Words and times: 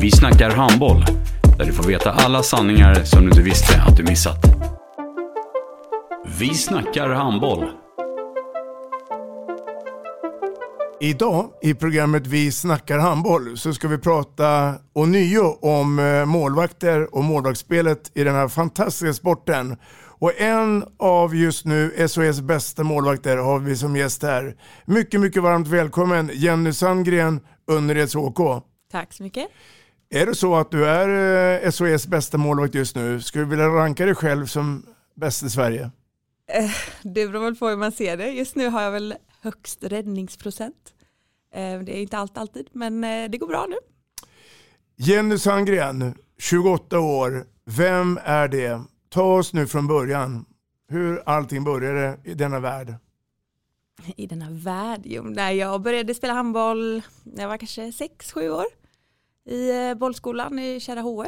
Vi 0.00 0.10
snackar 0.10 0.50
handboll, 0.50 1.04
där 1.58 1.64
du 1.64 1.72
får 1.72 1.84
veta 1.84 2.10
alla 2.10 2.42
sanningar 2.42 2.94
som 3.04 3.20
du 3.20 3.28
inte 3.28 3.42
visste 3.42 3.82
att 3.82 3.96
du 3.96 4.02
missat. 4.02 4.38
Vi 6.38 6.54
snackar 6.54 7.08
handboll. 7.08 7.70
Idag 11.00 11.50
i 11.62 11.74
programmet 11.74 12.26
Vi 12.26 12.52
snackar 12.52 12.98
handboll 12.98 13.58
så 13.58 13.74
ska 13.74 13.88
vi 13.88 13.98
prata 13.98 14.74
ånyo 14.92 15.58
om 15.62 15.98
eh, 15.98 16.26
målvakter 16.26 17.14
och 17.14 17.24
målvaktsspelet 17.24 18.10
i 18.14 18.24
den 18.24 18.34
här 18.34 18.48
fantastiska 18.48 19.12
sporten. 19.12 19.76
Och 20.20 20.40
en 20.40 20.84
av 20.98 21.36
just 21.36 21.64
nu 21.64 22.08
SOS 22.08 22.40
bästa 22.40 22.82
målvakter 22.82 23.36
har 23.36 23.58
vi 23.58 23.76
som 23.76 23.96
gäst 23.96 24.22
här. 24.22 24.54
Mycket, 24.84 25.20
mycket 25.20 25.42
varmt 25.42 25.68
välkommen 25.68 26.30
Jenny 26.34 26.72
Sandgren, 26.72 27.40
Önnereds 27.70 28.14
OK. 28.14 28.64
Tack 28.92 29.12
så 29.12 29.22
mycket. 29.22 29.48
Är 30.10 30.26
det 30.26 30.34
så 30.34 30.54
att 30.56 30.70
du 30.70 30.86
är 30.86 31.64
eh, 31.64 31.70
SOS 31.70 32.06
bästa 32.06 32.38
målvakt 32.38 32.74
just 32.74 32.96
nu? 32.96 33.20
Skulle 33.20 33.44
du 33.44 33.48
vilja 33.50 33.68
ranka 33.68 34.04
dig 34.06 34.14
själv 34.14 34.46
som 34.46 34.86
bäst 35.14 35.42
i 35.42 35.50
Sverige? 35.50 35.90
Eh, 36.52 36.70
Det 37.02 37.26
beror 37.28 37.44
väl 37.44 37.56
på 37.56 37.68
hur 37.68 37.76
man 37.76 37.92
ser 37.92 38.16
det. 38.16 38.30
Just 38.30 38.56
nu 38.56 38.68
har 38.68 38.82
jag 38.82 38.90
väl 38.90 39.14
högst 39.40 39.84
räddningsprocent. 39.84 40.94
Eh, 41.54 41.78
Det 41.80 41.96
är 41.96 42.02
inte 42.02 42.18
allt 42.18 42.38
alltid, 42.38 42.68
men 42.72 43.04
eh, 43.04 43.30
det 43.30 43.38
går 43.38 43.46
bra 43.46 43.66
nu. 43.68 43.76
Jenny 44.96 45.38
Sandgren, 45.38 46.14
28 46.38 46.98
år. 47.00 47.44
Vem 47.64 48.18
är 48.24 48.48
det? 48.48 48.80
Ta 49.08 49.22
oss 49.38 49.52
nu 49.52 49.66
från 49.66 49.86
början. 49.86 50.44
Hur 50.88 51.22
allting 51.26 51.64
började 51.64 52.18
i 52.24 52.34
denna 52.34 52.60
värld. 52.60 52.94
I 54.16 54.26
denna 54.26 54.50
värld, 54.50 55.00
jo, 55.04 55.22
nej, 55.22 55.56
jag 55.56 55.82
började 55.82 56.14
spela 56.14 56.32
handboll 56.32 57.02
när 57.24 57.42
jag 57.42 57.48
var 57.48 57.56
kanske 57.56 57.82
6-7 57.90 58.48
år 58.48 58.64
i 59.50 59.88
eh, 59.88 59.94
bollskolan 59.94 60.58
i 60.58 60.80
Kära 60.80 61.00
HF. 61.00 61.26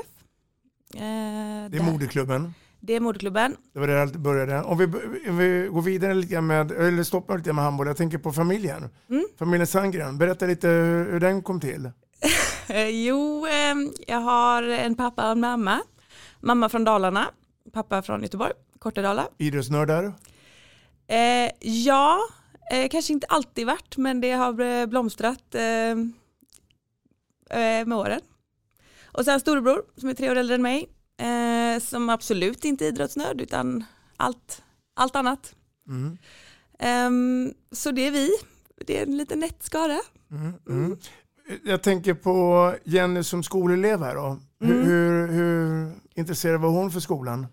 Eh, 0.95 1.01
Det 1.01 1.05
är 1.05 1.69
där- 1.69 1.93
moderklubben. 1.93 2.55
Det 2.81 2.93
är 2.93 3.01
moderklubben. 3.01 3.57
Det 3.73 3.81
var 3.81 3.87
där 3.87 3.97
allt 3.97 4.17
började. 4.17 4.63
Om 4.63 4.79
vi, 4.79 4.85
om 5.31 5.37
vi 5.39 5.69
går 5.73 5.83
vidare 5.83 6.15
lite 6.15 6.41
med, 6.41 6.71
eller 6.73 7.03
stoppar 7.03 7.39
lite 7.39 7.53
med 7.53 7.65
handboll. 7.65 7.87
Jag 7.87 7.97
tänker 7.97 8.19
på 8.19 8.33
familjen. 8.33 8.89
Mm. 9.11 9.25
Familjen 9.39 9.67
Sandgren. 9.67 10.19
Berätta 10.19 10.47
lite 10.47 10.69
hur, 10.69 11.13
hur 11.13 11.21
den 11.21 11.43
kom 11.43 11.61
till. 11.61 11.91
Jo, 13.07 13.47
eh, 13.47 13.75
jag 14.07 14.21
har 14.21 14.63
en 14.63 14.95
pappa 14.95 15.25
och 15.27 15.33
en 15.33 15.41
mamma. 15.41 15.81
Mamma 16.41 16.69
från 16.69 16.85
Dalarna, 16.85 17.31
pappa 17.73 18.03
från 18.03 18.23
Göteborg, 18.23 18.53
Kortedala. 18.79 19.29
Idrottsnördar. 19.39 20.13
Eh, 21.07 21.51
ja, 21.61 22.19
eh, 22.73 22.89
kanske 22.91 23.13
inte 23.13 23.27
alltid 23.27 23.67
varit, 23.67 23.97
men 23.97 24.21
det 24.21 24.33
har 24.33 24.61
eh, 24.61 24.87
blomstrat 24.87 25.55
med 27.59 27.93
åren. 27.93 28.21
Och 29.05 29.25
sen 29.25 29.41
storebror 29.41 29.83
som 29.97 30.09
är 30.09 30.15
tre 30.15 30.31
år 30.31 30.37
äldre 30.37 30.55
än 30.55 30.63
mig, 30.63 30.89
eh, 31.21 31.81
som 31.83 32.09
absolut 32.11 32.65
inte 32.65 32.85
är 32.87 32.89
idrottsnörd 32.89 33.41
utan 33.41 33.85
allt, 34.17 34.63
allt 34.95 35.17
annat. 35.17 35.55
Mm. 35.89 36.19
Ehm, 36.79 37.55
så 37.73 37.91
det 37.91 38.07
är 38.07 38.11
vi, 38.11 38.31
det 38.87 38.99
är 38.99 39.07
en 39.07 39.17
liten 39.17 39.39
nätt 39.41 39.63
skara. 39.63 40.01
Mm. 40.31 40.53
Mm. 40.69 40.97
Jag 41.65 41.83
tänker 41.83 42.15
på 42.15 42.75
Jenny 42.85 43.23
som 43.23 43.43
skolelev 43.43 44.03
här 44.03 44.15
då. 44.15 44.39
Hur, 44.61 44.73
Mm. 44.75 44.87
hur, 44.87 45.29
hur 45.29 45.93
intresserad 46.15 46.61
var 46.61 46.69
hon 46.71 46.91
för 46.91 47.01
skolan? 47.01 47.47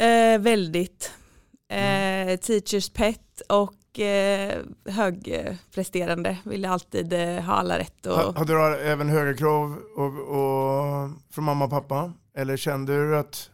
Eh, 0.00 0.40
väldigt. 0.40 1.12
Eh, 1.68 2.36
teachers 2.40 2.90
pet 2.90 3.40
och 3.48 3.74
eh, 3.98 4.58
högpresterande. 4.84 6.36
Ville 6.44 6.68
alltid 6.68 7.12
eh, 7.12 7.42
ha 7.42 7.52
alla 7.54 7.78
rätt. 7.78 8.06
Och, 8.06 8.16
Ha- 8.16 8.32
Hade 8.38 8.52
du 8.52 8.76
även 8.76 9.08
höga 9.08 9.36
krav 9.36 9.76
och, 9.96 10.18
och, 10.18 11.10
från 11.30 11.44
mamma 11.44 11.64
och 11.64 11.70
pappa? 11.70 12.12
Eller 12.36 12.56
kände 12.56 12.96
du 12.96 13.16
att 13.16 13.50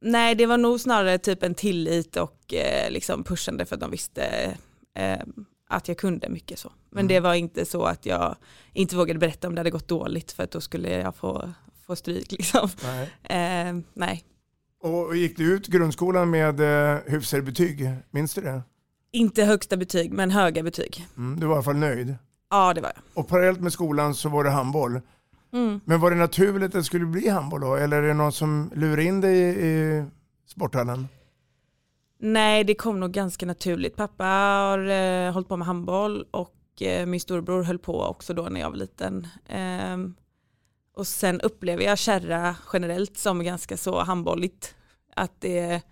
Nej, 0.00 0.34
det 0.34 0.46
var 0.46 0.58
nog 0.58 0.80
snarare 0.80 1.18
typ 1.18 1.42
en 1.42 1.54
tillit 1.54 2.16
och 2.16 2.54
eh, 2.54 2.90
liksom 2.90 3.24
pushande 3.24 3.66
för 3.66 3.74
att 3.74 3.80
de 3.80 3.90
visste 3.90 4.56
eh, 4.94 5.18
att 5.68 5.88
jag 5.88 5.96
kunde 5.98 6.28
mycket 6.28 6.58
så. 6.58 6.72
Men 6.90 6.98
Mm. 7.00 7.08
det 7.08 7.20
var 7.20 7.34
inte 7.34 7.64
så 7.66 7.84
att 7.84 8.06
jag 8.06 8.36
inte 8.72 8.96
vågade 8.96 9.18
berätta 9.18 9.48
om 9.48 9.54
det 9.54 9.60
hade 9.60 9.70
gått 9.70 9.88
dåligt 9.88 10.32
för 10.32 10.42
att 10.42 10.50
då 10.50 10.60
skulle 10.60 10.90
jag 10.90 11.16
få, 11.16 11.52
få 11.86 11.96
stryk 11.96 12.32
liksom. 12.38 12.68
nej? 12.82 13.10
Eh, 13.68 13.76
nej, 13.94 14.24
Och 14.82 15.16
gick 15.16 15.36
du 15.36 15.54
ut 15.54 15.66
grundskolan 15.66 16.30
med 16.30 16.60
eh, 16.60 16.98
hyfsade 17.06 17.42
betyg? 17.42 17.90
Minns 18.10 18.34
du 18.34 18.40
det? 18.40 18.62
Inte 19.12 19.44
högsta 19.44 19.76
betyg 19.76 20.12
men 20.12 20.30
höga 20.30 20.62
betyg. 20.62 21.06
Mm, 21.16 21.40
du 21.40 21.46
var 21.46 21.54
i 21.54 21.56
alla 21.56 21.62
fall 21.62 21.76
nöjd. 21.76 22.16
Ja, 22.50 22.74
det 22.74 22.80
var 22.80 22.92
jag. 22.94 23.22
Och 23.22 23.28
parallellt 23.28 23.60
med 23.60 23.72
skolan 23.72 24.14
så 24.14 24.28
var 24.28 24.44
det 24.44 24.50
handboll. 24.50 25.00
Mm. 25.52 25.80
Men 25.84 26.00
var 26.00 26.10
det 26.10 26.16
naturligt 26.16 26.66
att 26.66 26.72
det 26.72 26.84
skulle 26.84 27.06
bli 27.06 27.28
handboll 27.28 27.60
då? 27.60 27.74
Eller 27.74 28.02
är 28.02 28.08
det 28.08 28.14
någon 28.14 28.32
som 28.32 28.70
lurar 28.74 29.00
in 29.00 29.20
dig 29.20 29.38
i, 29.38 29.66
i 29.66 30.04
sporthallen? 30.46 31.08
Nej, 32.18 32.64
det 32.64 32.74
kom 32.74 33.00
nog 33.00 33.12
ganska 33.12 33.46
naturligt. 33.46 33.96
Pappa 33.96 34.24
har 34.24 34.86
eh, 34.88 35.32
hållit 35.32 35.48
på 35.48 35.56
med 35.56 35.66
handboll 35.66 36.26
och 36.30 36.82
eh, 36.82 37.06
min 37.06 37.20
storbror 37.20 37.62
höll 37.62 37.78
på 37.78 38.02
också 38.02 38.34
då 38.34 38.42
när 38.42 38.60
jag 38.60 38.70
var 38.70 38.76
liten. 38.76 39.26
Ehm, 39.48 40.14
och 40.94 41.06
sen 41.06 41.40
upplever 41.40 41.84
jag 41.84 41.98
Kärra 41.98 42.56
generellt 42.72 43.16
som 43.16 43.44
ganska 43.44 43.76
så 43.76 44.02
handbolligt. 44.02 44.74
Att 45.14 45.40
det 45.40 45.82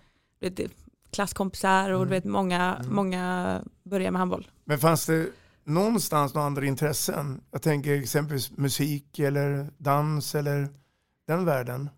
det 0.50 0.72
klasskompisar 1.14 1.90
och 1.90 1.96
Mm. 1.96 2.08
du 2.08 2.14
vet, 2.14 2.24
många, 2.24 2.74
Mm. 2.80 2.94
många 2.94 3.60
börjar 3.84 4.10
med 4.10 4.18
handboll. 4.18 4.48
Men 4.64 4.78
fanns 4.78 5.06
det 5.06 5.26
någonstans 5.64 6.34
några 6.34 6.46
andra 6.46 6.64
intressen? 6.66 7.40
Jag 7.50 7.62
tänker 7.62 7.92
exempelvis 8.02 8.50
musik 8.56 9.18
eller 9.18 9.68
dans 9.78 10.34
eller 10.34 10.68
den 11.28 11.44
världen. 11.44 11.90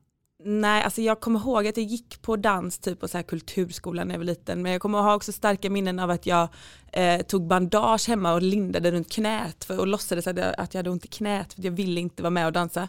Nej, 0.44 0.82
alltså 0.84 1.00
jag 1.02 1.20
kommer 1.20 1.40
ihåg 1.40 1.66
att 1.66 1.76
jag 1.76 1.86
gick 1.86 2.22
på 2.22 2.36
dans 2.36 2.78
typ 2.78 3.00
på 3.00 3.08
så 3.08 3.18
här 3.18 3.22
kulturskolan 3.22 4.08
när 4.08 4.14
jag 4.14 4.18
var 4.18 4.24
liten. 4.24 4.62
Men 4.62 4.72
jag 4.72 4.80
kommer 4.80 4.98
ihåg 4.98 5.16
också 5.16 5.32
starka 5.32 5.70
minnen 5.70 5.98
av 5.98 6.10
att 6.10 6.26
jag 6.26 6.48
eh, 6.92 7.22
tog 7.22 7.46
bandage 7.46 8.08
hemma 8.08 8.32
och 8.34 8.42
lindade 8.42 8.90
runt 8.90 9.12
knät 9.12 9.64
för, 9.64 9.78
och 9.80 9.86
låtsades 9.86 10.26
att 10.26 10.36
jag, 10.38 10.54
att 10.58 10.74
jag 10.74 10.78
hade 10.78 10.90
ont 10.90 11.04
i 11.04 11.08
knät 11.08 11.52
för 11.52 11.62
jag 11.62 11.72
ville 11.72 12.00
inte 12.00 12.22
vara 12.22 12.30
med 12.30 12.46
och 12.46 12.52
dansa. 12.52 12.88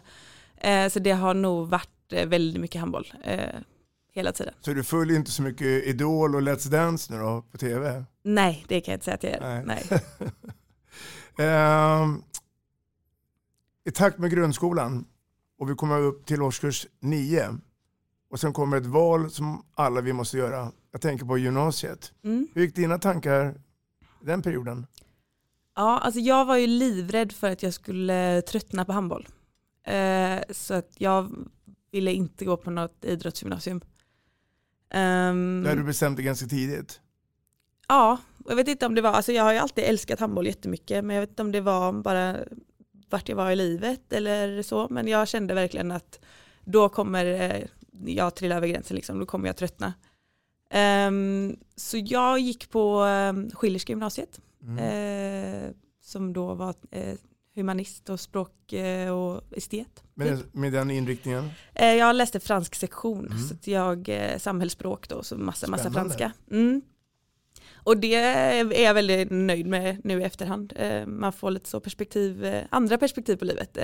Eh, 0.56 0.88
så 0.88 0.98
det 0.98 1.10
har 1.12 1.34
nog 1.34 1.68
varit 1.68 2.12
eh, 2.12 2.26
väldigt 2.28 2.60
mycket 2.60 2.80
handboll 2.80 3.12
eh, 3.24 3.38
hela 4.12 4.32
tiden. 4.32 4.54
Så 4.60 4.72
du 4.72 4.84
följer 4.84 5.16
inte 5.16 5.30
så 5.30 5.42
mycket 5.42 5.84
Idol 5.86 6.34
och 6.34 6.42
Let's 6.42 6.68
Dance 6.68 7.12
nu 7.12 7.18
då 7.18 7.42
på 7.52 7.58
tv? 7.58 8.04
Nej, 8.22 8.64
det 8.68 8.80
kan 8.80 8.92
jag 8.92 8.96
inte 8.96 9.04
säga 9.04 9.14
att 9.14 9.22
jag 9.22 9.66
Nej. 9.66 9.84
Nej. 9.90 10.00
Ehm, 11.48 12.22
I 13.84 13.90
takt 13.90 14.18
med 14.18 14.30
grundskolan 14.30 15.04
och 15.58 15.70
vi 15.70 15.74
kommer 15.74 16.00
upp 16.00 16.26
till 16.26 16.42
årskurs 16.42 16.86
9 17.00 17.48
och 18.30 18.40
sen 18.40 18.52
kommer 18.52 18.76
ett 18.76 18.86
val 18.86 19.30
som 19.30 19.64
alla 19.74 20.00
vi 20.00 20.12
måste 20.12 20.38
göra. 20.38 20.72
Jag 20.92 21.00
tänker 21.00 21.26
på 21.26 21.38
gymnasiet. 21.38 22.12
Mm. 22.24 22.48
Hur 22.54 22.62
gick 22.62 22.74
dina 22.74 22.98
tankar 22.98 23.54
den 24.20 24.42
perioden? 24.42 24.86
Ja, 25.76 25.98
alltså 25.98 26.20
jag 26.20 26.44
var 26.44 26.56
ju 26.56 26.66
livrädd 26.66 27.32
för 27.32 27.50
att 27.50 27.62
jag 27.62 27.74
skulle 27.74 28.42
tröttna 28.42 28.84
på 28.84 28.92
handboll. 28.92 29.28
Eh, 29.84 30.40
så 30.50 30.74
att 30.74 30.90
jag 30.98 31.30
ville 31.90 32.12
inte 32.12 32.44
gå 32.44 32.56
på 32.56 32.70
något 32.70 33.04
idrottsgymnasium. 33.04 33.80
Ehm, 34.90 35.62
Där 35.64 35.76
du 35.76 35.82
bestämde 35.82 36.22
ganska 36.22 36.46
tidigt. 36.46 37.00
Ja, 37.88 38.18
jag 38.48 38.56
vet 38.56 38.68
inte 38.68 38.86
om 38.86 38.94
det 38.94 39.00
var, 39.00 39.10
alltså 39.10 39.32
jag 39.32 39.42
har 39.42 39.52
ju 39.52 39.58
alltid 39.58 39.84
älskat 39.84 40.20
handboll 40.20 40.46
jättemycket 40.46 41.04
men 41.04 41.16
jag 41.16 41.20
vet 41.20 41.30
inte 41.30 41.42
om 41.42 41.52
det 41.52 41.60
var 41.60 41.92
bara 41.92 42.36
vart 43.10 43.28
jag 43.28 43.36
var 43.36 43.50
i 43.50 43.56
livet 43.56 44.12
eller 44.12 44.62
så 44.62 44.86
men 44.90 45.08
jag 45.08 45.28
kände 45.28 45.54
verkligen 45.54 45.92
att 45.92 46.20
då 46.64 46.88
kommer 46.88 47.26
eh, 47.26 47.64
jag 48.06 48.34
trilla 48.34 48.56
över 48.56 48.68
gränsen, 48.68 48.94
liksom, 48.94 49.18
då 49.18 49.26
kommer 49.26 49.46
jag 49.48 49.56
tröttna. 49.56 49.94
Um, 51.06 51.56
så 51.76 51.98
jag 51.98 52.38
gick 52.38 52.70
på 52.70 53.02
um, 53.02 53.50
Schillerska 53.50 53.92
gymnasiet, 53.92 54.40
mm. 54.62 54.78
uh, 54.78 55.70
som 56.00 56.32
då 56.32 56.54
var 56.54 56.74
uh, 56.96 57.14
humanist 57.58 58.10
och 58.10 58.20
språk 58.20 58.72
uh, 58.72 59.10
och 59.10 59.42
estet. 59.50 60.02
Med, 60.14 60.38
typ. 60.38 60.54
med 60.54 60.72
den 60.72 60.90
inriktningen? 60.90 61.50
jag 61.74 62.16
läste 62.16 62.40
fransk 62.40 62.74
sektion, 62.74 63.26
mm. 63.26 63.38
så 63.38 63.54
jag 63.70 64.10
samhällsspråk 64.38 65.08
då, 65.08 65.22
så 65.22 65.36
massa, 65.36 65.66
massa 65.66 65.90
franska. 65.90 66.32
Mm. 66.50 66.82
Och 67.74 67.96
det 67.96 68.14
är 68.14 68.82
jag 68.82 68.94
väldigt 68.94 69.30
nöjd 69.30 69.66
med 69.66 70.04
nu 70.04 70.20
i 70.20 70.24
efterhand. 70.24 70.72
Man 71.06 71.32
får 71.32 71.50
lite 71.50 71.68
så 71.68 71.80
perspektiv, 71.80 72.62
andra 72.70 72.98
perspektiv 72.98 73.36
på 73.36 73.44
livet. 73.44 73.78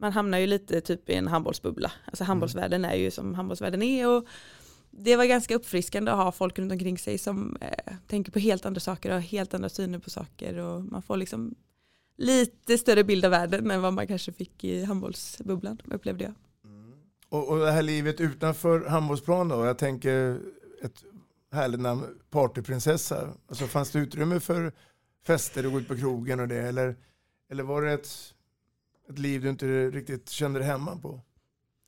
Man 0.00 0.12
hamnar 0.12 0.38
ju 0.38 0.46
lite 0.46 0.80
typ 0.80 1.10
i 1.10 1.14
en 1.14 1.28
handbollsbubbla. 1.28 1.92
Alltså 2.04 2.24
handbollsvärlden 2.24 2.84
är 2.84 2.94
ju 2.94 3.10
som 3.10 3.34
handbollsvärlden 3.34 3.82
är 3.82 4.08
och 4.08 4.26
det 4.90 5.16
var 5.16 5.24
ganska 5.24 5.54
uppfriskande 5.54 6.10
att 6.10 6.16
ha 6.16 6.32
folk 6.32 6.58
runt 6.58 6.72
omkring 6.72 6.98
sig 6.98 7.18
som 7.18 7.56
eh, 7.60 7.94
tänker 8.06 8.32
på 8.32 8.38
helt 8.38 8.66
andra 8.66 8.80
saker 8.80 9.08
och 9.08 9.14
har 9.14 9.20
helt 9.20 9.54
andra 9.54 9.68
syner 9.68 9.98
på 9.98 10.10
saker 10.10 10.58
och 10.58 10.84
man 10.84 11.02
får 11.02 11.16
liksom 11.16 11.54
lite 12.20 12.78
större 12.78 13.04
bild 13.04 13.24
av 13.24 13.30
världen 13.30 13.70
än 13.70 13.82
vad 13.82 13.92
man 13.92 14.06
kanske 14.06 14.32
fick 14.32 14.64
i 14.64 14.84
handbollsbubblan, 14.84 15.78
upplevde 15.84 16.24
jag. 16.24 16.34
Mm. 16.64 16.92
Och, 17.28 17.48
och 17.48 17.58
det 17.58 17.70
här 17.70 17.82
livet 17.82 18.20
utanför 18.20 18.84
handbollsplan 18.84 19.48
då, 19.48 19.64
jag 19.64 19.78
tänker 19.78 20.40
ett 20.82 21.04
härligt 21.52 21.80
namn, 21.80 22.02
partyprinsessa. 22.30 23.28
Alltså 23.48 23.66
fanns 23.66 23.90
det 23.90 23.98
utrymme 23.98 24.40
för 24.40 24.72
fester 25.26 25.66
och 25.66 25.72
gå 25.72 25.80
ut 25.80 25.88
på 25.88 25.96
krogen 25.96 26.40
och 26.40 26.48
det 26.48 26.62
eller, 26.62 26.96
eller 27.50 27.62
var 27.62 27.82
det 27.82 27.92
ett, 27.92 28.34
ett 29.08 29.18
liv 29.18 29.42
du 29.42 29.48
inte 29.48 29.90
riktigt 29.90 30.28
kände 30.28 30.58
dig 30.58 30.68
hemma 30.68 30.96
på? 30.96 31.20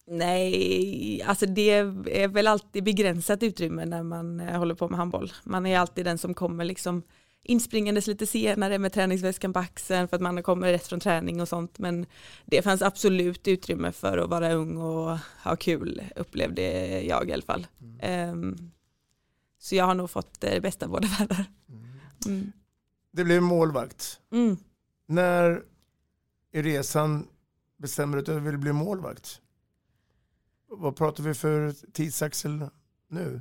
Nej, 0.07 1.23
alltså 1.23 1.47
det 1.47 1.71
är 1.71 2.29
väl 2.29 2.47
alltid 2.47 2.85
begränsat 2.85 3.43
utrymme 3.43 3.85
när 3.85 4.03
man 4.03 4.41
eh, 4.41 4.59
håller 4.59 4.75
på 4.75 4.89
med 4.89 4.99
handboll. 4.99 5.33
Man 5.45 5.67
är 5.67 5.79
alltid 5.79 6.05
den 6.05 6.19
som 6.19 6.35
kommer 6.35 6.65
liksom 6.65 7.03
inspringandes 7.43 8.07
lite 8.07 8.27
senare 8.27 8.79
med 8.79 8.93
träningsväskan 8.93 9.53
på 9.53 9.59
axeln 9.59 10.09
för 10.09 10.17
att 10.17 10.23
man 10.23 10.43
kommer 10.43 10.73
rätt 10.73 10.87
från 10.87 11.01
träning 11.01 11.41
och 11.41 11.49
sånt. 11.49 11.79
Men 11.79 12.07
det 12.45 12.63
fanns 12.63 12.83
absolut 12.83 13.49
utrymme 13.49 13.93
för 13.93 14.19
att 14.19 14.31
vara 14.31 14.53
ung 14.53 14.77
och 14.77 15.19
ha 15.45 15.57
kul, 15.57 16.03
upplevde 16.17 16.63
jag 17.03 17.29
i 17.29 17.33
alla 17.33 17.43
fall. 17.43 17.67
Mm. 17.81 18.31
Um, 18.31 18.71
så 19.59 19.75
jag 19.75 19.85
har 19.85 19.95
nog 19.95 20.11
fått 20.11 20.41
det 20.41 20.61
bästa 20.61 20.87
av 20.87 20.93
båda 20.93 21.09
världar. 21.19 21.45
Mm. 21.69 21.83
Mm. 22.27 22.53
Det 23.11 23.25
blev 23.25 23.43
målvakt. 23.43 24.21
Mm. 24.33 24.57
När 25.07 25.63
i 26.53 26.63
resan 26.63 27.27
bestämmer 27.77 28.17
du 28.17 28.21
att 28.21 28.27
du 28.27 28.41
vill 28.41 28.59
bli 28.59 28.73
målvakt? 28.73 29.41
Vad 30.69 30.97
pratar 30.97 31.25
vi 31.25 31.35
för 31.35 31.75
tidsaxel 31.93 32.69
nu? 33.09 33.41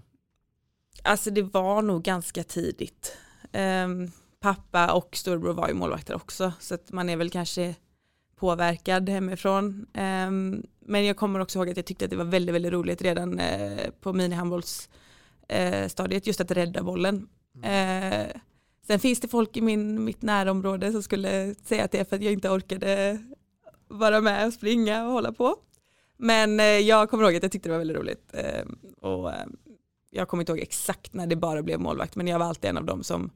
Alltså 1.03 1.31
det 1.31 1.41
var 1.41 1.81
nog 1.81 2.03
ganska 2.03 2.43
tidigt. 2.43 3.17
Um, 3.53 4.11
pappa 4.39 4.93
och 4.93 5.15
storbror 5.15 5.53
var 5.53 5.67
ju 5.67 5.73
målvakter 5.73 6.15
också 6.15 6.53
så 6.59 6.75
att 6.75 6.91
man 6.91 7.09
är 7.09 7.17
väl 7.17 7.29
kanske 7.29 7.75
påverkad 8.35 9.09
hemifrån. 9.09 9.85
Um, 9.93 10.65
men 10.79 11.05
jag 11.05 11.17
kommer 11.17 11.39
också 11.39 11.59
ihåg 11.59 11.69
att 11.69 11.77
jag 11.77 11.85
tyckte 11.85 12.05
att 12.05 12.11
det 12.11 12.17
var 12.17 12.25
väldigt, 12.25 12.55
väldigt 12.55 12.73
roligt 12.73 13.01
redan 13.01 13.39
uh, 13.39 13.79
på 14.01 14.13
minihandbollsstadiet 14.13 16.23
uh, 16.23 16.27
just 16.27 16.41
att 16.41 16.51
rädda 16.51 16.83
bollen. 16.83 17.27
Mm. 17.63 18.13
Uh, 18.13 18.27
sen 18.87 18.99
finns 18.99 19.19
det 19.19 19.27
folk 19.27 19.57
i 19.57 19.61
min, 19.61 20.03
mitt 20.03 20.21
närområde 20.21 20.91
som 20.91 21.03
skulle 21.03 21.55
säga 21.55 21.83
att 21.83 21.91
det 21.91 21.99
är 21.99 22.05
för 22.05 22.15
att 22.15 22.23
jag 22.23 22.33
inte 22.33 22.49
orkade 22.49 23.19
vara 23.87 24.21
med 24.21 24.47
och 24.47 24.53
springa 24.53 25.05
och 25.05 25.11
hålla 25.11 25.31
på. 25.31 25.55
Men 26.17 26.59
eh, 26.59 26.65
jag 26.65 27.09
kommer 27.09 27.23
ihåg 27.23 27.35
att 27.35 27.43
jag 27.43 27.51
tyckte 27.51 27.69
det 27.69 27.73
var 27.73 27.79
väldigt 27.79 27.97
roligt. 27.97 28.33
Eh, 28.33 28.65
och 29.01 29.31
eh, 29.31 29.45
jag 30.11 30.27
kommer 30.27 30.41
inte 30.41 30.51
ihåg 30.51 30.59
exakt 30.59 31.13
när 31.13 31.27
det 31.27 31.35
bara 31.35 31.63
blev 31.63 31.79
målvakt, 31.79 32.15
men 32.15 32.27
jag 32.27 32.39
var 32.39 32.45
alltid 32.45 32.69
en 32.69 32.77
av 32.77 32.85
dem 32.85 33.03
som 33.03 33.31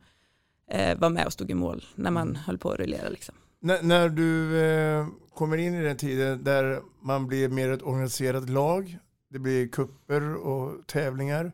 var 0.97 1.09
med 1.09 1.25
och 1.25 1.33
stod 1.33 1.51
i 1.51 1.53
mål 1.53 1.83
när 1.95 2.11
man 2.11 2.27
mm. 2.27 2.41
höll 2.41 2.57
på 2.57 2.71
att 2.71 2.79
rullera. 2.79 3.09
Liksom. 3.09 3.35
När, 3.59 3.81
när, 3.81 4.09
du 4.09 4.61
eh, 4.61 5.07
kommer 5.33 5.57
in 5.57 5.73
i 5.73 5.83
den 5.83 5.97
tiden 5.97 6.43
där 6.43 6.81
man 7.01 7.27
blir 7.27 7.49
mer 7.49 7.71
ett 7.71 7.83
organiserat 7.83 8.49
lag, 8.49 8.97
det 9.29 9.39
blir 9.39 9.67
kupper 9.67 10.35
och 10.35 10.87
tävlingar. 10.87 11.51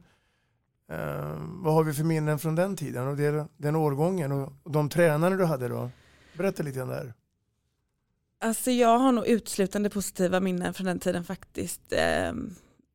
Eh, 0.91 1.37
vad 1.39 1.73
har 1.73 1.83
vi 1.83 1.93
för 1.93 2.03
minnen 2.03 2.39
från 2.39 2.55
den 2.55 2.75
tiden 2.75 3.07
och 3.07 3.17
det, 3.17 3.47
den 3.57 3.75
årgången 3.75 4.31
och, 4.31 4.53
och 4.63 4.71
de 4.71 4.89
tränare 4.89 5.37
du 5.37 5.45
hade 5.45 5.67
då? 5.67 5.89
Berätta 6.37 6.63
lite 6.63 6.77
grann 6.77 6.87
där. 6.87 7.13
Alltså 8.39 8.71
jag 8.71 8.97
har 8.97 9.11
nog 9.11 9.27
utslutande 9.27 9.89
positiva 9.89 10.39
minnen 10.39 10.73
från 10.73 10.85
den 10.85 10.99
tiden 10.99 11.23
faktiskt. 11.23 11.93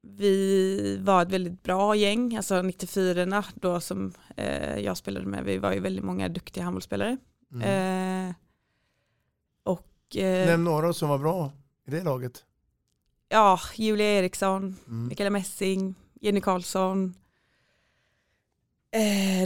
Vi 0.08 0.98
var 1.00 1.22
ett 1.22 1.30
väldigt 1.30 1.62
bra 1.62 1.96
gäng, 1.96 2.36
alltså 2.36 2.62
94 2.62 3.44
då 3.54 3.80
som 3.80 4.12
eh, 4.36 4.78
jag 4.78 4.96
spelade 4.96 5.26
med, 5.26 5.44
vi 5.44 5.58
var 5.58 5.72
ju 5.72 5.80
väldigt 5.80 6.04
många 6.04 6.28
duktiga 6.28 6.64
handbollsspelare. 6.64 7.16
Mm. 7.52 8.28
Eh, 8.28 8.34
och, 9.62 10.16
eh, 10.16 10.46
Nämn 10.46 10.64
några 10.64 10.92
som 10.92 11.08
var 11.08 11.18
bra 11.18 11.52
i 11.86 11.90
det 11.90 12.02
laget. 12.02 12.44
Ja, 13.28 13.60
Julia 13.74 14.06
Eriksson, 14.06 14.76
mm. 14.86 15.08
Mikaela 15.08 15.30
Messing, 15.30 15.94
Jenny 16.20 16.40
Karlsson, 16.40 17.14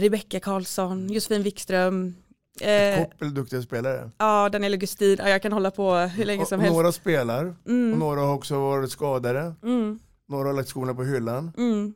Rebecka 0.01 0.39
Karlsson, 0.39 1.09
Josefin 1.09 1.43
Wikström, 1.43 2.15
ett 2.61 3.09
koppel 3.09 3.33
duktiga 3.33 3.61
spelare. 3.61 4.11
Ja, 4.17 4.49
Daniel 4.49 4.73
Augustin, 4.73 5.17
ja, 5.19 5.29
jag 5.29 5.41
kan 5.41 5.51
hålla 5.51 5.71
på 5.71 5.95
hur 5.95 6.25
länge 6.25 6.45
som 6.45 6.59
och, 6.59 6.63
helst. 6.63 6.75
Några 6.75 6.91
spelar 6.91 7.55
mm. 7.67 7.93
och 7.93 7.99
några 7.99 8.21
har 8.21 8.33
också 8.33 8.59
varit 8.59 8.91
skadade. 8.91 9.53
Mm. 9.63 9.99
Några 10.31 10.49
har 10.49 10.53
lagt 10.53 10.69
skorna 10.69 10.93
på 10.93 11.03
hyllan. 11.03 11.51
Mm. 11.57 11.93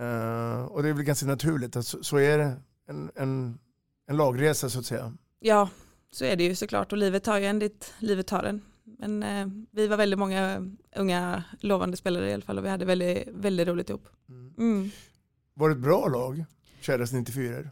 Uh, 0.00 0.64
och 0.64 0.82
det 0.82 0.88
är 0.88 0.92
väl 0.92 1.04
ganska 1.04 1.26
naturligt 1.26 1.76
att 1.76 1.86
så, 1.86 2.04
så 2.04 2.16
är 2.16 2.38
det 2.38 2.56
en, 2.88 3.10
en, 3.14 3.58
en, 4.06 4.16
lagresa 4.16 4.70
så 4.70 4.78
att 4.78 4.86
säga. 4.86 5.14
Ja, 5.40 5.68
så 6.10 6.24
är 6.24 6.36
det 6.36 6.44
ju 6.44 6.54
såklart 6.54 6.92
och 6.92 6.98
livet 6.98 7.24
tar 7.24 7.38
ju 7.38 7.44
en 7.44 7.58
dit 7.58 7.94
livet 7.98 8.26
tar 8.26 8.42
en. 8.42 8.62
Men 8.84 9.22
uh, 9.22 9.64
vi 9.70 9.86
var 9.86 9.96
väldigt 9.96 10.18
många 10.18 10.70
unga 10.96 11.44
lovande 11.60 11.96
spelare 11.96 12.30
i 12.30 12.34
alla 12.34 12.42
fall 12.42 12.58
och 12.58 12.64
vi 12.64 12.68
hade 12.68 12.84
väldigt, 12.84 13.28
väldigt 13.28 13.68
roligt 13.68 13.90
ihop. 13.90 14.08
Mm. 14.28 14.54
mm. 14.58 14.90
Var 15.54 15.68
det 15.68 15.74
ett 15.74 15.82
bra 15.82 16.08
lag, 16.08 16.44
Käras 16.80 17.12
94? 17.12 17.70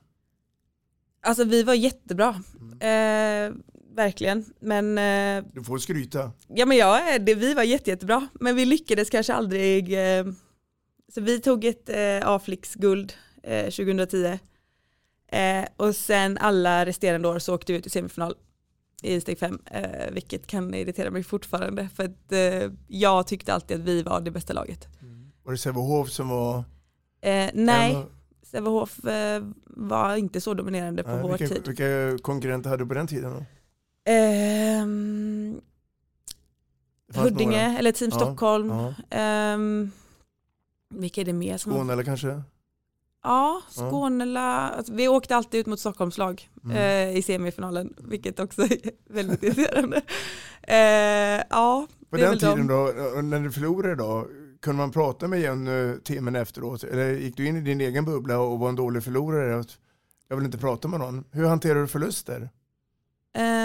Alltså 1.21 1.45
vi 1.45 1.63
var 1.63 1.75
jättebra. 1.75 2.43
Mm. 2.61 3.53
Eh, 3.53 3.57
verkligen. 3.97 4.45
Men, 4.61 4.99
eh, 4.99 5.45
du 5.55 5.65
får 5.65 5.79
skryta. 5.79 6.33
Ja 6.49 6.67
men 6.67 6.77
ja, 6.77 7.19
det, 7.19 7.35
vi 7.35 7.55
var 7.55 7.63
jätte, 7.63 7.91
jättebra. 7.91 8.29
Men 8.41 8.57
vi 8.57 8.65
lyckades 8.65 9.11
kanske 9.11 9.35
aldrig. 9.35 9.93
Eh, 10.19 10.27
så 11.15 11.21
vi 11.21 11.41
tog 11.41 11.65
ett 11.65 11.89
eh, 11.89 12.29
A-flicksguld 12.29 13.13
2010. 13.45 14.39
Eh, 15.29 15.59
eh, 15.59 15.69
och 15.77 15.97
sen 15.97 16.39
alla 16.39 16.87
resterande 16.87 17.29
år 17.29 17.39
så 17.39 17.55
åkte 17.55 17.73
vi 17.73 17.79
ut 17.79 17.87
i 17.87 17.91
semifinal 17.91 18.35
i 19.03 19.21
steg 19.21 19.39
fem. 19.39 19.59
Vilket 20.13 20.47
kan 20.47 20.75
irritera 20.75 21.11
mig 21.11 21.23
fortfarande. 21.23 21.89
För 21.95 22.05
att 22.05 22.33
jag 22.89 23.27
tyckte 23.27 23.55
alltid 23.55 23.81
att 23.81 23.87
vi 23.87 24.03
var 24.03 24.21
det 24.21 24.31
bästa 24.31 24.53
laget. 24.53 24.89
Mm. 25.03 25.31
Var 25.43 25.53
det 25.53 25.59
Sävehof 25.59 26.11
som 26.11 26.29
var? 26.29 26.65
nej. 27.53 28.07
Sävehof 28.51 29.05
eh, 29.05 29.43
var 29.67 30.17
inte 30.17 30.41
så 30.41 30.55
dominerande 30.55 31.03
på 31.03 31.11
Nej, 31.11 31.23
vår 31.23 31.39
vilka, 31.39 31.55
tid. 31.55 31.67
Vilka 31.67 32.19
konkurrenter 32.23 32.71
hade 32.71 32.85
du 32.85 32.89
på 32.89 32.95
den 32.95 33.07
tiden 33.07 33.33
då? 33.33 33.45
Um, 34.07 35.61
Huddinge 37.15 37.67
några. 37.67 37.79
eller 37.79 37.93
Team 37.93 38.11
ja, 38.13 38.19
Stockholm. 38.19 38.71
Ja. 39.11 39.55
Um, 39.55 39.93
vilka 40.91 41.21
är 41.21 41.25
det 41.25 41.33
mer? 41.33 41.59
Som 41.59 41.73
Skåne 41.73 41.93
eller 41.93 42.05
kanske? 42.05 42.43
Ja, 43.23 43.63
Skånela. 43.71 44.69
Alltså, 44.69 44.93
vi 44.93 45.09
åkte 45.09 45.37
alltid 45.37 45.61
ut 45.61 45.67
mot 45.67 45.81
Stockholmslag 45.81 46.51
mm. 46.65 46.77
eh, 46.77 47.17
i 47.19 47.23
semifinalen, 47.23 47.95
vilket 47.99 48.41
också 48.41 48.63
är 48.63 48.79
väldigt 49.13 49.43
irriterande. 49.43 50.03
Eh, 50.63 51.45
ja, 51.51 51.87
På 52.11 52.17
den 52.17 52.39
tiden 52.39 52.67
de. 52.67 52.67
då, 52.67 53.23
när 53.23 53.41
du 53.41 53.53
förlorade 53.53 53.95
då, 53.95 54.27
kunde 54.61 54.79
man 54.79 54.93
prata 54.93 55.29
med 55.29 55.41
Jenny 55.41 55.99
timmen 56.05 56.37
efteråt? 56.37 56.85
Eller 56.85 57.13
gick 57.13 57.37
du 57.37 57.47
in 57.47 57.57
i 57.57 57.61
din 57.61 57.81
egen 57.81 58.05
bubbla 58.05 58.39
och 58.39 58.59
var 58.59 58.69
en 58.69 58.77
dålig 58.77 59.05
förlorare? 59.05 59.65
Jag 60.29 60.37
vill 60.37 60.47
inte 60.47 60.59
prata 60.59 60.89
med 60.89 61.01
någon. 61.01 61.25
Hur 61.31 61.47
hanterar 61.47 61.81
du 61.81 61.87
förluster? 61.87 62.51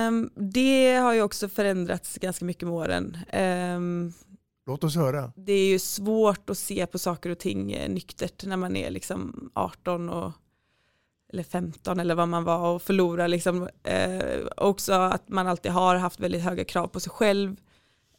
Um, 0.07 0.29
det 0.35 0.95
har 0.95 1.13
ju 1.13 1.21
också 1.21 1.49
förändrats 1.49 2.17
ganska 2.17 2.45
mycket 2.45 2.63
med 2.63 2.73
åren. 2.73 3.17
Um, 3.33 4.13
Låt 4.65 4.83
oss 4.83 4.95
höra. 4.95 5.33
Det 5.35 5.53
är 5.53 5.67
ju 5.67 5.79
svårt 5.79 6.49
att 6.49 6.57
se 6.57 6.85
på 6.85 6.99
saker 6.99 7.29
och 7.29 7.39
ting 7.39 7.71
eh, 7.71 7.89
nyktert 7.89 8.45
när 8.45 8.57
man 8.57 8.75
är 8.75 8.89
liksom 8.89 9.51
18 9.53 10.09
och, 10.09 10.31
eller 11.33 11.43
15 11.43 11.99
eller 11.99 12.15
vad 12.15 12.27
man 12.27 12.43
var 12.43 12.75
och 12.75 12.81
förlorar. 12.81 13.27
Liksom. 13.27 13.61
Uh, 13.61 14.47
också 14.57 14.93
att 14.93 15.29
man 15.29 15.47
alltid 15.47 15.71
har 15.71 15.95
haft 15.95 16.19
väldigt 16.19 16.41
höga 16.41 16.63
krav 16.63 16.87
på 16.87 16.99
sig 16.99 17.11
själv. 17.11 17.55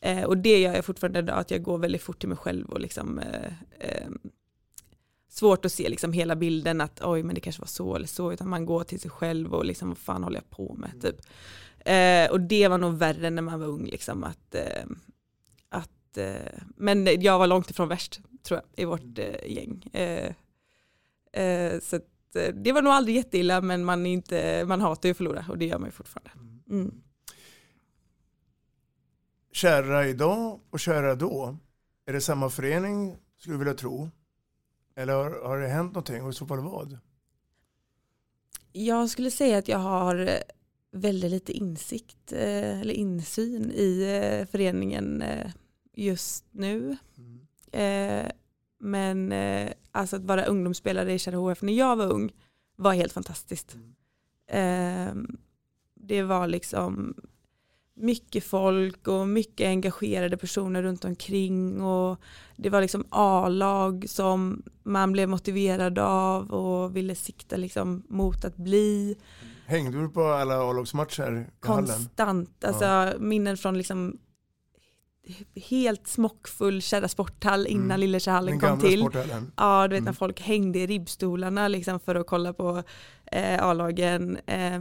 Eh, 0.02 0.24
och 0.24 0.36
det 0.36 0.58
gör 0.58 0.74
jag 0.74 0.84
fortfarande 0.84 1.18
idag, 1.18 1.38
att 1.38 1.50
jag 1.50 1.62
går 1.62 1.78
väldigt 1.78 2.02
fort 2.02 2.18
till 2.18 2.28
mig 2.28 2.38
själv 2.38 2.70
och 2.70 2.80
liksom 2.80 3.18
eh, 3.18 3.52
eh, 3.78 4.08
svårt 5.32 5.64
att 5.64 5.72
se 5.72 5.88
liksom 5.88 6.12
hela 6.12 6.36
bilden 6.36 6.80
att 6.80 7.00
oj 7.02 7.22
men 7.22 7.34
det 7.34 7.40
kanske 7.40 7.62
var 7.62 7.66
så 7.66 7.96
eller 7.96 8.06
så, 8.06 8.32
utan 8.32 8.48
man 8.48 8.66
går 8.66 8.84
till 8.84 9.00
sig 9.00 9.10
själv 9.10 9.54
och 9.54 9.64
liksom 9.64 9.88
vad 9.88 9.98
fan 9.98 10.24
håller 10.24 10.36
jag 10.36 10.50
på 10.50 10.74
med 10.74 11.02
typ. 11.02 11.16
Eh, 11.84 12.30
och 12.30 12.40
det 12.40 12.68
var 12.68 12.78
nog 12.78 12.94
värre 12.94 13.30
när 13.30 13.42
man 13.42 13.60
var 13.60 13.66
ung, 13.66 13.86
liksom 13.86 14.24
att, 14.24 14.54
eh, 14.54 14.84
att 15.68 16.16
eh, 16.16 16.62
men 16.76 17.22
jag 17.22 17.38
var 17.38 17.46
långt 17.46 17.70
ifrån 17.70 17.88
värst 17.88 18.20
tror 18.42 18.60
jag 18.60 18.82
i 18.82 18.84
vårt 18.84 19.18
eh, 19.18 19.52
gäng. 19.52 19.82
Eh, 19.92 20.34
eh, 21.42 21.80
så 21.80 21.96
att, 21.96 22.08
det 22.54 22.72
var 22.72 22.82
nog 22.82 22.92
aldrig 22.92 23.16
jätteilla 23.16 23.60
men 23.60 23.84
man, 23.84 24.06
inte, 24.06 24.64
man 24.66 24.80
hatar 24.80 25.08
ju 25.08 25.10
att 25.10 25.16
förlora 25.16 25.44
och 25.48 25.58
det 25.58 25.66
gör 25.66 25.78
man 25.78 25.88
ju 25.88 25.92
fortfarande. 25.92 26.30
Mm. 26.70 27.02
Kära 29.52 30.06
idag 30.06 30.60
och 30.70 30.80
kära 30.80 31.14
då. 31.14 31.56
Är 32.06 32.12
det 32.12 32.20
samma 32.20 32.50
förening 32.50 33.16
skulle 33.38 33.54
du 33.54 33.58
vilja 33.58 33.74
tro? 33.74 34.10
Eller 34.94 35.14
har, 35.14 35.48
har 35.48 35.58
det 35.58 35.68
hänt 35.68 35.92
någonting 35.92 36.22
och 36.22 36.30
i 36.30 36.32
så 36.32 36.46
fall 36.46 36.60
vad? 36.60 36.98
Jag 38.72 39.10
skulle 39.10 39.30
säga 39.30 39.58
att 39.58 39.68
jag 39.68 39.78
har 39.78 40.26
eh, 40.26 40.38
väldigt 40.92 41.30
lite 41.30 41.52
insikt 41.52 42.32
eh, 42.32 42.80
eller 42.80 42.94
insyn 42.94 43.70
i 43.70 44.02
eh, 44.22 44.46
föreningen 44.46 45.24
just 45.92 46.44
nu. 46.50 46.96
Eh, 47.72 48.26
men 48.78 49.34
alltså 49.92 50.16
att 50.16 50.24
vara 50.24 50.44
ungdomsspelare 50.44 51.12
i 51.12 51.18
Kärra 51.18 51.36
HF 51.36 51.62
när 51.62 51.72
jag 51.72 51.96
var 51.96 52.06
ung 52.06 52.32
var 52.76 52.92
helt 52.92 53.12
fantastiskt. 53.12 53.76
Eh, 54.46 55.14
det 55.94 56.22
var 56.22 56.46
liksom 56.46 57.14
mycket 57.94 58.44
folk 58.44 59.08
och 59.08 59.28
mycket 59.28 59.66
engagerade 59.66 60.36
personer 60.36 60.82
runt 60.82 61.04
omkring 61.04 61.82
och 61.82 62.20
det 62.56 62.70
var 62.70 62.80
liksom 62.80 63.04
A-lag 63.10 64.04
som 64.08 64.62
man 64.82 65.12
blev 65.12 65.28
motiverad 65.28 65.98
av 65.98 66.50
och 66.50 66.96
ville 66.96 67.14
sikta 67.14 67.56
liksom 67.56 68.02
mot 68.08 68.44
att 68.44 68.56
bli. 68.56 69.16
Hängde 69.66 70.00
du 70.00 70.08
på 70.08 70.24
alla 70.24 70.70
A-lagsmatcher? 70.70 71.50
Konstant, 71.60 72.64
alltså 72.64 73.12
minnen 73.20 73.56
från 73.56 73.78
liksom 73.78 74.18
helt 75.70 76.06
smockfull 76.06 76.82
Kärra 76.82 77.08
sporthall 77.08 77.66
innan 77.66 77.84
Mm. 77.84 78.00
Lillersähallen 78.00 78.58
Den 78.58 78.70
kom 78.70 78.80
till. 78.80 79.08
Ja, 79.56 79.88
du 79.88 79.94
vet 79.94 80.02
när 80.02 80.08
Mm. 80.08 80.14
folk 80.14 80.40
hängde 80.40 80.78
i 80.78 80.86
ribbstolarna 80.86 81.68
liksom 81.68 82.00
för 82.00 82.14
att 82.14 82.26
kolla 82.26 82.52
på 82.52 82.82
eh, 83.32 83.64
A-lagen. 83.64 84.38
Eh, 84.46 84.80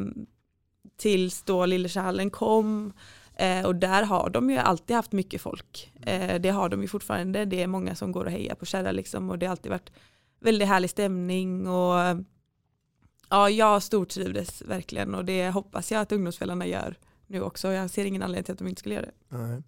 tills 1.02 1.44
då 1.44 1.66
Lillersähallen 1.66 2.30
kom. 2.30 2.94
Eh, 3.36 3.66
och 3.66 3.76
där 3.76 4.04
har 4.04 4.30
de 4.30 4.50
ju 4.50 4.58
alltid 4.58 4.96
haft 4.96 5.12
mycket 5.12 5.42
folk. 5.42 5.92
Eh, 6.02 6.42
det 6.42 6.50
har 6.50 6.70
de 6.70 6.82
ju 6.82 6.88
fortfarande. 6.88 7.46
Det 7.46 7.64
är 7.64 7.68
många 7.68 7.96
som 7.96 8.12
går 8.12 8.26
och 8.26 8.32
hejar 8.32 8.56
på 8.56 8.66
Kärra 8.66 8.92
liksom. 8.92 9.30
Och 9.30 9.40
det 9.40 9.46
har 9.46 9.52
alltid 9.52 9.72
varit 9.72 9.92
väldigt 10.40 10.68
härlig 10.68 10.90
stämning. 10.90 11.68
Och 11.68 12.24
ja, 13.30 13.50
jag 13.50 13.84
stortrivdes 13.84 14.62
verkligen. 14.62 15.16
Och 15.16 15.26
det 15.26 15.50
hoppas 15.50 15.92
jag 15.92 16.02
att 16.02 16.12
ungdomsspelarna 16.12 16.66
gör 16.66 16.96
nu 17.28 17.42
också. 17.42 17.72
Jag 17.72 17.90
ser 17.90 18.06
ingen 18.06 18.24
anledning 18.24 18.44
till 18.44 18.54
att 18.54 18.60
de 18.60 18.68
inte 18.68 18.80
skulle 18.80 18.96
göra 18.96 19.06
det. 19.06 19.38
Nej. 19.38 19.62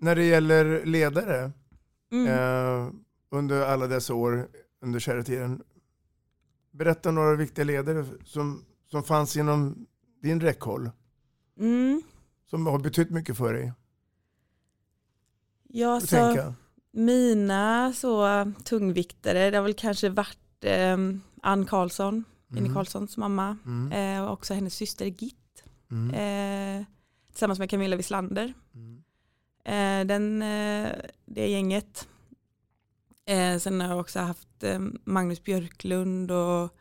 När 0.00 0.16
det 0.16 0.24
gäller 0.24 0.84
ledare 0.86 1.52
Mm. 2.12 2.26
eh, 2.26 2.92
under 3.30 3.62
alla 3.62 3.86
dessa 3.86 4.14
år 4.14 4.48
under 4.82 5.00
kärretiden. 5.00 5.62
Berätta 6.70 7.10
några 7.10 7.36
viktiga 7.36 7.64
ledare 7.64 8.04
som, 8.24 8.64
som 8.90 9.02
fanns 9.02 9.36
inom 9.36 9.86
din 10.20 10.40
räckhåll. 10.40 10.90
Mm. 11.58 12.02
Som 12.46 12.66
har 12.66 12.78
betytt 12.78 13.10
mycket 13.10 13.36
för 13.36 13.52
dig. 13.52 13.72
Ja, 15.68 16.00
så, 16.00 16.06
tänka. 16.06 16.54
Mina 16.92 17.92
så 17.92 18.26
tungviktare, 18.64 19.50
det 19.50 19.56
har 19.56 19.62
väl 19.64 19.74
kanske 19.74 20.08
varit 20.08 20.64
eh, 20.64 20.96
Ann 21.42 21.66
Karlsson, 21.66 22.24
Jenny 22.48 22.60
Mm. 22.60 22.74
Karlssons 22.74 23.16
mamma, 23.16 23.56
Mm. 23.66 23.92
eh, 23.92 24.24
och 24.24 24.32
också 24.32 24.54
hennes 24.54 24.74
syster 24.74 25.06
Git, 25.06 25.64
Mm. 25.90 26.10
eh, 26.80 26.86
tillsammans 27.30 27.58
med 27.58 27.70
Camilla 27.70 27.96
Wislander. 27.96 28.54
Mm. 28.74 29.02
Eh, 29.64 30.06
den, 30.06 30.42
eh, 30.42 30.92
det 31.26 31.48
gänget. 31.48 32.08
Eh, 33.26 33.58
sen 33.58 33.80
har 33.80 33.88
jag 33.88 34.00
också 34.00 34.18
haft 34.20 34.62
eh, 34.62 34.78
Magnus 35.04 35.42
Björklund 35.44 36.30
och 36.30 36.76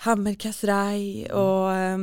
Hammer 0.00 0.34
Kasrai 0.34 1.24
Mm. 1.26 1.36
och 1.36 1.72
eh, 1.72 1.98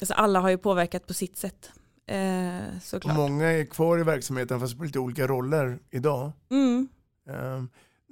alltså 0.00 0.14
alla 0.14 0.40
har 0.40 0.50
ju 0.50 0.58
påverkat 0.58 1.06
på 1.06 1.14
sitt 1.14 1.36
sätt. 1.36 1.70
Eh, 2.06 2.76
Och 2.76 2.82
såklart. 2.82 3.16
många 3.16 3.46
är 3.46 3.64
kvar 3.64 3.98
i 3.98 4.02
verksamheten 4.02 4.60
fast 4.60 4.78
på 4.78 4.84
lite 4.84 4.98
olika 4.98 5.26
roller 5.26 5.78
idag. 5.90 6.32
Mm. 6.50 6.88
Eh, 7.28 7.62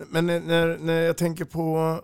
Men 0.09 0.27
när- 0.27 0.41
när, 0.41 0.79
när 0.79 1.01
jag 1.03 1.17
tänker 1.17 1.45
på 1.45 2.01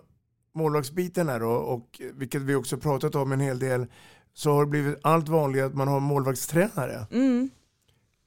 målvaktsbiten 0.55 1.29
här 1.29 1.39
då, 1.39 1.49
och 1.51 2.01
vilket 2.13 2.41
vi 2.41 2.55
också 2.55 2.77
pratat 2.77 3.15
om 3.15 3.31
en 3.31 3.39
hel 3.39 3.59
del, 3.59 3.85
så 4.33 4.51
har 4.53 4.65
det 4.65 4.69
blivit 4.69 4.97
allt 5.03 5.29
vanligare 5.29 5.67
att 5.67 5.75
man 5.75 5.87
har 5.87 5.99
målvaktstränare. 5.99 7.07
Mm. 7.11 7.49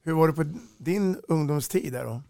Hur 0.03 0.13
var 0.13 0.27
det 0.27 0.33
på 0.33 0.45
din 0.77 1.17
ungdomstid 1.27 1.93
där 1.93 2.05
då? 2.05 2.21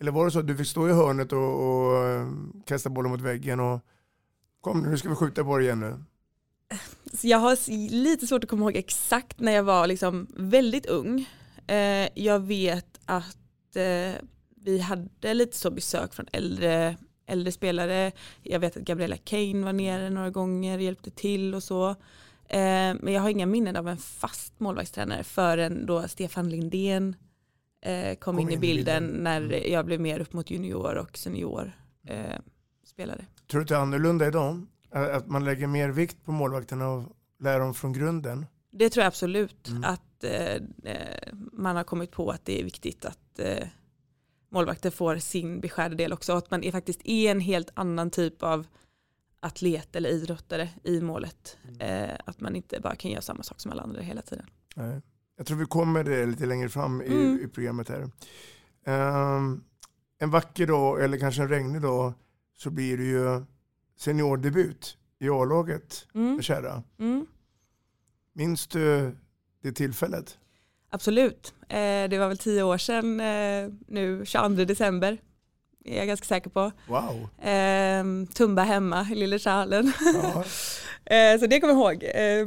Eller 0.00 0.12
var 0.12 0.24
det 0.24 0.30
så 0.30 0.38
att 0.38 0.46
du 0.46 0.56
fick 0.56 0.66
stå 0.66 0.88
i 0.88 0.92
hörnet 0.92 1.32
och, 1.32 1.60
och 1.88 2.04
eh, 2.06 2.26
kasta 2.66 2.90
bollen 2.90 3.10
mot 3.10 3.20
väggen 3.20 3.60
och 3.60 3.80
kom 4.62 4.82
nu 4.82 4.96
ska 4.96 5.08
vi 5.08 5.14
skjuta 5.14 5.44
på 5.44 5.58
det 5.58 5.64
igen 5.64 5.80
nu. 5.80 6.04
Så 7.12 7.26
jag 7.28 7.38
har 7.38 7.70
lite 7.90 8.26
svårt 8.26 8.44
att 8.44 8.50
komma 8.50 8.62
ihåg 8.62 8.76
exakt 8.76 9.40
när 9.40 9.52
jag 9.52 9.62
var 9.62 9.86
liksom 9.86 10.26
väldigt 10.36 10.86
ung. 10.86 11.28
Eh, 11.66 12.08
jag 12.14 12.40
vet 12.40 13.00
att 13.04 13.76
eh, 13.76 14.12
vi 14.56 14.78
hade 14.78 15.34
lite 15.34 15.56
så 15.56 15.70
besök 15.70 16.14
från 16.14 16.26
äldre, 16.32 16.96
äldre 17.26 17.52
spelare. 17.52 18.12
Jag 18.42 18.60
vet 18.60 18.76
att 18.76 18.82
Gabriella 18.82 19.16
Kane 19.16 19.64
var 19.64 19.72
nere 19.72 20.10
några 20.10 20.30
gånger 20.30 20.76
och 20.76 20.82
hjälpte 20.82 21.10
till 21.10 21.54
och 21.54 21.62
så. 21.62 21.90
Eh, 22.48 22.94
men 23.00 23.12
jag 23.12 23.20
har 23.20 23.28
inga 23.28 23.46
minnen 23.46 23.76
av 23.76 23.88
en 23.88 23.96
fast 23.96 24.60
målvaktstränare 24.60 25.24
förrän 25.24 25.86
då 25.86 26.08
Stefan 26.08 26.50
Lindén 26.50 27.16
eh, 27.80 28.14
kom, 28.14 28.38
in 28.38 28.50
i 28.50 28.58
bilden, 28.58 29.06
när 29.06 29.68
jag 29.68 29.86
blev 29.86 30.00
mer 30.00 30.20
upp 30.20 30.32
mot 30.32 30.50
junior 30.50 30.94
och 30.94 31.18
senior 31.18 31.72
spelare. 32.86 33.26
Tror 33.50 33.60
du 33.60 33.62
att 33.62 33.68
det 33.68 33.74
är 33.74 33.78
annorlunda 33.80 34.26
idag? 34.26 34.66
Att 34.90 35.28
man 35.28 35.44
lägger 35.44 35.66
mer 35.66 35.88
vikt 35.88 36.24
på 36.24 36.32
målvakterna 36.32 36.88
och 36.88 37.16
lär 37.40 37.60
dem 37.60 37.74
från 37.74 37.92
grunden? 37.92 38.46
Det 38.70 38.90
tror 38.90 39.02
jag 39.02 39.08
absolut 39.08 39.68
Mm. 39.68 39.84
att 39.84 40.24
eh, 40.24 40.54
eh, 40.92 41.32
man 41.52 41.76
har 41.76 41.84
kommit 41.84 42.10
på 42.10 42.30
att 42.30 42.44
det 42.44 42.60
är 42.60 42.64
viktigt 42.64 43.04
att 43.04 43.38
eh, 43.38 43.66
målvakter 44.50 44.90
får 44.90 45.16
sin 45.16 45.60
beskärda 45.60 45.94
del 45.94 46.12
också. 46.12 46.32
Att 46.32 46.50
man 46.50 46.64
är 46.64 46.72
faktiskt 46.72 47.00
är 47.04 47.30
en 47.30 47.40
helt 47.40 47.70
annan 47.74 48.10
typ 48.10 48.42
av 48.42 48.66
atlet 49.40 49.96
eller 49.96 50.10
idrottare 50.10 50.68
i 50.84 51.00
målet. 51.00 51.56
Eh, 51.78 52.10
att 52.26 52.40
man 52.40 52.56
inte 52.56 52.80
bara 52.80 52.94
kan 52.96 53.10
göra 53.10 53.22
samma 53.22 53.42
sak 53.42 53.60
som 53.60 53.72
alla 53.72 53.82
andra 53.82 54.00
hela 54.00 54.22
tiden. 54.22 54.46
Nej. 54.76 55.00
Jag 55.36 55.46
tror 55.46 55.56
vi 55.58 55.66
kommer 55.66 56.04
det 56.04 56.26
lite 56.26 56.46
längre 56.46 56.68
fram 56.68 57.02
i, 57.02 57.06
Mm. 57.06 57.40
i 57.44 57.48
programmet 57.48 57.88
här. 57.88 58.10
Ehm, 58.86 59.64
en 60.18 60.30
vacker 60.30 60.66
dag, 60.66 61.04
eller 61.04 61.18
kanske 61.18 61.42
en 61.42 61.48
regnig 61.48 61.82
dag, 61.82 62.12
så 62.62 62.70
blir 62.70 62.96
det 62.98 63.04
ju 63.04 63.44
seniordebut 63.96 64.98
i 65.20 65.28
A-laget 65.28 66.06
Mm. 66.14 66.34
med 66.34 66.44
Kärra. 66.44 66.82
Mm. 66.98 67.26
Minns 68.34 68.66
du 68.66 69.16
det 69.62 69.72
tillfället? 69.72 70.38
Absolut. 70.90 71.54
Eh, 71.68 72.08
det 72.10 72.18
var 72.18 72.28
väl 72.28 72.38
tio 72.38 72.62
år 72.62 72.78
sedan 72.78 73.20
eh, 73.20 73.70
nu, 73.88 74.24
22 74.26 74.64
december. 74.64 75.18
Är 75.84 75.98
jag 75.98 76.06
ganska 76.06 76.26
säker 76.26 76.50
på. 76.50 76.72
Wow. 76.88 77.46
Eh, 77.48 78.04
Tumba 78.34 78.62
hemma 78.62 79.06
i 79.10 79.14
Lillersalen. 79.14 79.92
Ja. 80.22 80.44
eh, 81.16 81.40
så 81.40 81.46
det 81.46 81.60
kommer 81.60 81.74
jag 81.74 81.94
ihåg. 81.94 82.02
Eh, 82.04 82.46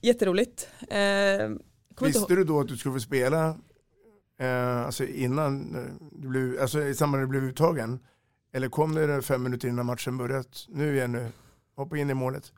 jätteroligt. 0.00 0.68
Eh, 0.88 1.44
inte 1.46 2.04
Visste 2.04 2.34
du 2.34 2.44
då 2.44 2.60
att 2.60 2.68
du 2.68 2.76
skulle 2.76 2.94
få 2.94 3.00
spela 3.00 3.56
alltså 4.86 5.04
innan 5.04 5.76
du 6.12 6.28
blev, 6.28 6.60
alltså 6.60 6.82
i 6.82 6.94
samband 6.94 7.20
med 7.20 7.24
att 7.24 7.32
du 7.32 7.38
blev 7.40 7.50
uttagen? 7.50 7.98
Eller 8.54 8.68
kom 8.68 8.94
det 8.94 9.22
fem 9.22 9.42
minuter 9.42 9.68
innan 9.68 9.86
matchen 9.86 10.18
börjat? 10.18 10.66
Nu 10.68 10.96
igen 10.96 11.12
nu, 11.12 11.32
hoppa 11.76 11.96
in 11.96 12.10
i 12.10 12.14
målet. 12.14 12.52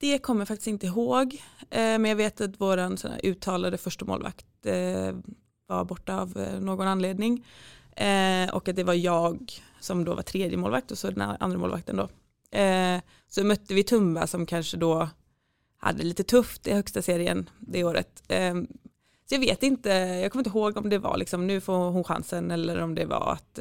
Det 0.00 0.18
kommer 0.18 0.40
jag 0.40 0.48
faktiskt 0.48 0.66
inte 0.66 0.86
ihåg. 0.86 1.42
Eh, 1.60 1.78
men 1.80 2.04
jag 2.04 2.16
vet 2.16 2.40
att 2.40 2.60
vår 2.60 2.96
uttalade 3.22 3.78
första 3.78 4.04
målvakt 4.04 4.46
eh, 4.64 5.14
var 5.66 5.84
borta 5.84 6.20
av 6.20 6.38
eh, 6.38 6.60
någon 6.60 6.86
anledning. 6.86 7.46
Och 8.52 8.68
att 8.68 8.76
det 8.76 8.84
var 8.84 8.94
jag 8.94 9.52
som 9.80 10.04
då 10.04 10.14
var 10.14 10.22
tredje 10.22 10.56
målvakt 10.56 10.90
och 10.90 10.98
så 10.98 11.10
den 11.10 11.20
andra 11.40 11.58
målvakten 11.58 11.96
då. 11.96 12.08
Så 13.28 13.44
mötte 13.44 13.74
vi 13.74 13.82
Tumba 13.82 14.26
som 14.26 14.46
kanske 14.46 14.76
då 14.76 15.08
hade 15.76 16.02
lite 16.02 16.22
tufft 16.24 16.66
i 16.66 16.72
högsta 16.72 17.02
serien 17.02 17.50
det 17.58 17.84
året. 17.84 18.22
Så 19.28 19.34
jag 19.34 19.40
vet 19.40 19.62
inte, 19.62 19.88
jag 19.90 20.32
kommer 20.32 20.40
inte 20.40 20.58
ihåg 20.58 20.76
om 20.76 20.88
det 20.88 20.98
var 20.98 21.16
liksom 21.16 21.46
nu 21.46 21.60
får 21.60 21.90
hon 21.90 22.04
chansen 22.04 22.50
eller 22.50 22.82
om 22.82 22.94
det 22.94 23.04
var 23.04 23.32
att 23.32 23.60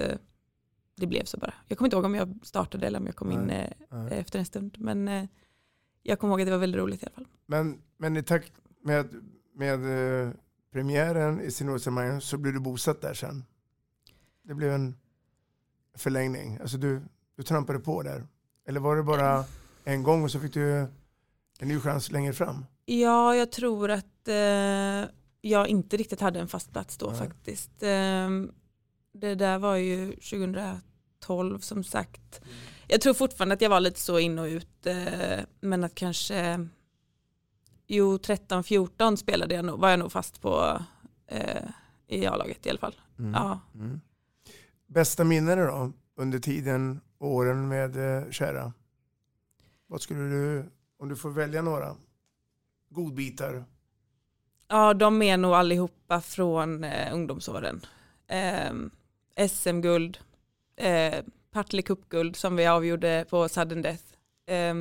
det 1.00 1.08
blev 1.08 1.24
så 1.26 1.38
bara. 1.38 1.54
Jag 1.68 1.78
kommer 1.78 1.88
inte 1.88 1.96
ihåg 1.96 2.06
om 2.06 2.16
jag 2.16 2.40
startade 2.44 2.88
eller 2.88 3.00
om 3.00 3.06
jag 3.06 3.16
kom 3.16 3.32
in 3.32 3.40
Nej, 3.40 3.74
eh, 3.92 3.98
nej. 4.04 4.20
efter 4.20 4.40
en 4.40 4.46
stund. 4.46 4.76
Men 4.80 5.08
eh, 5.08 5.26
jag 6.04 6.20
kommer 6.20 6.34
ihåg 6.34 6.42
att 6.42 6.48
det 6.48 6.52
var 6.52 6.58
väldigt 6.58 6.80
roligt 6.82 7.04
i 7.04 7.06
alla 7.06 7.16
fall. 7.16 7.28
Men, 7.46 7.82
men 7.98 8.18
i 8.18 8.24
takt 8.24 8.54
med, 8.84 9.08
med 9.56 9.74
eh, 10.26 10.32
premiären 10.74 11.42
i 11.42 11.52
seniorsammanhang 11.52 12.22
så 12.22 12.38
blev 12.38 12.54
du 12.54 12.60
bosatt 12.60 13.02
där 13.02 13.14
sen. 13.14 13.46
Det 14.44 14.54
blev 14.54 14.72
en 14.72 14.96
förlängning. 15.98 16.58
Alltså 16.62 16.78
du, 16.78 17.02
du 17.36 17.44
trampade 17.44 17.80
på 17.80 18.02
där. 18.04 18.28
Eller 18.68 18.80
var 18.80 18.96
det 18.96 19.04
bara 19.04 19.46
en 19.84 20.04
gång 20.04 20.24
och 20.24 20.32
så 20.32 20.40
fick 20.40 20.54
du 20.54 20.72
en 21.60 21.68
ny 21.68 21.80
chans 21.80 22.12
längre 22.12 22.34
fram? 22.34 22.66
Ja, 22.86 23.36
jag 23.36 23.52
tror 23.52 23.92
att 23.92 24.28
eh, 24.28 25.10
jag 25.42 25.68
inte 25.68 25.98
riktigt 25.98 26.22
hade 26.22 26.40
en 26.40 26.48
fast 26.48 26.72
plats 26.72 26.98
då 26.98 27.08
Nej. 27.10 27.18
faktiskt. 27.18 27.72
Ehm, 27.84 28.52
Det 29.14 29.36
där 29.36 29.60
var 29.60 29.76
ju 29.76 30.12
2012 30.12 30.78
som 31.60 31.84
sagt. 31.84 32.42
Jag 32.88 33.02
tror 33.02 33.14
fortfarande 33.14 33.56
att 33.56 33.62
jag 33.62 33.70
var 33.70 33.80
lite 33.80 34.00
så 34.00 34.20
in 34.20 34.40
och 34.40 34.46
ut 34.46 34.86
eh, 34.86 35.40
men 35.60 35.84
att 35.84 35.96
kanske 35.96 36.68
jo 37.88 38.18
13-14 38.18 39.16
spelade 39.16 39.56
jag 39.56 39.66
nog, 39.66 39.80
var 39.80 39.90
jag 39.90 40.00
nog 40.00 40.12
fast 40.12 40.42
på 40.42 40.82
eh, 41.28 41.70
i 42.08 42.26
A-laget 42.26 42.66
i 42.66 42.70
alla 42.70 42.80
fall. 42.80 42.96
Mm. 43.20 43.34
Ja. 43.34 43.60
Mm. 43.76 44.02
Bästa 44.88 45.24
minnen 45.24 45.58
då 45.58 45.92
under 46.16 46.40
tiden 46.40 47.02
åren 47.20 47.68
med 47.68 47.96
eh, 47.96 48.32
kära? 48.32 48.74
Vad 49.88 50.02
skulle 50.02 50.20
du, 50.20 50.66
om 51.00 51.10
du 51.10 51.16
får 51.16 51.30
välja 51.30 51.62
några 51.62 51.96
godbitar? 52.90 53.64
Ja, 54.68 54.94
de 54.94 55.22
är 55.22 55.38
nog 55.38 55.54
allihopa 55.54 56.22
från 56.22 56.84
eh, 56.84 57.14
ungdomsåren. 57.14 57.86
Eh, 58.28 59.48
SM-guld, 59.48 60.20
eh, 60.80 61.24
Partille 61.52 61.82
Cup-guld 61.82 62.36
som 62.36 62.56
vi 62.56 62.66
avgjorde 62.68 63.26
på 63.30 63.50
sudden 63.50 63.82
death. 63.82 64.04
Eh, 64.48 64.74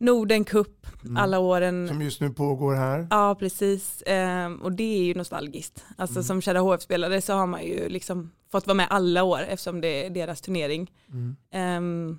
Norden 0.00 0.44
Cup, 0.44 0.86
Mm. 1.04 1.16
alla 1.16 1.38
åren. 1.38 1.88
Som 1.88 2.02
just 2.02 2.20
nu 2.20 2.30
pågår 2.30 2.74
här. 2.74 3.06
Ja, 3.10 3.34
precis. 3.34 4.02
Eh, 4.02 4.52
och 4.52 4.72
det 4.72 4.98
är 4.98 5.04
ju 5.04 5.14
nostalgiskt. 5.14 5.84
Alltså 5.96 6.16
Mm. 6.18 6.24
som 6.24 6.40
Kära 6.42 6.58
HF-spelare 6.60 7.20
så 7.20 7.32
har 7.32 7.46
man 7.46 7.64
ju 7.64 7.88
liksom 7.88 8.30
fått 8.50 8.66
vara 8.66 8.74
med 8.76 8.86
alla 8.90 9.22
år 9.22 9.40
eftersom 9.42 9.80
det 9.80 10.06
är 10.06 10.10
deras 10.10 10.40
turnering. 10.40 10.90
Mm. 11.08 11.36
Ehm, 11.50 12.18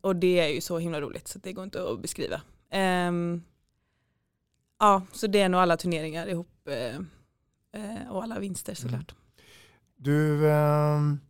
och 0.00 0.16
det 0.16 0.40
är 0.40 0.48
ju 0.48 0.60
så 0.60 0.78
himla 0.78 1.00
roligt 1.00 1.28
så 1.28 1.38
det 1.38 1.52
går 1.52 1.64
inte 1.64 1.90
att 1.90 2.00
beskriva. 2.02 2.40
Ehm, 2.70 3.42
ja, 4.78 5.02
så 5.12 5.26
det 5.26 5.40
är 5.40 5.48
nog 5.48 5.60
alla 5.60 5.76
turneringar 5.76 6.26
ihop 6.26 6.68
eh, 6.68 6.96
eh, 7.82 8.10
och 8.10 8.22
alla 8.22 8.38
vinster 8.38 8.74
såklart. 8.74 9.14
Du, 10.02 10.50
ehm, 10.50 11.20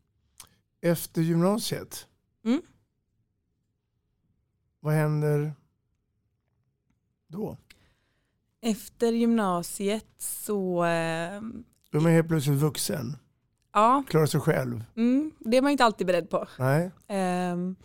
efter 0.80 1.22
gymnasiet, 1.22 2.06
Mm. 2.44 2.62
vad 4.80 4.94
händer 4.94 5.52
då? 7.28 7.56
Efter 8.60 9.12
gymnasiet 9.12 10.06
så, 10.18 10.84
eh, 10.84 11.40
Då 11.90 11.98
är 11.98 12.02
man 12.02 12.12
helt 12.12 12.28
plötsligt 12.28 12.58
vuxen, 12.58 13.16
ja, 13.72 14.02
klarar 14.08 14.26
sig 14.26 14.40
själv. 14.40 14.84
mm, 14.96 15.30
det 15.38 15.56
är 15.56 15.62
man 15.62 15.70
inte 15.72 15.84
alltid 15.84 16.06
beredd 16.06 16.30
på. 16.30 16.48
Nej. 16.58 16.90
Ehm, 17.06 17.76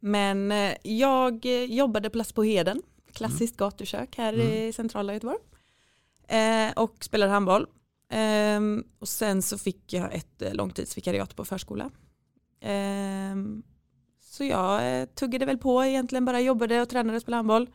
men 0.00 0.52
eh, 0.52 0.74
jag 0.82 1.46
eh, 1.46 1.64
jobbade 1.64 2.10
på 2.10 2.12
Plats 2.12 2.32
på 2.32 2.42
Heden, 2.42 2.82
klassiskt 3.12 3.56
gatukök 3.56 4.16
här 4.16 4.32
i 4.32 4.72
centrala 4.72 5.12
Göteborg. 5.14 5.38
Eh, 6.28 6.72
och 6.76 6.96
spelade 7.04 7.32
handboll. 7.32 7.66
Ehm, 8.08 8.84
och 8.98 9.08
sen 9.08 9.42
så 9.42 9.58
fick 9.58 9.92
jag 9.92 10.14
ett 10.14 10.42
eh, 10.42 10.54
långtidsvikariat 10.54 11.36
på 11.36 11.44
förskola. 11.44 11.90
Ehm, 12.60 13.62
så 14.20 14.44
jag 14.44 15.00
eh, 15.00 15.06
tuggade 15.06 15.46
väl 15.46 15.58
på 15.58 15.84
egentligen, 15.84 16.24
bara 16.24 16.40
jobbade 16.40 16.82
och 16.82 16.88
tränade 16.88 17.16
och 17.16 17.22
spelade 17.22 17.38
handboll. 17.38 17.70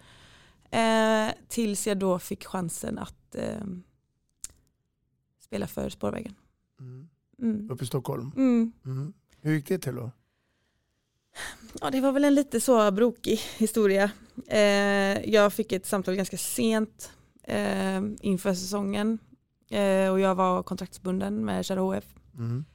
Eh, 0.72 1.34
tills 1.48 1.88
jag 1.88 1.98
då 1.98 2.20
fick 2.20 2.46
chansen 2.46 3.00
att 3.00 3.36
ehm, 3.36 3.84
spela 5.40 5.68
för 5.68 5.90
Spårvägen. 5.90 6.36
Mm. 6.80 7.10
Mm. 7.42 7.72
Uppe 7.72 7.84
i 7.84 7.88
Stockholm. 7.88 8.32
Mm. 8.36 8.72
Mm. 8.86 9.14
Hur 9.42 9.54
gick 9.54 9.68
det 9.68 9.78
till 9.78 9.96
då? 9.96 10.12
Ja, 11.82 11.92
det 11.92 12.02
var 12.02 12.12
väl 12.12 12.24
en 12.24 12.36
lite 12.36 12.62
så 12.62 12.92
brokig 12.92 13.40
historia. 13.58 14.12
Eh, 14.48 15.30
jag 15.30 15.54
fick 15.54 15.72
ett 15.72 15.86
samtal 15.86 16.16
ganska 16.16 16.38
sent 16.38 17.12
eh, 17.44 18.02
inför 18.22 18.54
säsongen 18.54 19.20
eh, 19.70 20.12
och 20.12 20.20
jag 20.20 20.36
var 20.36 20.64
kontraktsbunden 20.64 21.46
med 21.46 21.66
Kära 21.66 21.80
HF. 21.80 22.06
Mm. 22.38 22.66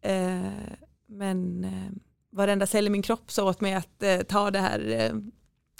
Eh, 0.00 0.52
men 1.06 1.64
eh, 1.64 1.90
varenda 2.32 2.66
cell 2.66 2.86
i 2.86 2.90
min 2.90 3.02
kropp 3.02 3.30
sa 3.30 3.44
åt 3.44 3.60
mig 3.60 3.74
att 3.74 4.02
eh, 4.02 4.18
ta 4.18 4.50
det 4.50 4.58
här 4.58 4.90
eh, 4.90 5.16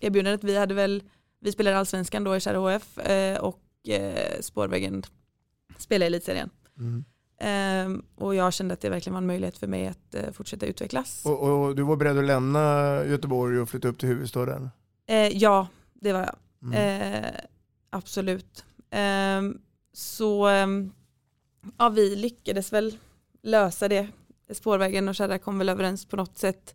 erbjudandet. 0.00 0.44
Vi 0.44 0.58
hade 0.58 0.74
väl, 0.74 1.02
vi 1.40 1.52
spelade 1.52 1.78
allsvenskan 1.78 2.24
då 2.24 2.36
i 2.36 2.40
Kära 2.40 2.58
HF 2.58 2.98
och 3.40 3.62
Spårvägen 4.40 5.02
spelade 5.78 6.04
i 6.04 6.06
elitserien. 6.06 6.50
Mm. 6.78 7.04
Eh, 7.40 8.02
och 8.14 8.34
jag 8.34 8.52
kände 8.52 8.74
att 8.74 8.80
det 8.80 8.90
verkligen 8.90 9.14
var 9.14 9.20
en 9.20 9.26
möjlighet 9.26 9.58
för 9.58 9.66
mig 9.66 9.86
att 9.86 10.36
fortsätta 10.36 10.66
utvecklas. 10.66 11.26
Och, 11.26 11.42
och 11.42 11.76
du 11.76 11.82
var 11.82 11.96
beredd 11.96 12.18
att 12.18 12.24
lämna 12.24 13.04
Göteborg 13.04 13.60
och 13.60 13.68
flytta 13.68 13.88
upp 13.88 13.98
till 13.98 14.08
huvudstaden? 14.08 14.70
Ja, 15.32 15.68
det 15.94 16.12
var 16.12 16.20
jag. 16.20 16.36
Mm. 16.62 17.24
Absolut. 17.90 18.64
Ehm, 18.90 19.58
så 19.98 20.46
ehm, 20.46 20.92
ja, 21.78 21.88
vi 21.88 22.16
lyckades 22.16 22.72
väl 22.72 22.98
lösa 23.42 23.88
det. 23.88 24.08
Spårvägen 24.50 25.08
och 25.08 25.14
Kärra 25.14 25.38
kom 25.38 25.58
väl 25.58 25.68
överens 25.68 26.06
på 26.06 26.16
något 26.16 26.38
sätt. 26.38 26.74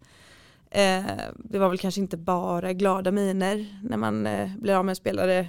Eh, 0.71 1.03
det 1.37 1.59
var 1.59 1.69
väl 1.69 1.77
kanske 1.77 2.01
inte 2.01 2.17
bara 2.17 2.73
glada 2.73 3.11
miner 3.11 3.79
när 3.83 3.97
man 3.97 4.27
eh, 4.27 4.55
blir 4.57 4.73
av 4.75 4.85
med 4.85 4.91
en 4.91 4.95
spelare 4.95 5.47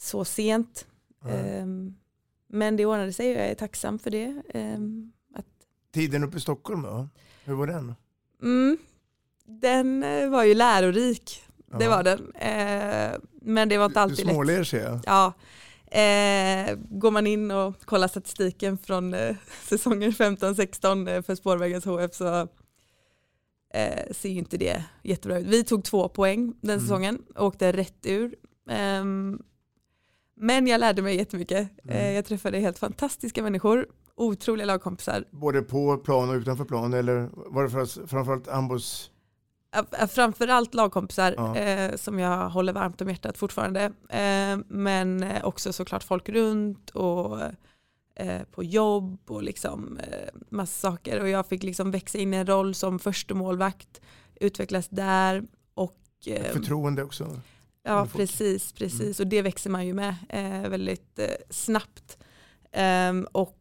så 0.00 0.24
sent. 0.24 0.86
Nej. 1.24 1.58
Ehm, 1.58 1.94
men 2.48 2.76
det 2.76 2.86
ordnade 2.86 3.12
sig 3.12 3.34
och 3.34 3.40
jag 3.40 3.46
är 3.48 3.54
tacksam 3.54 3.98
för 3.98 4.10
det. 4.10 4.42
Ehm, 4.54 5.12
att, 5.34 5.46
Tiden 5.92 6.24
uppe 6.24 6.36
i 6.36 6.40
Stockholm 6.40 6.82
då? 6.82 7.08
Hur 7.44 7.54
var 7.54 7.66
den? 7.66 7.94
mm, 8.42 8.78
den 9.44 10.02
eh, 10.02 10.28
var 10.30 10.44
ju 10.44 10.54
lärorik, 10.54 11.42
det 11.78 11.84
Ja. 11.84 11.90
var 11.90 12.02
den. 12.02 12.32
Eh, 12.34 13.18
men 13.42 13.68
det 13.68 13.78
var 13.78 13.84
inte 13.86 13.98
Du 13.98 14.02
alltid 14.02 14.26
lätt. 14.26 14.34
småler 14.34 14.64
ser 14.64 14.84
jag. 14.84 15.00
Ja, 15.06 15.32
eh, 15.90 16.76
går 16.90 17.10
man 17.10 17.26
in 17.26 17.50
och 17.50 17.84
kollar 17.84 18.08
statistiken 18.08 18.78
från 18.78 19.14
eh, 19.14 19.36
säsongen 19.64 20.10
15-16 20.12 21.08
eh, 21.16 21.22
för 21.22 21.34
Spårvägens 21.34 21.84
HF 21.84 22.14
så 22.14 22.40
eh, 23.74 24.12
ser 24.12 24.28
ju 24.28 24.38
inte 24.38 24.56
det 24.56 24.84
jättebra 25.02 25.38
ut. 25.38 25.46
Vi 25.46 25.64
tog 25.64 25.84
två 25.84 26.08
poäng 26.08 26.54
den 26.60 26.70
Mm. 26.70 26.80
säsongen 26.80 27.22
och 27.36 27.46
åkte 27.46 27.72
rätt 27.72 28.06
ur. 28.06 28.34
Ehm, 28.70 29.42
men 30.36 30.66
jag 30.66 30.80
lärde 30.80 31.02
mig 31.02 31.16
jättemycket. 31.16 31.68
Mm. 31.84 31.96
Eh, 31.96 32.12
jag 32.12 32.24
träffade 32.24 32.58
helt 32.58 32.78
fantastiska 32.78 33.42
människor, 33.42 33.86
otroliga 34.14 34.66
lagkompisar. 34.66 35.24
Både 35.30 35.62
på 35.62 35.96
plan 35.96 36.30
och 36.30 36.34
utanför 36.34 36.64
plan 36.64 36.94
eller 36.94 37.28
var 37.32 37.62
det 37.62 37.70
för, 37.70 38.06
framförallt 38.06 38.46
handbolls... 38.48 39.10
Äh, 40.00 40.06
Framförallt 40.06 40.74
lagkompisar 40.74 41.34
Ja. 41.36 41.56
eh, 41.56 41.96
som 41.96 42.18
jag 42.18 42.48
håller 42.48 42.72
varmt 42.72 43.00
om 43.00 43.08
hjärtat 43.08 43.38
fortfarande. 43.38 43.84
Eh, 44.08 44.58
men 44.68 45.22
eh, 45.22 45.44
också 45.44 45.72
såklart 45.72 46.02
folk 46.04 46.28
runt 46.28 46.90
och 46.90 47.40
eh, 48.14 48.42
på 48.52 48.64
jobb 48.64 49.18
och 49.30 49.42
liksom 49.42 49.98
eh, 49.98 50.28
massa 50.48 50.90
saker. 50.90 51.20
Och 51.20 51.28
jag 51.28 51.46
fick 51.46 51.62
liksom 51.62 51.90
växa 51.90 52.18
in 52.18 52.34
i 52.34 52.36
en 52.36 52.46
roll 52.46 52.74
som 52.74 52.98
första 52.98 53.34
målvakt 53.34 54.00
utvecklas 54.40 54.88
där. 54.88 55.42
Och, 55.74 55.98
eh, 56.26 56.52
Förtroende 56.52 57.02
också. 57.04 57.40
Ja, 57.82 58.06
precis, 58.12 58.72
precis. 58.72 59.20
Och 59.20 59.26
det 59.26 59.42
växer 59.42 59.70
man 59.70 59.86
ju 59.86 59.94
med 59.94 60.14
väldigt 60.70 61.18
snabbt. 61.50 62.18
Ehm, 62.72 63.26
och 63.32 63.54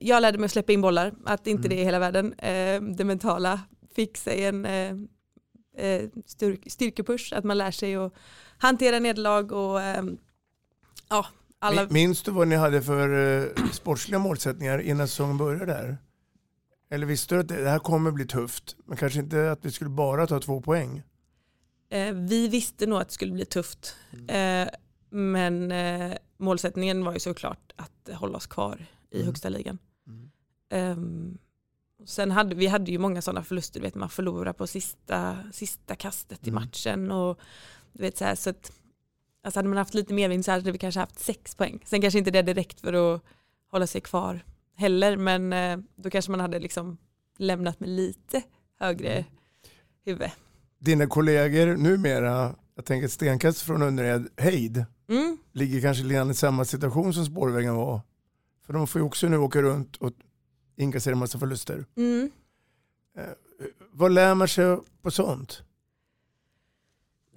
jag 0.00 0.22
lärde 0.22 0.38
mig 0.38 0.44
att 0.44 0.50
släppa 0.52 0.72
in 0.72 0.80
bollar, 0.80 1.12
att 1.24 1.46
inte 1.46 1.66
Mm. 1.66 1.76
det 1.76 1.80
är 1.82 1.84
hela 1.84 1.98
världen. 1.98 2.34
Ehm, 2.38 2.96
det 2.96 3.04
mentala 3.04 3.60
fick 3.94 4.16
sig 4.16 4.44
en 4.44 4.66
eh, 5.76 6.08
styrk, 6.26 6.64
styrkepush, 6.72 7.32
att 7.36 7.44
man 7.44 7.58
lär 7.58 7.70
sig 7.70 7.96
att 7.96 8.12
hantera 8.58 8.98
nederlag 8.98 9.52
och 9.52 9.80
ehm, 9.82 10.18
ja, 11.08 11.26
alla... 11.58 11.82
Min- 11.84 11.92
Minns 11.92 12.22
du 12.22 12.30
vad 12.30 12.48
ni 12.48 12.56
hade 12.56 12.82
för 12.82 13.08
eh, 13.58 13.64
sportsliga 13.72 14.18
målsättningar 14.18 14.78
innan 14.78 15.08
säsongen 15.08 15.36
började 15.38 15.66
där? 15.66 15.98
Eller 16.90 17.06
visste 17.06 17.34
du 17.34 17.40
att 17.40 17.48
det 17.48 17.68
här 17.70 17.78
kommer 17.78 18.10
bli 18.10 18.26
tufft? 18.26 18.76
Men 18.84 18.96
kanske 18.96 19.18
inte 19.18 19.50
att 19.52 19.64
vi 19.64 19.70
skulle 19.70 19.90
bara 19.90 20.26
ta 20.26 20.40
två 20.40 20.60
poäng? 20.60 21.02
Eh, 21.90 22.14
vi 22.14 22.48
visste 22.48 22.86
nog 22.86 23.00
att 23.00 23.08
det 23.08 23.14
skulle 23.14 23.32
bli 23.32 23.44
tufft. 23.44 23.96
Mm. 24.12 24.66
Eh, 24.68 24.72
men 25.10 25.72
målsättningen 26.38 27.04
var 27.04 27.12
ju 27.12 27.18
såklart 27.20 27.72
att 27.76 28.14
hålla 28.14 28.36
oss 28.36 28.46
kvar 28.46 28.86
i 29.10 29.14
Mm. 29.16 29.26
högsta 29.26 29.48
ligan. 29.48 29.78
Mm. 30.70 31.38
Sen 32.04 32.30
hade 32.30 32.54
vi 32.54 32.66
hade 32.66 32.90
ju 32.90 32.98
många 32.98 33.22
sådana 33.22 33.42
förluster, 33.44 33.80
du 33.80 33.86
vet 33.86 33.94
man 33.94 34.10
förlorar 34.10 34.52
på 34.52 34.66
sista, 34.66 35.36
sista 35.52 35.94
kastet 35.96 36.46
i 36.46 36.50
Mm. 36.50 36.62
matchen 36.64 37.10
och 37.10 37.38
du 37.92 38.02
vet 38.02 38.16
så 38.18 38.24
här 38.24 38.34
så 38.34 38.50
att 38.50 38.72
alltså 39.44 39.58
hade 39.58 39.68
man 39.68 39.78
haft 39.78 39.94
lite 39.94 40.14
mer 40.14 40.28
vinst 40.28 40.46
så 40.46 40.52
hade 40.52 40.72
vi 40.72 40.78
kanske 40.78 41.00
haft 41.00 41.18
sex 41.18 41.54
poäng. 41.54 41.80
Sen 41.84 42.00
kanske 42.00 42.18
inte 42.18 42.30
det 42.30 42.42
direkt 42.42 42.80
för 42.80 42.92
att 43.14 43.22
hålla 43.70 43.86
sig 43.86 44.00
kvar 44.00 44.44
heller 44.76 45.16
men 45.16 45.52
eh, 45.52 45.78
då 45.96 46.10
kanske 46.10 46.30
man 46.30 46.40
hade 46.40 46.58
liksom 46.58 46.98
lämnat 47.38 47.80
med 47.80 47.88
lite 47.88 48.42
högre 48.78 49.12
Mm. 49.12 49.24
huvud. 50.04 50.30
Dina 50.78 51.06
kollegor 51.06 51.76
numera, 51.76 52.54
jag 52.74 52.84
tänker 52.84 53.06
ett 53.06 53.12
stenkast 53.12 53.62
från 53.62 53.82
Önnered, 53.82 54.28
Heid, 54.36 54.84
Mm. 55.08 55.38
ligger 55.52 55.80
kanske 55.80 56.04
lite 56.04 56.20
i 56.30 56.34
samma 56.34 56.64
situation 56.64 57.14
som 57.14 57.26
Spårvägen 57.26 57.74
var. 57.74 58.00
För 58.66 58.72
de 58.72 58.86
får 58.86 59.00
ju 59.00 59.06
också 59.06 59.28
nu 59.28 59.36
åka 59.38 59.62
runt 59.62 59.96
och 59.96 60.12
inkassera 60.80 61.14
massa 61.14 61.38
förluster. 61.38 61.84
Mm. 61.96 62.30
Vad 63.92 64.12
lär 64.12 64.34
man 64.34 64.48
sig 64.48 64.78
på 65.02 65.10
sånt? 65.10 65.62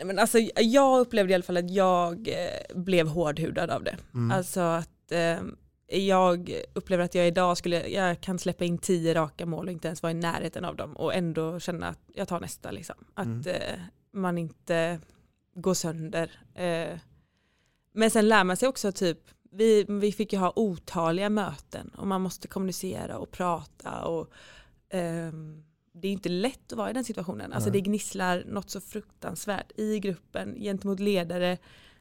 men 0.06 0.20
alltså, 0.20 0.40
jag 0.58 1.00
upplevde 1.00 1.32
i 1.32 1.36
alla 1.36 1.44
fall 1.44 1.58
att 1.58 1.72
jag 1.72 2.28
eh, 2.28 2.76
blev 2.76 3.08
hårdhudad 3.08 3.70
av 3.70 3.84
det. 3.84 3.98
Mm. 4.14 4.32
Alltså 4.32 4.60
att 4.60 5.12
eh, 5.12 5.40
jag 5.88 6.54
upplever 6.74 7.04
att 7.04 7.16
jag 7.16 7.28
idag 7.28 7.58
skulle, 7.58 7.88
jag 7.88 8.22
kan 8.22 8.40
släppa 8.40 8.66
in 8.66 8.78
tio 8.78 9.14
raka 9.14 9.46
mål 9.46 9.66
och 9.68 9.72
inte 9.72 9.88
ens 9.88 10.04
vara 10.04 10.12
i 10.12 10.16
närheten 10.16 10.66
av 10.66 10.76
dem 10.76 10.98
och 10.98 11.14
ändå 11.14 11.60
känna 11.60 11.88
att 11.88 12.00
jag 12.08 12.28
tar 12.28 12.40
nästa 12.40 12.72
liksom. 12.72 12.96
Att 13.14 13.26
Mm. 13.26 13.48
eh, 13.48 13.80
man 14.14 14.38
inte 14.38 15.00
går 15.56 15.74
sönder. 15.74 16.32
Eh, 16.56 17.00
men 17.94 18.12
sen 18.12 18.28
lär 18.28 18.44
man 18.44 18.58
sig 18.58 18.68
också 18.70 18.92
typ, 18.92 19.20
vi, 19.56 19.86
vi 19.90 20.12
fick 20.12 20.34
ju 20.34 20.40
ha 20.40 20.54
otaliga 20.56 21.30
möten 21.30 21.90
och 21.98 22.08
man 22.08 22.22
måste 22.22 22.48
kommunicera 22.48 23.18
och 23.18 23.32
prata 23.32 24.06
och 24.06 24.30
ehm, 24.90 25.64
det 25.94 26.08
är 26.08 26.12
inte 26.12 26.30
lätt 26.30 26.72
att 26.72 26.78
vara 26.78 26.90
i 26.90 26.94
den 26.94 27.04
situationen. 27.04 27.54
Alltså 27.54 27.70
det 27.70 27.82
gnisslar 27.82 28.44
något 28.48 28.70
så 28.70 28.82
fruktansvärt 28.82 29.72
i 29.76 30.00
gruppen 30.00 30.56
gentemot 30.60 31.00
ledare. 31.00 31.58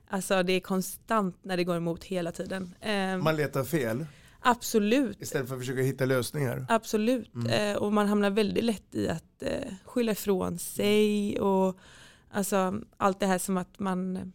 Alltså 0.08 0.42
det 0.42 0.52
är 0.52 0.60
konstant 0.60 1.36
när 1.42 1.56
det 1.56 1.64
går 1.64 1.76
emot 1.76 2.04
hela 2.04 2.32
tiden. 2.32 2.74
Ehm, 2.80 3.24
Man 3.24 3.36
letar 3.36 3.64
fel 3.64 4.06
absolut. 4.40 5.22
istället 5.22 5.48
för 5.48 5.54
att 5.54 5.60
försöka 5.60 5.82
hitta 5.82 6.04
lösningar. 6.04 6.66
Absolut, 6.68 7.34
Mm. 7.34 7.46
eh, 7.72 7.76
och 7.82 7.92
man 7.92 8.08
hamnar 8.08 8.30
väldigt 8.30 8.64
lätt 8.64 8.94
i 8.94 9.08
att 9.08 9.42
eh, 9.42 9.72
skylla 9.84 10.12
ifrån 10.12 10.58
sig 10.58 11.40
och 11.40 11.76
alltså, 12.30 12.80
allt 12.96 13.20
det 13.20 13.26
här 13.26 13.38
som 13.38 13.56
att 13.56 13.78
man 13.78 14.32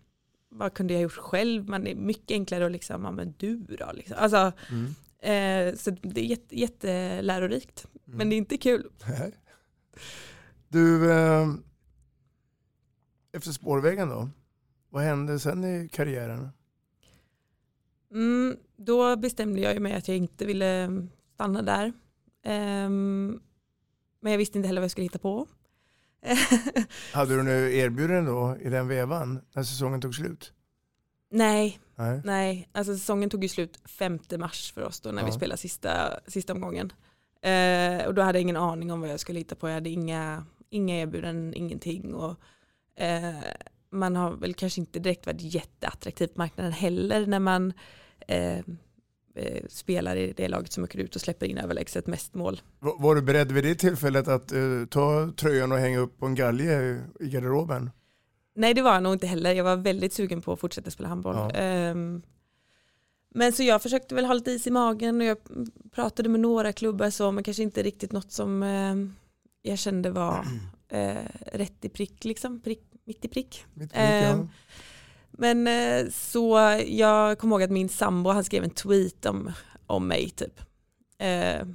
vad 0.57 0.73
kunde 0.73 0.93
jag 0.93 1.01
gjort 1.03 1.11
själv, 1.17 1.69
man 1.69 1.87
är 1.87 1.95
mycket 1.95 2.31
enklare 2.31 2.65
att 2.65 2.71
liksom, 2.71 3.03
ja 3.03 3.11
men 3.11 3.33
du 3.37 3.57
då 3.57 3.91
liksom. 3.93 4.15
Alltså, 4.19 4.51
Mm. 4.71 5.69
eh, 5.71 5.75
så 5.77 5.91
det 5.91 6.21
är 6.21 6.25
jätte, 6.25 6.59
jättelärorikt, 6.59 7.87
Mm. 8.07 8.17
men 8.17 8.29
det 8.29 8.35
är 8.35 8.37
inte 8.37 8.57
kul. 8.57 8.89
Du, 10.67 11.11
eh, 11.11 11.47
efter 13.31 13.51
spårvägen 13.51 14.09
då? 14.09 14.29
Vad 14.89 15.03
hände 15.03 15.39
sen 15.39 15.63
i 15.65 15.89
karriären? 15.89 16.49
Mm, 18.11 18.57
då 18.77 19.15
bestämde 19.15 19.59
jag 19.61 19.73
ju 19.73 19.79
mig 19.79 19.93
att 19.93 20.07
jag 20.07 20.17
inte 20.17 20.45
ville 20.45 21.01
stanna 21.33 21.61
där. 21.61 21.93
Ehm, 22.43 23.39
men 24.19 24.31
jag 24.31 24.37
visste 24.37 24.57
inte 24.57 24.67
heller 24.67 24.81
vad 24.81 24.83
jag 24.85 24.91
skulle 24.91 25.05
hitta 25.05 25.19
på. 25.19 25.47
Hade 27.13 27.35
du 27.35 27.43
nu 27.43 27.75
erbjuden 27.75 28.25
då 28.25 28.57
i 28.61 28.69
den 28.69 28.87
vevan 28.87 29.41
när 29.55 29.63
säsongen 29.63 30.01
tog 30.01 30.15
slut? 30.15 30.53
Nej, 31.31 31.79
Nej. 31.95 32.21
Nej, 32.23 32.69
alltså 32.71 32.93
säsongen 32.93 33.29
tog 33.29 33.43
ju 33.43 33.49
slut 33.49 33.79
5 33.85 34.19
mars 34.37 34.71
för 34.71 34.83
oss 34.83 34.99
då 35.01 35.11
när 35.11 35.21
Ja. 35.21 35.25
vi 35.25 35.31
spelade 35.31 35.57
sista, 35.57 36.19
sista 36.27 36.53
omgången. 36.53 36.91
Eh, 37.41 38.05
och 38.07 38.13
då 38.13 38.21
hade 38.21 38.37
jag 38.37 38.41
ingen 38.41 38.57
aning 38.57 38.91
om 38.91 39.01
vad 39.01 39.09
jag 39.09 39.19
skulle 39.19 39.39
hitta 39.39 39.55
på. 39.55 39.67
Jag 39.69 39.73
hade 39.73 39.89
inga, 39.89 40.45
inga 40.69 41.01
erbjudanden, 41.01 41.53
ingenting. 41.53 42.13
Och, 42.13 42.35
eh, 42.95 43.35
man 43.89 44.15
har 44.15 44.31
väl 44.31 44.53
kanske 44.53 44.81
inte 44.81 44.99
direkt 44.99 45.25
varit 45.25 45.41
jätteattraktiv 45.53 46.27
på 46.27 46.33
marknaden 46.41 46.71
heller 46.71 47.25
när 47.27 47.39
man 47.39 47.73
eh, 48.27 48.59
eh, 49.37 49.63
spelar 49.69 50.15
i 50.15 50.33
det 50.37 50.47
laget 50.47 50.71
som 50.71 50.83
åker 50.83 50.99
ut 50.99 51.15
och 51.15 51.21
släpper 51.21 51.45
in 51.45 51.57
överlägset 51.57 52.07
mest 52.07 52.33
mål. 52.33 52.61
Var 52.79 53.15
du 53.15 53.21
beredd 53.21 53.51
vid 53.51 53.63
det 53.63 53.75
tillfället 53.75 54.27
att 54.27 54.51
eh, 54.51 54.85
ta 54.89 55.31
tröjan 55.37 55.71
och 55.71 55.77
hänga 55.77 55.99
upp 55.99 56.17
på 56.19 56.25
en 56.25 56.35
galge 56.35 57.01
i- 57.19 57.27
garderoben? 57.29 57.89
Nej 58.55 58.73
det 58.73 58.81
var 58.81 58.93
jag 58.93 59.03
nog 59.03 59.13
inte 59.13 59.27
heller. 59.27 59.53
Jag 59.53 59.63
var 59.63 59.75
väldigt 59.77 60.13
sugen 60.13 60.41
på 60.41 60.53
att 60.53 60.59
fortsätta 60.59 60.91
spela 60.91 61.09
handboll. 61.09 61.35
Ja. 61.35 61.51
Ehm, 61.51 62.21
men 63.35 63.53
så 63.53 63.63
jag 63.63 63.81
försökte 63.81 64.15
väl 64.15 64.25
ha 64.25 64.33
lite 64.33 64.51
is 64.51 64.67
i 64.67 64.71
magen 64.71 65.21
och 65.21 65.27
jag 65.27 65.37
pratade 65.91 66.29
med 66.29 66.39
några 66.39 66.73
klubbar 66.73 67.09
så 67.09 67.31
men 67.31 67.43
kanske 67.43 67.63
inte 67.63 67.83
riktigt 67.83 68.11
något 68.11 68.31
som 68.31 68.63
ehm, 68.63 69.15
jag 69.61 69.79
kände 69.79 70.09
var 70.11 70.45
eh, 70.89 71.15
rätt 71.53 71.85
i 71.85 71.89
prick 71.89 72.25
liksom, 72.25 72.59
prick, 72.61 72.81
mitt 73.05 73.25
i 73.25 73.27
prick. 73.27 73.65
Mitt 73.73 73.91
i 73.91 73.93
prick, 73.93 73.99
ja. 74.01 74.47
Men 75.37 75.67
eh, 75.67 76.09
så 76.11 76.57
jag 76.87 77.37
kommer 77.37 77.55
ihåg 77.55 77.63
att 77.63 77.71
min 77.71 77.89
sambo 77.89 78.29
han 78.29 78.43
skrev 78.43 78.63
en 78.63 78.69
tweet 78.69 79.25
om, 79.25 79.51
om 79.87 80.07
mig 80.07 80.29
typ. 80.29 80.61
Eh, 81.17 81.67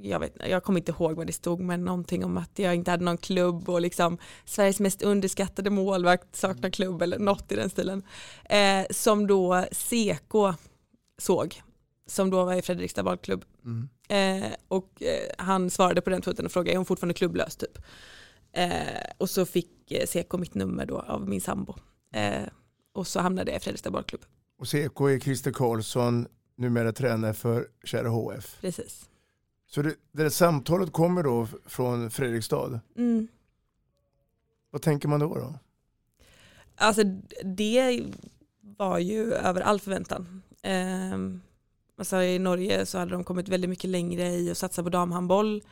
jag, 0.00 0.20
vet, 0.20 0.36
jag 0.48 0.62
kommer 0.62 0.80
inte 0.80 0.92
ihåg 0.92 1.16
vad 1.16 1.26
det 1.26 1.32
stod 1.32 1.60
men 1.60 1.84
någonting 1.84 2.24
om 2.24 2.36
att 2.36 2.58
jag 2.58 2.74
inte 2.74 2.90
hade 2.90 3.04
någon 3.04 3.18
klubb 3.18 3.68
och 3.68 3.80
liksom 3.80 4.18
Sveriges 4.44 4.80
mest 4.80 5.02
underskattade 5.02 5.70
målvakt 5.70 6.36
saknar 6.36 6.70
klubb 6.70 7.02
eller 7.02 7.18
något 7.18 7.52
i 7.52 7.56
den 7.56 7.70
stilen. 7.70 8.02
Eh, 8.44 8.86
som 8.90 9.26
då 9.26 9.64
CK 9.72 10.58
såg, 11.18 11.62
som 12.06 12.30
då 12.30 12.44
var 12.44 12.54
i 12.54 12.62
Fredrikstad 12.62 13.02
bollklubb. 13.02 13.44
Mm. 13.64 13.88
Eh, 14.08 14.52
och 14.68 15.02
han 15.38 15.70
svarade 15.70 16.00
på 16.00 16.10
den 16.10 16.22
tweeten 16.22 16.46
och 16.46 16.52
frågade 16.52 16.72
är 16.72 16.76
hon 16.76 16.86
fortfarande 16.86 17.14
klubblös 17.14 17.56
typ. 17.56 17.78
Och 19.18 19.30
så 19.30 19.46
fick 19.46 19.92
CK 20.08 20.32
mitt 20.38 20.54
nummer 20.54 20.86
då 20.86 20.98
av 20.98 21.28
min 21.28 21.40
sambo. 21.40 21.74
Eh, 22.98 23.00
och 23.00 23.06
så 23.06 23.20
hamnade 23.20 23.50
jag 23.50 23.60
i 23.60 23.62
Fredrikstad 23.62 23.90
bollklubb. 23.90 24.24
Och 24.58 24.68
CK 24.68 25.00
är 25.00 25.20
Christer 25.20 25.52
Karlsson, 25.52 26.26
numera 26.56 26.92
tränare 26.92 27.34
för 27.34 27.68
Kära 27.84 28.08
HF. 28.08 28.56
Precis. 28.60 29.08
Så 29.66 29.82
det, 29.82 29.94
det 30.12 30.22
där 30.22 30.30
samtalet 30.30 30.92
kommer 30.92 31.22
då 31.22 31.48
från 31.66 32.10
Fredrikstad. 32.10 32.80
Mm. 32.96 33.28
Vad 34.70 34.82
tänker 34.82 35.08
man 35.08 35.20
då? 35.20 35.34
då? 35.34 35.54
Alltså 36.76 37.02
det 37.44 38.04
var 38.60 38.98
ju 38.98 39.32
över 39.32 39.60
all 39.60 39.80
förväntan. 39.80 40.42
Um, 41.12 41.42
alltså 41.96 42.22
I 42.22 42.38
Norge 42.38 42.86
så 42.86 42.98
hade 42.98 43.10
de 43.10 43.24
kommit 43.24 43.48
väldigt 43.48 43.70
mycket 43.70 43.90
längre 43.90 44.28
i 44.28 44.50
att 44.50 44.58
satsa 44.58 44.82
på 44.82 44.88
damhandboll. 44.88 45.62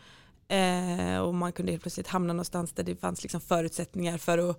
Eh, 0.49 1.19
och 1.19 1.35
man 1.35 1.53
kunde 1.53 1.73
helt 1.73 1.83
plötsligt 1.83 2.07
hamna 2.07 2.33
någonstans 2.33 2.73
där 2.73 2.83
det 2.85 2.97
fanns 2.97 3.23
liksom 3.23 3.41
förutsättningar 3.41 4.19
för 4.19 4.51
att 4.51 4.59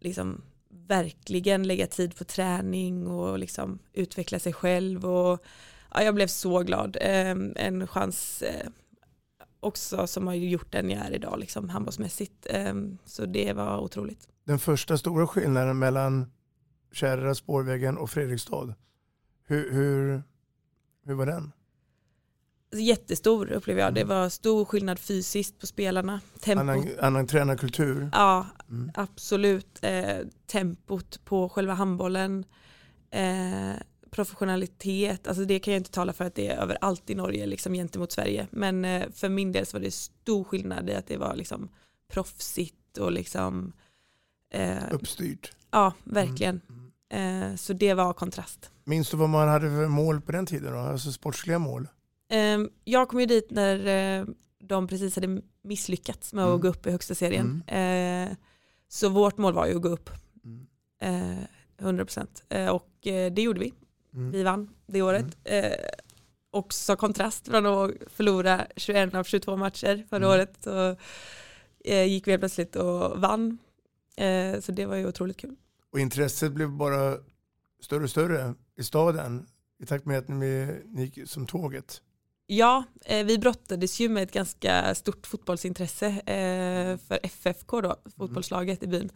liksom 0.00 0.42
verkligen 0.70 1.62
lägga 1.62 1.86
tid 1.86 2.16
på 2.16 2.24
träning 2.24 3.06
och 3.06 3.38
liksom 3.38 3.78
utveckla 3.92 4.38
sig 4.38 4.52
själv. 4.52 5.04
Och, 5.04 5.44
ja, 5.94 6.02
jag 6.02 6.14
blev 6.14 6.26
så 6.26 6.58
glad. 6.62 6.96
Eh, 7.00 7.36
en 7.56 7.86
chans 7.86 8.42
eh, 8.42 8.68
också 9.60 10.06
som 10.06 10.26
har 10.26 10.34
gjort 10.34 10.72
den 10.72 10.90
jag 10.90 11.06
är 11.06 11.14
idag 11.14 11.38
liksom, 11.38 11.68
handbollsmässigt. 11.68 12.46
Eh, 12.50 12.74
så 13.04 13.26
det 13.26 13.52
var 13.52 13.78
otroligt. 13.78 14.28
Den 14.44 14.58
första 14.58 14.98
stora 14.98 15.26
skillnaden 15.26 15.78
mellan 15.78 16.32
Kära 16.92 17.34
spårvägen 17.34 17.98
och 17.98 18.10
Fredrikstad. 18.10 18.74
Hur, 19.46 19.72
hur, 19.72 20.22
hur 21.06 21.14
var 21.14 21.26
den? 21.26 21.52
Jättestor 22.72 23.50
upplever 23.50 23.80
jag. 23.80 23.94
Det 23.94 24.04
var 24.04 24.28
stor 24.28 24.64
skillnad 24.64 24.98
fysiskt 24.98 25.58
på 25.58 25.66
spelarna. 25.66 26.20
Tempot, 26.40 26.62
Annan, 26.62 26.88
annan 27.00 27.26
tränarkultur? 27.26 28.10
ja, 28.12 28.46
Mm. 28.70 28.90
absolut. 28.94 29.78
Eh, 29.82 30.18
tempot 30.46 31.24
på 31.24 31.48
själva 31.48 31.74
handbollen. 31.74 32.44
Eh, 33.10 33.72
professionalitet. 34.10 35.26
Alltså 35.26 35.44
det 35.44 35.58
kan 35.58 35.72
jag 35.74 35.80
inte 35.80 35.90
tala 35.90 36.12
för 36.12 36.24
att 36.24 36.34
det 36.34 36.46
är 36.48 36.56
överallt 36.56 37.10
i 37.10 37.14
Norge 37.14 37.46
liksom, 37.46 37.72
gentemot 37.74 38.12
Sverige. 38.12 38.46
Men 38.50 38.84
eh, 38.84 39.10
för 39.14 39.28
min 39.28 39.52
del 39.52 39.66
så 39.66 39.76
var 39.76 39.82
det 39.84 39.90
stor 39.90 40.44
skillnad 40.44 40.90
i 40.90 40.94
att 40.94 41.06
det 41.06 41.16
var 41.16 41.36
liksom 41.36 41.68
proffsigt 42.12 42.98
och 42.98 43.12
liksom 43.12 43.72
eh, 44.52 44.76
Uppstyrt. 44.92 45.52
ja, 45.70 45.92
verkligen. 46.04 46.60
Eh, 47.12 47.54
så 47.56 47.72
det 47.72 47.94
var 47.94 48.12
kontrast. 48.12 48.70
Minns 48.84 49.10
du 49.10 49.16
vad 49.16 49.28
man 49.28 49.48
hade 49.48 49.68
för 49.68 49.88
mål 49.88 50.20
på 50.20 50.32
den 50.32 50.46
tiden? 50.46 50.72
Då? 50.72 50.78
Alltså 50.78 51.12
sportsliga 51.12 51.58
mål? 51.58 51.88
Ehm, 52.30 52.70
Jag 52.84 53.08
kom 53.08 53.20
ju 53.20 53.26
dit 53.26 53.50
när 53.50 53.86
eh, 54.20 54.26
de 54.64 54.88
precis 54.88 55.14
hade 55.14 55.42
misslyckats 55.62 56.32
med 56.32 56.44
att 56.44 56.48
Mm. 56.48 56.60
gå 56.60 56.68
upp 56.68 56.86
i 56.86 56.90
högsta 56.90 57.14
serien. 57.14 57.62
Eh, 57.66 58.36
Så 58.92 59.08
vårt 59.08 59.38
mål 59.38 59.54
var 59.54 59.66
ju 59.66 59.76
att 59.76 59.82
gå 59.82 59.88
upp. 59.88 60.10
Mm. 60.44 60.66
Eh, 61.00 61.44
100% 61.78 62.26
Eh, 62.48 62.68
och 62.68 63.06
eh, 63.06 63.32
det 63.32 63.42
gjorde 63.42 63.60
vi. 63.60 63.74
Mm. 64.14 64.30
Vi 64.30 64.42
vann 64.42 64.70
det 64.86 65.02
året. 65.02 65.26
Eh, 65.44 65.72
Också 66.52 66.96
kontrast 66.96 67.48
från 67.48 67.66
att 67.66 67.90
förlora 68.06 68.66
21 68.76 69.14
av 69.14 69.24
22 69.24 69.56
matcher 69.56 70.06
förra 70.10 70.16
Mm. 70.26 70.30
året 70.30 70.56
så 70.60 70.96
eh, 71.84 72.04
gick 72.04 72.26
vi 72.26 72.30
helt 72.30 72.40
plötsligt 72.40 72.76
och 72.76 73.20
vann. 73.20 73.58
Eh, 74.16 74.60
Så 74.60 74.72
det 74.72 74.86
var 74.86 74.96
ju 74.96 75.06
otroligt 75.08 75.36
kul. 75.36 75.56
Och 75.92 76.00
intresset 76.00 76.52
blev 76.52 76.70
bara 76.70 77.16
större 77.82 78.02
och 78.04 78.10
större 78.10 78.54
i 78.76 78.82
staden 78.84 79.46
i 79.82 79.86
takt 79.86 80.04
med 80.06 80.18
att 80.18 80.28
ni, 80.28 80.80
ni 80.84 81.04
gick 81.04 81.28
som 81.28 81.46
tåget. 81.46 82.02
Ja, 82.52 82.84
eh, 83.04 83.26
vi 83.26 83.38
brottades 83.38 84.00
ju 84.00 84.08
med 84.08 84.22
ett 84.22 84.32
ganska 84.32 84.94
stort 84.94 85.26
fotbollsintresse 85.26 86.06
eh, 86.06 86.96
för 86.96 87.20
FFK 87.22 87.80
då, 87.80 87.96
fotbollslaget 88.16 88.82
i 88.82 88.86
byn. 88.86 89.10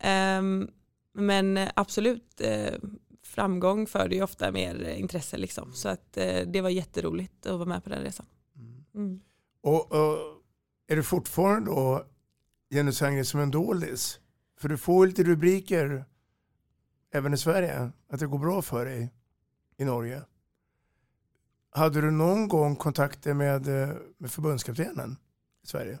Ehm, 0.00 0.70
men 1.14 1.58
absolut, 1.74 2.40
eh, 2.40 2.74
framgång 3.22 3.86
föder 3.86 4.16
ju 4.16 4.22
ofta 4.22 4.52
mer 4.52 4.88
intresse 4.88 5.36
liksom. 5.36 5.72
Så 5.72 5.88
att 5.88 6.12
det 6.46 6.60
var 6.60 6.70
jätteroligt 6.70 7.46
att 7.46 7.52
vara 7.52 7.68
med 7.68 7.84
på 7.84 7.90
den 7.90 8.02
resan. 8.02 8.26
Mm. 8.94 9.20
Och, 9.62 9.92
och 9.92 10.18
är 10.88 10.96
du 10.96 11.02
fortfarande 11.02 11.70
då 11.70 12.04
Jenny 12.70 12.92
Sangren 12.92 13.24
som 13.24 13.40
en 13.40 13.50
doldis? 13.50 14.20
För 14.60 14.68
du 14.68 14.76
får 14.76 15.06
lite 15.06 15.22
rubriker 15.22 16.04
även 17.14 17.34
i 17.34 17.38
Sverige 17.38 17.90
att 18.08 18.20
det 18.20 18.26
går 18.26 18.38
bra 18.38 18.62
för 18.62 18.84
dig 18.84 19.12
i 19.76 19.84
Norge. 19.84 20.22
Hade 21.78 22.00
du 22.00 22.10
någon 22.10 22.48
gång 22.48 22.76
kontakter 22.76 23.34
med, 23.34 23.68
eh, 23.82 23.94
med 24.18 24.30
förbundskaptenen 24.30 25.16
i 25.64 25.66
Sverige? 25.66 25.98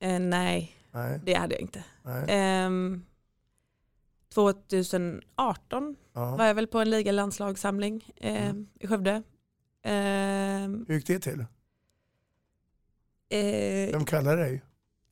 Eh, 0.00 0.20
nej, 0.20 0.76
Nej. 0.92 1.20
det 1.24 1.34
hade 1.34 1.54
jag 1.54 1.60
inte. 1.62 1.84
Ehm, 2.28 3.04
2018 4.34 5.96
Ja. 6.12 6.36
var 6.36 6.44
jag 6.46 6.54
väl 6.54 6.66
på 6.66 6.78
en 6.80 6.90
ligalandslagssamling 6.90 8.10
eh, 8.16 8.46
Mm. 8.50 8.66
i 8.80 8.86
Skövde. 8.86 9.22
Eh, 9.82 9.92
Hur 10.88 10.94
gick 10.94 11.06
det 11.06 11.18
till? 11.18 11.40
eh, 13.28 13.92
Vem 13.92 14.04
kallar 14.04 14.36
dig? 14.36 14.62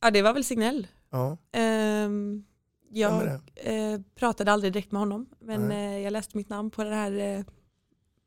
ja, 0.01 0.11
det 0.11 0.23
var 0.23 0.35
väl 0.35 0.45
Signell. 0.45 0.87
Ja. 1.11 1.39
Ehm, 1.53 2.45
jag 2.91 3.27
eh, 3.55 4.01
pratade 4.15 4.53
aldrig 4.53 4.73
direkt 4.73 4.93
med 4.93 5.01
honom 5.01 5.27
men 5.41 5.71
eh, 5.73 5.99
jag 5.99 6.13
läste 6.13 6.37
mitt 6.37 6.49
namn 6.49 6.71
på 6.71 6.85
den 6.85 6.93
här 6.93 7.13
eh, 7.19 7.45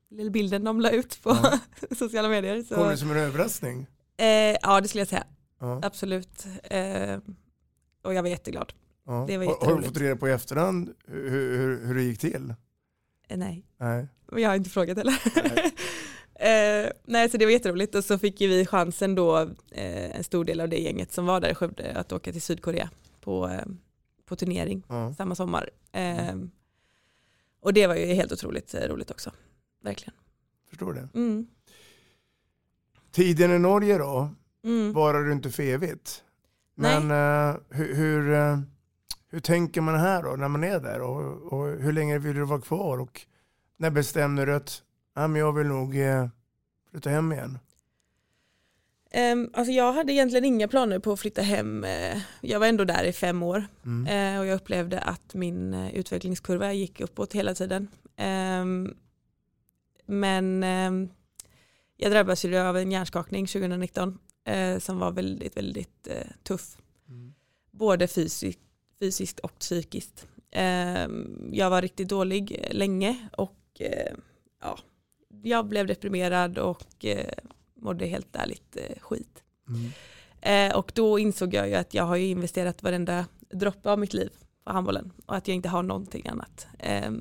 lilla 0.09 0.29
bilden 0.31 0.63
de 0.63 0.81
la 0.81 0.89
ut 0.89 1.23
på 1.23 1.29
Ja. 1.29 1.59
sociala 1.95 2.29
medier. 2.29 2.63
Så, 2.63 2.75
Kom 2.75 2.87
det 2.89 2.97
som 2.97 3.11
en 3.11 3.17
överraskning? 3.17 3.87
eh, 4.17 4.27
ja 4.61 4.81
det 4.81 4.87
skulle 4.87 5.01
jag 5.01 5.07
säga, 5.07 5.23
Ja. 5.59 5.79
absolut. 5.83 6.45
Eh, 6.63 7.17
och 8.03 8.13
jag 8.13 8.21
var 8.21 8.29
jätteglad. 8.29 8.73
Ja. 9.05 9.25
Det 9.27 9.37
var 9.37 9.65
har, 9.65 9.75
du 9.77 9.83
fått 9.83 9.97
reda 9.97 10.15
på 10.15 10.27
i 10.29 10.31
efterhand 10.31 10.93
hur, 11.07 11.29
hur, 11.57 11.85
hur 11.87 11.95
det 11.95 12.03
gick 12.03 12.19
till? 12.19 12.53
Eh, 13.29 13.37
nej, 13.37 13.65
Nej. 13.77 14.07
jag 14.31 14.49
har 14.49 14.55
inte 14.55 14.69
frågat 14.69 14.97
heller. 14.97 15.21
eh, 16.39 16.91
nej 17.05 17.29
så 17.29 17.37
det 17.37 17.45
var 17.45 17.51
jätteroligt 17.51 17.95
och 17.95 18.03
så 18.03 18.17
fick 18.17 18.41
ju 18.41 18.47
vi 18.47 18.65
chansen 18.65 19.15
då, 19.15 19.37
eh, 19.71 20.15
en 20.17 20.23
stor 20.23 20.45
del 20.45 20.61
av 20.61 20.69
det 20.69 20.77
gänget 20.77 21.11
som 21.11 21.25
var 21.25 21.39
där 21.39 21.49
i 21.51 21.55
Skövde, 21.55 21.91
att 21.95 22.11
åka 22.11 22.31
till 22.31 22.41
Sydkorea 22.41 22.89
på, 23.21 23.47
eh, 23.47 23.65
på 24.25 24.35
turnering 24.35 24.83
samma 25.17 25.35
sommar. 25.35 25.69
Eh, 25.91 26.35
och 27.61 27.73
det 27.73 27.87
var 27.87 27.95
ju 27.95 28.05
helt 28.05 28.31
otroligt 28.31 28.75
roligt 28.75 29.11
också, 29.11 29.31
verkligen. 29.87 30.13
Förstår 30.69 30.93
det. 30.93 31.07
Mm. 31.13 31.47
Tiden 33.11 33.51
i 33.51 33.59
Norge 33.59 33.97
då, 33.97 34.29
Mm. 34.63 34.93
varar 34.93 35.23
du 35.23 35.31
inte 35.31 35.49
för 35.51 35.63
evigt. 35.63 36.23
Men 36.75 37.11
eh, 37.11 37.55
hur, 37.69 37.95
hur, 37.95 38.33
eh, 38.33 38.59
hur 39.29 39.39
tänker 39.39 39.81
man 39.81 39.99
här 39.99 40.23
då 40.23 40.35
när 40.35 40.47
man 40.47 40.63
är 40.63 40.79
där? 40.79 41.01
Och, 41.01 41.53
och 41.53 41.67
hur 41.67 41.91
länge 41.91 42.17
vill 42.19 42.35
du 42.35 42.43
vara 42.45 42.61
kvar? 42.61 42.97
Och 42.99 43.21
när 43.77 43.89
bestämde 43.89 44.45
du 44.45 44.53
att 44.55 44.83
ja, 45.15 45.27
men 45.27 45.39
jag 45.41 45.53
vill 45.53 45.67
nog 45.67 45.97
eh, 45.97 46.27
flytta 46.91 47.09
hem 47.09 47.31
igen? 47.33 47.59
Ehm, 49.11 49.49
alltså 49.53 49.71
jag 49.71 49.93
hade 49.93 50.13
egentligen 50.13 50.45
inga 50.45 50.67
planer 50.67 50.99
på 50.99 51.11
att 51.11 51.19
flytta 51.19 51.41
hem. 51.41 51.85
Jag 52.41 52.59
var 52.59 52.67
ändå 52.67 52.83
där 52.83 53.03
i 53.03 53.13
fem 53.13 53.43
år 53.43 53.67
Mm. 53.85 54.39
och 54.39 54.45
jag 54.45 54.55
upplevde 54.55 54.99
att 54.99 55.33
min 55.33 55.73
utvecklingskurva 55.73 56.73
gick 56.73 57.01
uppåt 57.01 57.33
hela 57.33 57.53
tiden. 57.53 57.87
Ehm, 58.15 58.95
Men 60.07 60.63
ehm, 60.63 61.09
jag 61.97 62.11
drabbades 62.11 62.45
ju 62.45 62.57
av 62.57 62.77
en 62.77 62.91
hjärnskakning 62.91 63.47
2019 63.47 64.19
eh, 64.45 64.79
som 64.79 64.99
var 64.99 65.11
väldigt, 65.11 65.57
väldigt 65.57 66.07
eh, 66.07 66.27
tuff. 66.43 66.77
Mm. 67.09 67.33
Både 67.71 68.07
fysiskt, 68.07 68.59
fysiskt 68.99 69.39
och 69.39 69.59
psykiskt. 69.59 70.27
Ehm, 70.51 71.49
Jag 71.53 71.69
var 71.69 71.81
riktigt 71.81 72.09
dålig 72.09 72.59
eh, 72.63 72.73
länge 72.77 73.29
och 73.37 73.59
eh, 73.79 74.13
ja, 74.61 74.79
jag 75.43 75.65
blev 75.65 75.87
deprimerad 75.87 76.57
och 76.57 77.05
eh, 77.05 77.33
mådde 77.75 78.05
helt 78.05 78.35
ärligt 78.35 78.77
eh, 78.77 78.99
skit. 78.99 79.43
Mm. 79.67 79.91
Eh, 80.41 80.77
och 80.77 80.91
då 80.95 81.19
insåg 81.19 81.53
jag 81.53 81.69
ju 81.69 81.75
att 81.75 81.93
jag 81.93 82.03
har 82.03 82.15
ju 82.15 82.27
investerat 82.27 82.83
varenda 82.83 83.25
droppe 83.49 83.91
av 83.91 83.99
mitt 83.99 84.13
liv 84.13 84.29
på 84.63 84.73
handbollen 84.73 85.11
och 85.25 85.35
att 85.35 85.47
jag 85.47 85.55
inte 85.55 85.69
har 85.69 85.83
någonting 85.83 86.27
annat 86.27 86.67
eh, 86.79 87.13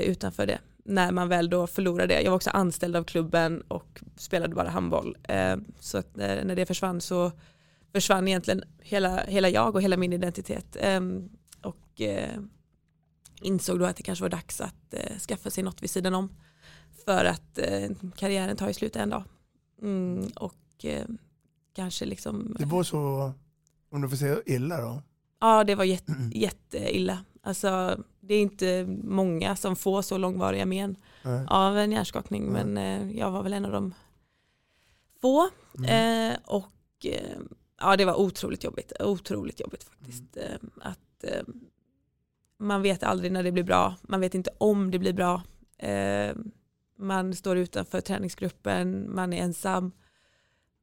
utanför 0.00 0.46
det. 0.46 0.58
När 0.84 1.12
man 1.12 1.28
väl 1.28 1.50
då 1.50 1.66
förlorade 1.66 2.14
det. 2.14 2.22
Jag 2.22 2.30
var 2.30 2.36
också 2.36 2.50
anställd 2.50 2.96
av 2.96 3.04
klubben 3.04 3.60
och 3.68 4.02
spelade 4.16 4.54
bara 4.54 4.68
handboll. 4.68 5.16
Eh, 5.22 5.56
så 5.80 5.98
att 5.98 6.16
när, 6.16 6.56
det 6.56 6.66
försvann 6.66 7.00
så 7.00 7.32
försvann 7.92 8.28
egentligen 8.28 8.64
hela, 8.80 9.24
hela 9.24 9.48
jag 9.48 9.74
och 9.74 9.82
hela 9.82 9.96
min 9.96 10.12
identitet. 10.12 10.76
Ehm, 10.80 11.28
och 11.62 12.00
eh, 12.00 12.40
insåg 13.42 13.78
då 13.78 13.84
att 13.84 13.96
det 13.96 14.02
kanske 14.02 14.22
var 14.24 14.28
dags 14.28 14.60
att 14.60 14.94
eh, 14.94 15.18
skaffa 15.18 15.50
sig 15.50 15.64
något 15.64 15.82
vid 15.82 15.90
sidan 15.90 16.14
om. 16.14 16.28
För 17.04 17.24
att 17.24 17.58
eh, 17.58 17.90
karriären 18.16 18.56
tar 18.56 18.68
ju 18.68 18.74
slut 18.74 18.96
en 18.96 19.10
dag. 19.10 19.24
Mm, 19.82 20.26
och 20.36 20.84
eh, 20.84 21.06
kanske 21.74 22.04
liksom, 22.04 22.56
Det 22.58 22.64
var 22.64 22.82
så, 22.82 23.32
om 23.90 24.00
du 24.00 24.08
får 24.08 24.16
säga 24.16 24.38
illa 24.46 24.80
då? 24.80 25.02
ja 25.40 25.64
det 25.64 25.74
var 25.74 25.84
jätte, 25.84 26.12
jätteilla. 26.32 27.18
Alltså 27.46 28.02
det 28.20 28.34
är 28.34 28.40
inte 28.40 28.84
många 29.02 29.56
som 29.56 29.76
får 29.76 30.02
så 30.02 30.18
långvariga 30.18 30.66
men 30.66 30.96
Nej. 31.22 31.46
av 31.48 31.78
en 31.78 31.92
hjärnskakning 31.92 32.52
Nej. 32.52 32.64
men 32.64 32.78
eh, 32.78 33.18
jag 33.18 33.30
var 33.30 33.42
väl 33.42 33.52
en 33.52 33.64
av 33.64 33.72
de 33.72 33.94
få. 35.20 35.48
Mm. 35.78 36.32
Eh, 36.32 36.38
och 36.44 37.06
eh, 37.06 37.38
ja 37.80 37.96
det 37.96 38.04
var 38.04 38.20
otroligt 38.20 38.64
jobbigt, 38.64 38.92
otroligt 39.00 39.60
jobbigt 39.60 39.84
faktiskt. 39.84 40.36
Eh, 40.36 40.68
att 40.80 41.24
eh, 41.24 41.42
man 42.58 42.82
vet 42.82 43.02
aldrig 43.02 43.32
när 43.32 43.42
det 43.42 43.52
blir 43.52 43.64
bra, 43.64 43.94
man 44.02 44.20
vet 44.20 44.34
inte 44.34 44.50
om 44.58 44.90
det 44.90 44.98
blir 44.98 45.12
bra. 45.12 45.42
Eh, 45.78 46.36
man 46.98 47.34
står 47.34 47.56
utanför 47.56 48.00
träningsgruppen, 48.00 49.14
man 49.14 49.32
är 49.32 49.42
ensam, 49.42 49.92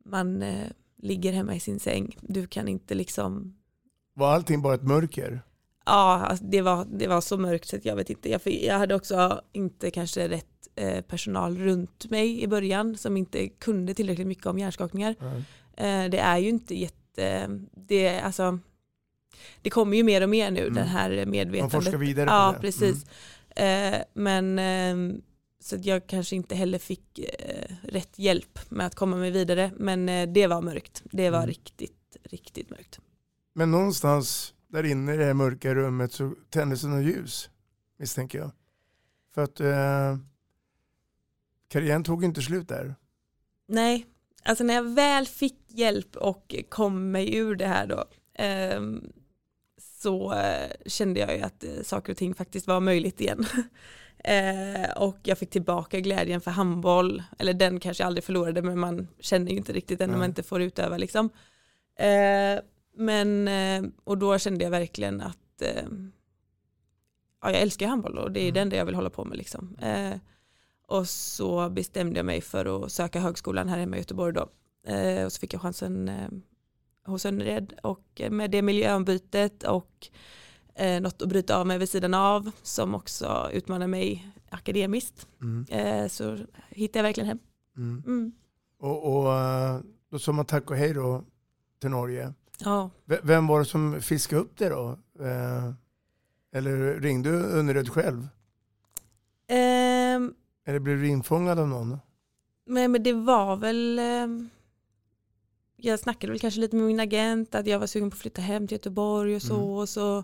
man 0.05 0.43
ligger 0.97 1.31
hemma 1.31 1.55
i 1.55 1.59
sin 1.59 1.79
säng. 1.79 2.17
Du 2.21 2.47
kan 2.47 2.67
inte 2.67 2.95
liksom 2.95 3.57
Var 4.13 4.33
allting 4.33 4.61
bara 4.61 4.73
ett 4.75 4.83
mörker? 4.83 5.41
Ja, 5.85 6.25
alltså 6.25 6.45
det, 6.45 6.61
var, 6.61 6.85
det 6.91 7.07
var 7.07 7.21
så 7.21 7.37
mörkt 7.37 7.67
så 7.67 7.75
att 7.75 7.85
jag 7.85 7.95
vet 7.95 8.09
inte. 8.09 8.29
Jag, 8.29 8.41
jag 8.45 8.77
hade 8.77 8.95
också 8.95 9.41
inte 9.53 9.91
kanske 9.91 10.27
rätt 10.29 10.45
eh, 10.75 11.01
personal 11.01 11.57
runt 11.57 12.09
mig 12.09 12.41
i 12.43 12.47
början 12.47 12.97
som 12.97 13.17
inte 13.17 13.47
kunde 13.49 13.93
tillräckligt 13.93 14.27
mycket 14.27 14.45
om 14.45 14.59
hjärnskakningar. 14.59 15.15
Nej. 15.19 15.43
Eh, 15.77 16.09
det 16.09 16.19
är 16.19 16.37
ju 16.37 16.49
inte 16.49 16.75
jätte, 16.75 17.49
det, 17.87 18.19
alltså, 18.19 18.59
det 19.61 19.69
kommer 19.69 19.97
ju 19.97 20.03
mer 20.03 20.21
och 20.23 20.29
mer 20.29 20.51
nu 20.51 20.61
Mm. 20.61 20.73
den 20.73 20.87
här 20.87 21.09
Man 21.17 21.29
medvetandet. 21.31 21.71
forskar 21.83 21.97
vidare 21.97 22.25
på 22.27 22.31
Ja, 22.33 22.41
det. 22.43 22.49
Mm. 22.49 22.61
precis. 22.61 23.05
Eh, 23.55 24.01
men 24.13 24.59
eh, 24.59 25.17
så 25.59 25.75
att 25.75 25.85
jag 25.85 26.07
kanske 26.07 26.35
inte 26.35 26.55
heller 26.55 26.79
fick 26.79 27.19
eh, 27.19 27.75
rätt 27.83 28.19
hjälp 28.19 28.59
med 28.71 28.85
att 28.87 28.95
komma 28.95 29.15
mig 29.15 29.31
vidare. 29.31 29.71
Men 29.77 30.09
eh, 30.09 30.29
det 30.29 30.47
var 30.47 30.61
mörkt. 30.61 31.01
Det 31.11 31.29
var 31.29 31.37
Mm. 31.37 31.47
riktigt, 31.49 32.17
riktigt 32.23 32.69
mörkt. 32.69 32.99
Men 33.53 33.71
någonstans 33.71 34.53
där 34.71 34.83
inne 34.83 35.13
i 35.13 35.17
det 35.17 35.25
här 35.25 35.33
mörka 35.33 35.75
rummet 35.75 36.13
så 36.13 36.35
tändes 36.49 36.81
det 36.81 36.87
något 36.87 37.05
ljus, 37.05 37.49
misstänker 37.97 38.39
jag. 38.39 38.51
För 39.33 39.43
att 39.43 39.59
eh, 39.59 40.17
karriären 41.67 42.03
tog 42.03 42.23
inte 42.23 42.41
slut 42.41 42.67
där. 42.67 42.95
Nej, 43.67 44.05
alltså 44.43 44.63
när 44.63 44.73
jag 44.73 44.95
väl 44.95 45.25
fick 45.25 45.57
hjälp 45.67 46.15
och 46.15 46.55
kom 46.69 47.11
mig 47.11 47.35
ur 47.35 47.55
det 47.55 47.67
här 47.67 47.87
då 47.87 48.05
ehm, 48.33 49.11
så 49.77 50.33
eh, 50.33 50.71
kände 50.85 51.19
jag 51.19 51.37
ju 51.37 51.41
att 51.41 51.63
eh, 51.63 51.83
saker 51.83 52.11
och 52.11 52.17
ting 52.17 52.33
faktiskt 52.33 52.67
var 52.67 52.79
möjligt 52.79 53.21
igen. 53.21 53.45
Eh, 54.23 54.91
och 54.97 55.17
jag 55.23 55.37
fick 55.37 55.49
tillbaka 55.49 55.99
glädjen 55.99 56.41
för 56.41 56.51
handboll, 56.51 57.23
eller 57.39 57.53
den 57.53 57.79
kanske 57.79 58.03
jag 58.03 58.07
aldrig 58.07 58.23
förlorade 58.23 58.61
men 58.61 58.79
man 58.79 59.07
känner 59.19 59.51
ju 59.51 59.57
inte 59.57 59.73
riktigt 59.73 59.99
den 59.99 60.09
när 60.09 60.17
man 60.17 60.29
inte 60.29 60.43
får 60.43 60.61
utöva 60.61 60.97
liksom. 60.97 61.29
Eh, 61.99 62.59
men, 62.95 63.47
eh, 63.47 63.83
och 64.03 64.17
då 64.17 64.37
kände 64.37 64.63
jag 64.63 64.71
verkligen 64.71 65.21
att 65.21 65.61
eh, 65.61 65.85
ja, 67.41 67.51
jag 67.51 67.61
älskar 67.61 67.87
handboll 67.87 68.17
och 68.17 68.31
det 68.31 68.39
är 68.39 68.43
Mm. 68.43 68.53
det 68.53 68.59
enda 68.61 68.75
jag 68.75 68.85
vill 68.85 68.95
hålla 68.95 69.09
på 69.09 69.25
med 69.25 69.37
liksom. 69.37 69.75
Eh, 69.81 70.17
och 70.87 71.09
så 71.09 71.69
bestämde 71.69 72.19
jag 72.19 72.25
mig 72.25 72.41
för 72.41 72.85
att 72.85 72.91
söka 72.91 73.19
högskolan 73.19 73.69
här 73.69 73.77
hemma 73.79 73.95
i 73.95 73.99
Göteborg 73.99 74.33
då. 74.33 74.49
Eh, 74.91 75.25
och 75.25 75.33
så 75.33 75.39
fick 75.39 75.53
jag 75.53 75.61
chansen 75.61 76.09
eh, 76.09 76.29
hos 77.05 77.25
Önnered 77.25 77.73
och 77.83 78.21
med 78.29 78.51
det 78.51 78.61
miljöombytet 78.61 79.63
och 79.63 80.07
eh, 80.75 81.01
något 81.01 81.21
att 81.21 81.29
bryta 81.29 81.57
av 81.57 81.67
med 81.67 81.79
vid 81.79 81.89
sidan 81.89 82.13
av 82.13 82.51
som 82.61 82.95
också 82.95 83.49
utmanar 83.53 83.87
mig 83.87 84.27
akademiskt. 84.49 85.27
Mm. 85.41 86.09
Så 86.09 86.37
hittade 86.69 86.99
jag 86.99 87.03
verkligen 87.03 87.27
hem. 87.27 87.39
Mm. 87.77 88.03
Mm. 88.05 88.31
Och, 88.79 89.17
och 89.17 89.23
då 90.11 90.19
sa 90.19 90.31
man 90.31 90.45
tack 90.45 90.69
och 90.71 90.77
hej 90.77 90.93
då 90.93 91.23
till 91.81 91.89
Norge. 91.89 92.33
Ja. 92.63 92.89
V- 93.05 93.19
Vem 93.23 93.47
var 93.47 93.59
det 93.59 93.65
som 93.65 94.01
fiskade 94.01 94.41
upp 94.41 94.57
det 94.57 94.69
då? 94.69 94.97
Eh, 95.19 95.71
eller 96.53 96.99
ringde 96.99 97.29
du 97.31 97.37
Önnered 97.45 97.89
själv? 97.89 98.27
Ehm, 99.47 100.33
Eller 100.65 100.79
blev 100.79 100.97
du 100.97 101.07
infångad 101.07 101.59
av 101.59 101.67
någon? 101.67 101.97
men, 102.65 102.91
men 102.91 103.03
det 103.03 103.13
var 103.13 103.55
väl 103.55 103.99
ehm, 103.99 104.49
jag 105.75 105.99
snackade 105.99 106.31
väl 106.33 106.39
kanske 106.39 106.59
lite 106.59 106.75
med 106.75 106.85
min 106.85 106.99
agent 106.99 107.55
att 107.55 107.67
jag 107.67 107.79
var 107.79 107.87
sugen 107.87 108.09
på 108.09 108.15
att 108.15 108.19
flytta 108.21 108.41
hem 108.41 108.67
till 108.67 108.75
Göteborg 108.75 109.35
och 109.35 109.41
så 109.41 109.55
Mm. 109.55 109.69
och 109.69 109.89
så 109.89 110.23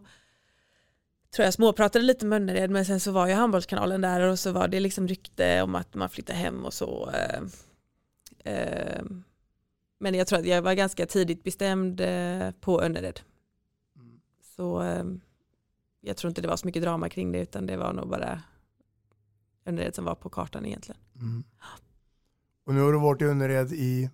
tror 1.35 1.43
jag 1.45 1.53
småpratade 1.53 2.05
lite 2.05 2.25
med 2.25 2.35
Önnered 2.41 2.69
men 2.69 2.85
sen 2.85 2.99
så 2.99 3.11
var 3.11 3.27
ju 3.27 3.33
handbollskanalen 3.33 4.01
där 4.01 4.21
och 4.21 4.39
så 4.39 4.51
var 4.51 4.67
det 4.67 4.79
liksom 4.79 5.07
rykte 5.07 5.61
om 5.61 5.75
att 5.75 5.95
man 5.95 6.09
flyttar 6.09 6.33
hem 6.33 6.65
och 6.65 6.73
så 6.73 7.09
eh, 7.11 7.41
eh, 8.53 9.03
men 9.99 10.13
jag 10.13 10.27
tror 10.27 10.39
att 10.39 10.45
jag 10.45 10.61
var 10.61 10.73
ganska 10.73 11.05
tidigt 11.05 11.43
bestämd 11.43 12.01
eh, 12.01 12.51
på 12.51 12.81
Önnered 12.81 13.19
Mm. 13.95 14.19
så 14.55 14.81
eh, 14.81 15.03
jag 16.01 16.17
tror 16.17 16.29
inte 16.29 16.41
det 16.41 16.47
var 16.47 16.57
så 16.57 16.65
mycket 16.67 16.81
drama 16.81 17.09
kring 17.09 17.31
det 17.31 17.39
utan 17.39 17.65
det 17.65 17.77
var 17.77 17.93
nog 17.93 18.09
bara 18.09 18.41
Önnered 19.65 19.95
som 19.95 20.05
var 20.05 20.15
på 20.15 20.29
kartan 20.29 20.65
egentligen 20.65 21.01
Mm. 21.15 21.43
Och 22.65 22.73
nu 22.73 22.81
har 22.81 22.91
du 22.93 22.99
varit 22.99 23.21
i 23.21 23.25
Önnered 23.25 23.71
i, 23.73 24.09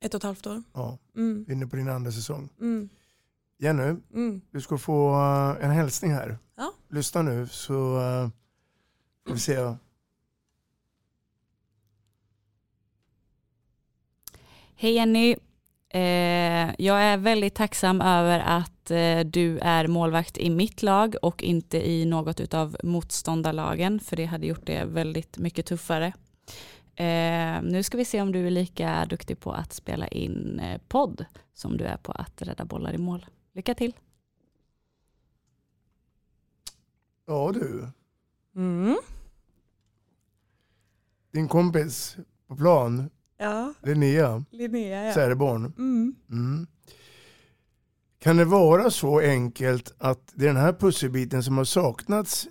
ett 0.00 0.14
och 0.14 0.18
ett 0.18 0.22
halvt 0.22 0.46
år 0.46 0.62
ja, 0.72 0.98
mm. 1.16 1.46
inne 1.48 1.66
på 1.66 1.76
din 1.76 1.88
andra 1.88 2.12
säsong. 2.12 2.48
Mm. 2.60 2.88
Jenny, 3.58 3.82
Mm. 4.12 4.40
du 4.50 4.60
ska 4.60 4.78
få 4.78 5.14
eh, 5.14 5.64
en 5.64 5.70
hälsning 5.70 6.12
här. 6.12 6.38
Ja. 6.56 6.72
Lyssna 6.88 7.22
nu 7.22 7.46
så 7.48 7.74
uh, 7.98 8.28
får 9.26 9.34
vi 9.34 9.40
se. 9.40 9.74
Hej 14.76 14.92
Jenny. 14.94 15.36
Eh, 15.88 16.74
jag 16.78 17.02
är 17.02 17.16
väldigt 17.16 17.54
tacksam 17.54 18.00
över 18.00 18.40
att 18.40 18.90
eh, 18.90 19.20
du 19.20 19.58
är 19.58 19.86
målvakt 19.86 20.38
i 20.38 20.50
mitt 20.50 20.82
lag 20.82 21.14
och 21.22 21.42
inte 21.42 21.90
i 21.90 22.04
något 22.04 22.54
av 22.54 22.76
motståndarlagen 22.82 24.00
för 24.00 24.16
det 24.16 24.24
hade 24.24 24.46
gjort 24.46 24.66
det 24.66 24.84
väldigt 24.84 25.38
mycket 25.38 25.66
tuffare. 25.66 26.06
Eh, 26.96 27.62
nu 27.62 27.82
ska 27.82 27.96
vi 27.98 28.04
se 28.04 28.20
om 28.22 28.32
du 28.32 28.46
är 28.46 28.50
lika 28.50 29.06
duktig 29.06 29.40
på 29.40 29.52
att 29.52 29.72
spela 29.72 30.08
in 30.08 30.62
podd 30.88 31.24
som 31.52 31.76
du 31.76 31.84
är 31.84 31.96
på 31.96 32.12
att 32.12 32.42
rädda 32.42 32.64
bollar 32.64 32.92
i 32.92 32.98
mål. 32.98 33.26
Lycka 33.52 33.74
till! 33.74 33.92
Ja 37.26 37.52
du, 37.54 37.88
Mm. 38.56 38.96
din 41.32 41.48
kompis 41.48 42.16
på 42.48 42.56
plan, 42.56 43.10
Ja, 43.44 43.74
Linnea 43.82 44.44
Linnea 44.50 45.04
ja. 45.06 45.14
Säreborn. 45.14 45.64
Mm. 45.78 46.14
Mm. 46.30 46.66
Kan 48.18 48.36
det 48.36 48.44
vara 48.44 48.90
så 48.90 49.20
enkelt 49.20 49.94
att 49.98 50.32
det 50.34 50.44
är 50.44 50.48
den 50.48 50.62
här 50.62 50.72
pusselbiten 50.72 51.42
som 51.42 51.58
har 51.58 51.64
saknats 51.64 52.46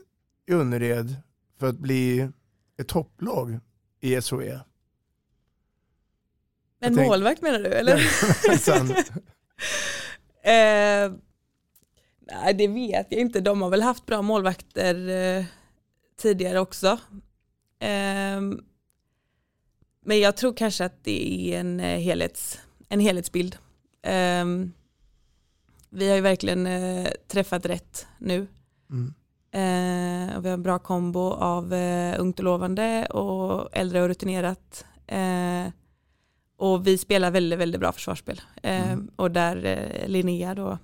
i 0.47 0.53
Önnered 0.53 1.15
för 1.59 1.67
att 1.67 1.77
bli 1.77 2.29
ett 2.79 2.87
topplag 2.87 3.59
i 4.01 4.21
SHE? 4.21 4.59
En 6.79 6.95
tänk- 6.95 7.07
målvakt 7.07 7.41
menar 7.41 7.59
du 7.59 7.67
eller? 7.67 7.97
Sant. 8.57 8.91
eh, 10.43 11.19
nej 12.31 12.53
det 12.53 12.67
vet 12.67 13.07
jag 13.09 13.21
inte, 13.21 13.39
de 13.39 13.61
har 13.61 13.69
väl 13.69 13.81
haft 13.81 14.05
bra 14.05 14.21
målvakter 14.21 15.09
eh, 15.09 15.45
tidigare 16.21 16.59
också. 16.59 16.99
Ehm, 17.79 18.61
men 20.03 20.19
jag 20.19 20.37
tror 20.37 20.53
kanske 20.53 20.85
att 20.85 21.03
det 21.03 21.53
är 21.53 21.59
en, 21.59 21.79
eh, 21.79 21.99
helhets, 21.99 22.59
en 22.89 22.99
helhetsbild. 22.99 23.57
Ehm, 24.03 24.73
vi 25.89 26.09
har 26.09 26.15
ju 26.15 26.21
verkligen 26.21 26.67
eh, 26.67 27.07
träffat 27.27 27.65
rätt 27.65 28.07
nu. 28.19 28.47
Mm. 28.91 29.13
Och 30.37 30.45
vi 30.45 30.49
har 30.49 30.53
en 30.53 30.63
bra 30.63 30.79
kombo 30.79 31.31
av 31.31 31.73
eh, 31.73 32.15
ungt 32.19 32.39
och 32.39 32.45
lovande 32.45 33.05
och 33.05 33.69
äldre 33.77 34.01
och 34.01 34.07
rutinerat. 34.07 34.85
Eh, 35.07 35.67
och 36.57 36.87
vi 36.87 36.97
spelar 36.97 37.31
väldigt, 37.31 37.59
väldigt 37.59 37.81
bra 37.81 37.91
försvarsspel. 37.91 38.41
Eh, 38.63 38.91
Mm. 38.91 39.11
Och 39.15 39.31
där 39.31 39.65
eh, 39.65 40.07
Linnea 40.07 40.55
då 40.55 40.77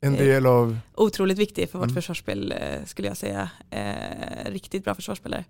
En 0.00 0.14
del 0.16 0.46
av, 0.46 0.78
otroligt 0.94 1.38
viktig 1.38 1.70
för 1.70 1.78
vårt 1.78 1.86
Mm. 1.86 1.94
försvarsspel 1.94 2.54
skulle 2.84 3.08
jag 3.08 3.16
säga. 3.16 3.50
Riktigt 4.46 4.84
bra 4.84 4.94
försvarsspelare. 4.94 5.44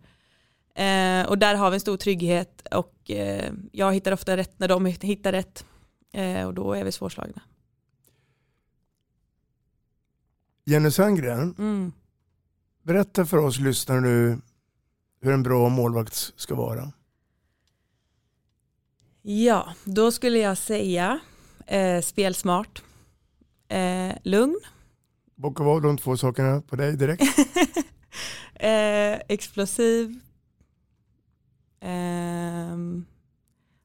Eh, 0.75 1.27
och 1.29 1.39
där 1.39 1.55
har 1.55 1.71
vi 1.71 1.75
en 1.75 1.81
stor 1.81 1.97
trygghet 1.97 2.67
och 2.71 3.11
eh, 3.11 3.53
jag 3.73 3.93
hittar 3.95 4.13
ofta 4.13 4.37
rätt 4.37 4.59
när 4.59 4.69
de 4.69 4.87
hittar 4.87 5.33
rätt. 5.33 5.65
Eh, 6.13 6.47
och 6.47 6.55
då 6.55 6.73
är 6.73 6.85
vi 6.85 6.93
svårslagna. 6.93 7.43
Jenny 10.65 10.91
Sandgren, 10.91 11.55
Mm. 11.59 11.93
berätta 12.83 13.27
för 13.27 13.37
oss 13.37 13.59
lyssnare 13.59 14.01
nu 14.01 14.39
hur 15.23 15.33
en 15.33 15.43
bra 15.43 15.69
målvakt 15.69 16.33
ska 16.37 16.55
vara. 16.55 16.93
Ja, 19.23 19.75
då 19.85 20.13
skulle 20.13 20.39
jag 20.39 20.59
säga 20.59 21.21
eh, 21.67 22.01
spelsmart, 22.01 22.83
eh, 23.69 24.13
lugn, 24.25 24.61
Bocka 25.35 25.65
av 25.65 25.83
de 25.83 25.99
två 25.99 26.17
sakerna 26.17 26.61
på 26.61 26.77
dig 26.77 26.97
direkt. 26.97 27.23
eh, 28.55 29.13
explosiv, 29.29 30.21
ehm, 31.81 33.05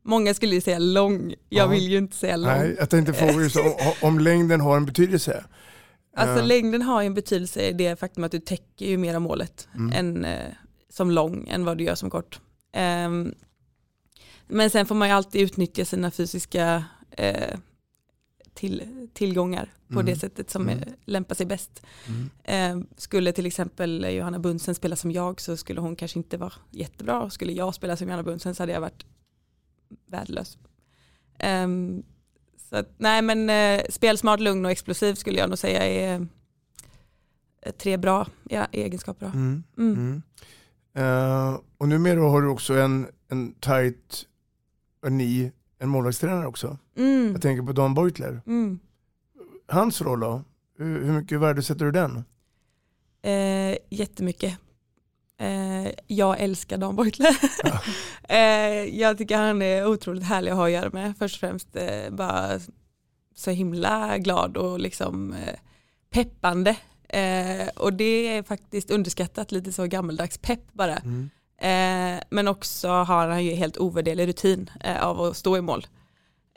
många 0.04 0.34
skulle 0.34 0.56
ju 0.56 0.62
säga 0.62 0.80
lång, 0.80 1.30
jag 1.50 1.66
Ja. 1.66 1.68
vill 1.68 1.84
ju 1.92 1.98
inte 1.98 2.16
säga 2.18 2.36
lång. 2.38 2.48
Nej, 2.52 2.76
jag 2.80 2.90
tänkte 2.90 3.14
fråga 3.14 3.34
just 3.44 3.56
om, 3.56 3.74
om 4.02 4.20
längden 4.20 4.62
har 4.62 4.78
en 4.78 4.86
betydelse. 4.86 5.46
Alltså 6.18 6.40
Eh, 6.40 6.46
längden 6.48 6.82
har 6.82 7.02
ju 7.02 7.06
en 7.08 7.14
betydelse 7.14 7.62
i 7.70 7.74
det 7.74 8.00
faktum 8.00 8.24
att 8.24 8.32
du 8.32 8.40
täcker 8.40 8.86
ju 8.86 8.98
mer 8.98 9.16
av 9.16 9.22
målet 9.22 9.68
Mm. 9.76 9.94
än, 9.94 10.26
eh, 10.26 10.52
som 10.90 11.12
lång 11.12 11.48
än 11.50 11.66
vad 11.66 11.78
du 11.78 11.84
gör 11.84 11.96
som 11.96 12.10
kort. 12.10 12.40
Ehm, 12.74 13.34
men 14.48 14.70
sen 14.70 14.86
får 14.86 14.96
man 14.96 15.08
ju 15.08 15.14
alltid 15.14 15.42
utnyttja 15.42 15.86
sina 15.86 16.12
fysiska 16.12 16.84
eh, 17.12 17.58
till, 18.56 19.08
tillgångar 19.14 19.74
på 19.88 19.94
Mm. 19.94 20.06
det 20.06 20.16
sättet 20.16 20.50
som 20.50 20.62
Mm. 20.70 20.80
eh, 20.80 20.94
lämpar 21.06 21.36
sig 21.36 21.46
bäst. 21.46 21.82
Mm. 22.08 22.30
Ehm, 22.44 22.88
skulle 22.98 23.32
till 23.32 23.46
exempel 23.46 24.06
Johanna 24.16 24.40
Bunsen 24.40 24.76
spela 24.76 24.96
som 24.96 25.12
jag 25.12 25.42
så 25.42 25.58
skulle 25.58 25.82
hon 25.82 25.96
kanske 25.96 26.20
inte 26.20 26.38
vara 26.38 26.54
jättebra. 26.72 27.30
Skulle 27.30 27.52
jag 27.54 27.76
spela 27.76 27.98
som 27.98 28.08
Johanna 28.08 28.24
Bunsen 28.24 28.56
så 28.56 28.64
hade 28.64 28.74
jag 28.74 28.82
varit 28.82 29.06
värdelös. 30.08 30.58
Ehm, 31.40 32.04
så 32.70 32.76
att, 32.76 32.90
nej 32.98 33.22
men 33.22 33.50
eh, 33.50 33.82
spelsmart, 33.90 34.40
lugn 34.40 34.66
och 34.66 34.72
explosiv 34.72 35.14
skulle 35.16 35.40
jag 35.40 35.50
nog 35.50 35.58
säga 35.58 35.84
är 35.86 36.28
eh, 37.62 37.72
tre 37.72 37.98
bra 37.98 38.28
ja, 38.50 38.68
egenskaper. 38.72 39.26
Mm. 39.26 39.64
Mm. 39.78 40.22
Eh, 40.94 41.60
och 41.78 41.88
numera 41.90 42.20
har 42.20 42.42
du 42.42 42.48
också 42.48 42.74
en, 42.74 43.08
en 43.28 43.54
tight, 43.54 44.26
ny, 45.10 45.52
en 45.80 45.90
målvaktstränare 45.90 46.48
också. 46.48 46.78
Mm. 46.98 47.32
Jag 47.32 47.42
tänker 47.42 47.64
på 47.64 47.72
Dan 47.72 47.94
Beutler. 47.94 48.42
Mm. 48.46 48.80
Hans 49.68 50.02
roll 50.02 50.20
då? 50.20 50.44
Hur, 50.78 51.06
hur 51.06 51.14
mycket 51.14 51.40
värdesätter 51.40 51.86
du 51.86 51.92
den? 51.92 52.24
Eh, 53.22 53.78
jättemycket. 53.90 54.58
Eh, 55.38 55.92
jag 56.08 56.40
älskar 56.40 56.78
Dan 56.78 56.96
Beutler. 56.96 57.38
eh, 58.30 59.00
jag 59.00 59.18
tycker 59.18 59.38
han 59.38 59.62
är 59.62 59.88
otroligt 59.88 60.24
härlig 60.24 60.52
att 60.52 60.58
ha 60.58 60.66
att 60.66 60.72
göra 60.72 60.90
med. 60.90 61.14
Först 61.20 61.36
och 61.36 61.40
främst 61.40 61.76
eh, 61.76 62.10
bara 62.12 62.60
så 63.36 63.52
himla 63.52 64.18
glad 64.18 64.58
och 64.58 64.80
liksom 64.80 65.34
eh, 65.34 65.56
peppande. 66.10 66.78
Eh, 67.10 67.68
och 67.76 67.94
det 67.94 68.28
är 68.28 68.44
faktiskt 68.44 68.92
underskattat, 68.92 69.52
lite 69.52 69.72
så 69.72 69.86
gammeldags 69.86 70.38
pepp 70.38 70.74
bara. 70.74 70.96
Mm. 70.96 71.30
Eh, 71.58 72.20
men 72.30 72.48
också 72.48 72.88
har 72.90 73.28
han 73.28 73.46
ju 73.46 73.52
helt 73.52 73.78
ovärderlig 73.78 74.28
rutin 74.28 74.70
eh, 74.80 75.04
av 75.04 75.22
att 75.22 75.38
stå 75.38 75.58
i 75.58 75.62
mål. 75.62 75.88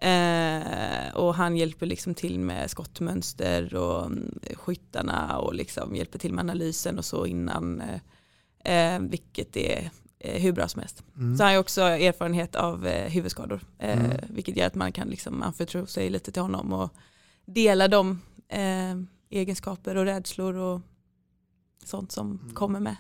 Eh, 0.03 1.15
och 1.15 1.35
han 1.35 1.57
hjälper 1.57 1.87
liksom 1.87 2.15
till 2.15 2.39
med 2.41 2.71
skottmönster 2.71 3.75
och 3.75 4.07
mm, 4.07 4.39
skyttarna 4.55 5.39
och 5.39 5.55
liksom 5.55 5.97
hjälper 5.97 6.19
till 6.19 6.33
med 6.33 6.43
analysen 6.43 6.99
och 6.99 7.05
så 7.05 7.27
innan, 7.27 7.81
eh, 7.81 8.95
eh, 8.95 9.01
vilket 9.01 9.57
är 9.57 9.91
eh, 10.19 10.43
hur 10.43 10.53
bra 10.53 10.69
som 10.69 10.81
helst. 10.81 11.05
Mm. 11.17 11.37
Så 11.37 11.43
han 11.43 11.49
har 11.49 11.55
ju 11.55 11.61
också 11.61 11.81
erfarenhet 11.83 12.55
av 12.55 12.89
huvudskador, 12.89 13.61
Mm. 13.79 14.11
vilket 14.29 14.57
gör 14.57 14.67
att 14.67 14.75
man 14.75 14.93
kan 14.93 15.09
liksom 15.09 15.43
anförtro 15.43 15.87
sig 15.87 16.11
lite 16.11 16.33
till 16.33 16.43
honom 16.43 16.73
och 16.73 16.91
dela 17.47 17.89
de 17.89 18.21
egenskaper 19.31 19.97
och 19.97 20.05
rädslor 20.05 20.55
och 20.55 20.81
sånt 21.85 22.13
som 22.13 22.51
kommer 22.55 22.81
med. 22.81 22.97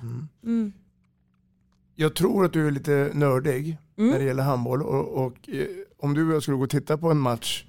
Jag 2.00 2.14
tror 2.14 2.44
att 2.44 2.52
du 2.52 2.66
är 2.66 2.70
lite 2.70 3.10
nördig 3.14 3.76
Mm. 3.98 4.10
när 4.10 4.18
det 4.18 4.24
gäller 4.24 4.42
handboll. 4.42 4.82
Och, 4.82 5.24
och 5.26 5.48
eh, 5.48 5.66
om 5.98 6.14
du 6.14 6.28
och 6.28 6.34
jag 6.34 6.42
skulle 6.42 6.56
gå 6.56 6.62
och 6.62 6.70
titta 6.70 6.98
på 6.98 7.10
en 7.10 7.18
match 7.18 7.64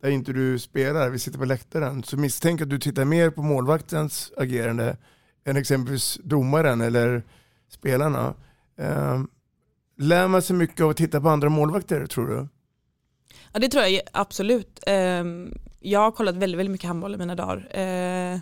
där 0.00 0.10
inte 0.10 0.32
du 0.32 0.58
spelar, 0.58 1.10
vi 1.10 1.18
sitter 1.18 1.38
på 1.38 1.44
läktaren, 1.44 2.02
så 2.02 2.16
misstänker 2.16 2.64
att 2.64 2.70
du 2.70 2.78
tittar 2.78 3.04
mer 3.04 3.30
på 3.30 3.42
målvaktens 3.42 4.32
agerande 4.36 4.96
än 5.44 5.56
exempelvis 5.56 6.18
domaren 6.24 6.80
eller 6.80 7.22
spelarna. 7.68 8.34
Eh, 8.78 9.22
lär 9.98 10.28
man 10.28 10.42
sig 10.42 10.56
mycket 10.56 10.80
av 10.80 10.90
att 10.90 10.96
titta 10.96 11.20
på 11.20 11.28
andra 11.28 11.48
målvakter 11.48 12.06
tror 12.06 12.26
du? 12.28 12.48
Ja 13.52 13.58
det 13.58 13.68
tror 13.68 13.84
jag 13.84 14.00
absolut. 14.12 14.80
Ehm, 14.86 15.54
Jag 15.80 16.00
har 16.00 16.10
kollat 16.10 16.36
väldigt, 16.36 16.58
väldigt 16.58 16.72
mycket 16.72 16.88
handboll 16.88 17.14
i 17.14 17.18
mina 17.18 17.34
dagar. 17.34 17.68
Eh, 17.78 18.38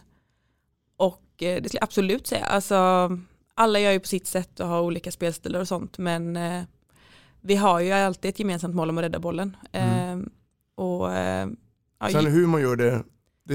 Och 0.97 1.43
eh, 1.43 1.63
det 1.63 1.69
skulle 1.69 1.79
jag 1.81 1.85
absolut 1.85 2.27
säga. 2.27 2.45
Alltså, 2.45 3.11
alla 3.55 3.79
gör 3.81 3.93
ju 3.93 4.01
på 4.01 4.07
sitt 4.07 4.27
sätt 4.27 4.61
och 4.61 4.67
har 4.69 4.81
olika 4.83 5.11
spelstilar 5.11 5.61
och 5.61 5.69
sånt. 5.69 5.99
Men 5.99 6.37
eh, 6.37 6.63
vi 7.41 7.57
har 7.57 7.81
ju 7.81 7.93
alltid 7.93 8.29
ett 8.29 8.39
gemensamt 8.39 8.75
mål 8.75 8.91
om 8.91 8.99
att 8.99 9.05
rädda 9.05 9.19
bollen. 9.19 9.57
Ehm, 9.73 10.31
Och, 10.77 11.13
eh, 11.13 11.49
ja, 12.01 12.09
Sen 12.11 12.27
hur 12.27 12.47
man 12.47 12.61
gör 12.61 12.77
det, 12.77 13.03
det 13.45 13.55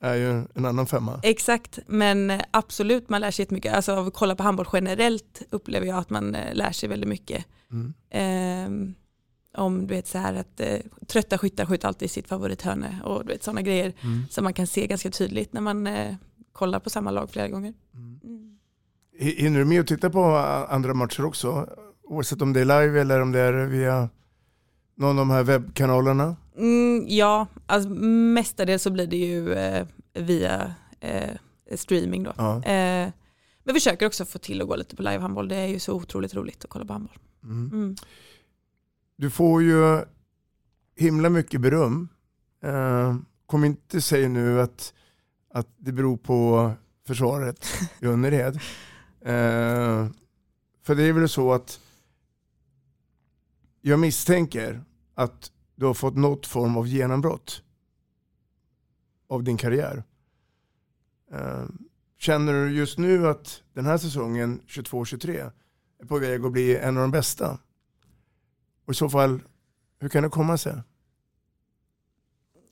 är 0.00 0.14
ju 0.14 0.44
en 0.54 0.64
annan 0.66 0.86
femma. 0.86 1.20
Exakt, 1.22 1.78
men 1.86 2.30
eh, 2.30 2.40
absolut 2.50 3.08
man 3.08 3.20
lär 3.20 3.30
sig 3.30 3.42
jättemycket. 3.42 3.74
Alltså 3.74 3.92
av 3.92 4.06
att 4.06 4.14
kolla 4.14 4.36
på 4.36 4.42
handboll 4.42 4.66
generellt 4.72 5.42
upplever 5.50 5.86
jag 5.86 5.98
att 5.98 6.10
man 6.10 6.36
lär 6.52 6.72
sig 6.72 6.88
väldigt 6.88 7.08
mycket. 7.08 7.44
Mm. 7.70 7.94
Ehm, 8.10 8.94
om 9.56 9.80
du 9.86 9.94
vet 9.94 10.06
så 10.06 10.18
här 10.18 10.34
att 10.34 10.60
eh, 10.60 10.78
trötta 11.06 11.38
skyttar 11.38 11.66
skjuter 11.66 11.88
alltid 11.88 12.10
sitt 12.10 12.28
favorithörne 12.28 13.00
och 13.04 13.26
du 13.26 13.32
vet 13.32 13.42
sådana 13.42 13.62
grejer 13.62 13.92
Mm. 14.02 14.22
som 14.30 14.44
man 14.44 14.52
kan 14.54 14.66
se 14.66 14.86
ganska 14.86 15.10
tydligt 15.10 15.52
när 15.52 15.60
man 15.60 15.86
eh, 15.86 16.14
kollar 16.52 16.80
på 16.80 16.90
samma 16.90 17.10
lag 17.10 17.30
flera 17.30 17.48
gånger. 17.48 17.74
H- 17.92 18.59
Hinner 19.20 19.58
du 19.58 19.64
med 19.64 19.80
att 19.80 19.86
titta 19.86 20.10
på 20.10 20.24
andra 20.68 20.94
matcher 20.94 21.24
också? 21.24 21.68
Oavsett 22.02 22.42
om 22.42 22.52
det 22.52 22.60
är 22.60 22.64
live 22.64 23.00
eller 23.00 23.20
om 23.20 23.32
det 23.32 23.40
är 23.40 23.66
via 23.66 24.08
någon 24.96 25.08
av 25.08 25.16
de 25.16 25.30
här 25.30 25.42
webbkanalerna? 25.42 26.36
Mm, 26.56 27.04
ja, 27.08 27.46
alltså, 27.66 27.88
mestadels 27.88 28.82
så 28.82 28.90
blir 28.90 29.06
det 29.06 29.16
ju 29.16 29.52
eh, 29.52 29.86
via 30.14 30.74
eh, 31.00 31.36
streaming 31.76 32.22
då. 32.22 32.32
Ja. 32.36 32.56
Eh, 32.56 33.12
men 33.64 33.74
vi 33.74 33.80
försöker 33.80 34.06
också 34.06 34.24
få 34.24 34.38
till 34.38 34.62
att 34.62 34.68
gå 34.68 34.76
lite 34.76 34.96
på 34.96 35.02
livehandboll. 35.02 35.48
Det 35.48 35.56
är 35.56 35.66
ju 35.66 35.78
så 35.78 35.94
otroligt 35.94 36.34
roligt 36.34 36.64
att 36.64 36.70
kolla 36.70 36.84
på 36.84 36.92
handboll. 36.92 37.18
Mm. 37.44 37.70
Mm. 37.72 37.96
Du 39.16 39.30
får 39.30 39.62
ju 39.62 40.04
himla 40.96 41.28
mycket 41.28 41.60
beröm. 41.60 42.08
Eh, 42.64 43.16
kom 43.46 43.64
inte 43.64 44.00
säga 44.00 44.28
nu 44.28 44.60
att, 44.60 44.94
att 45.54 45.68
det 45.76 45.92
beror 45.92 46.16
på 46.16 46.70
försvaret 47.06 47.66
i 48.00 48.06
Önnered. 48.06 48.60
Eh, 49.20 50.08
för 50.82 50.94
det 50.94 51.02
är 51.02 51.12
väl 51.12 51.28
så 51.28 51.52
att 51.52 51.80
jag 53.80 53.98
misstänker 53.98 54.82
att 55.14 55.52
du 55.74 55.86
har 55.86 55.94
fått 55.94 56.16
något 56.16 56.46
form 56.46 56.76
av 56.76 56.86
genombrott 56.86 57.62
av 59.28 59.44
din 59.44 59.56
karriär. 59.56 60.04
Eh, 61.32 61.64
känner 62.18 62.52
du 62.52 62.76
just 62.76 62.98
nu 62.98 63.28
att 63.28 63.62
den 63.72 63.86
här 63.86 63.98
säsongen 63.98 64.60
22-23 64.66 65.50
är 66.02 66.06
på 66.06 66.18
väg 66.18 66.44
att 66.44 66.52
bli 66.52 66.76
en 66.76 66.96
av 66.96 67.00
de 67.00 67.10
bästa? 67.10 67.58
Och 68.86 68.92
i 68.92 68.96
så 68.96 69.10
fall, 69.10 69.40
hur 69.98 70.08
kan 70.08 70.22
det 70.22 70.28
komma 70.28 70.58
sig? 70.58 70.74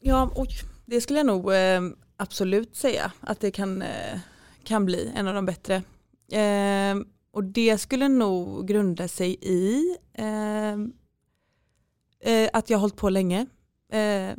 Ja, 0.00 0.32
oj, 0.36 0.48
det 0.86 1.00
skulle 1.00 1.18
jag 1.18 1.26
nog 1.26 1.54
eh, 1.54 1.80
absolut 2.16 2.76
säga 2.76 3.12
att 3.20 3.40
det 3.40 3.50
kan, 3.50 3.82
eh, 3.82 4.20
kan 4.64 4.84
bli 4.84 5.12
en 5.14 5.28
av 5.28 5.34
de 5.34 5.46
bättre. 5.46 5.82
Eh, 6.32 6.96
och 7.30 7.44
det 7.44 7.78
skulle 7.78 8.08
nog 8.08 8.68
grunda 8.68 9.08
sig 9.08 9.36
i 9.40 9.96
eh, 10.12 10.72
eh, 12.32 12.50
att 12.52 12.70
jag 12.70 12.78
har 12.78 12.80
hållit 12.80 12.96
på 12.96 13.10
länge. 13.10 13.46
Eh, 13.92 14.36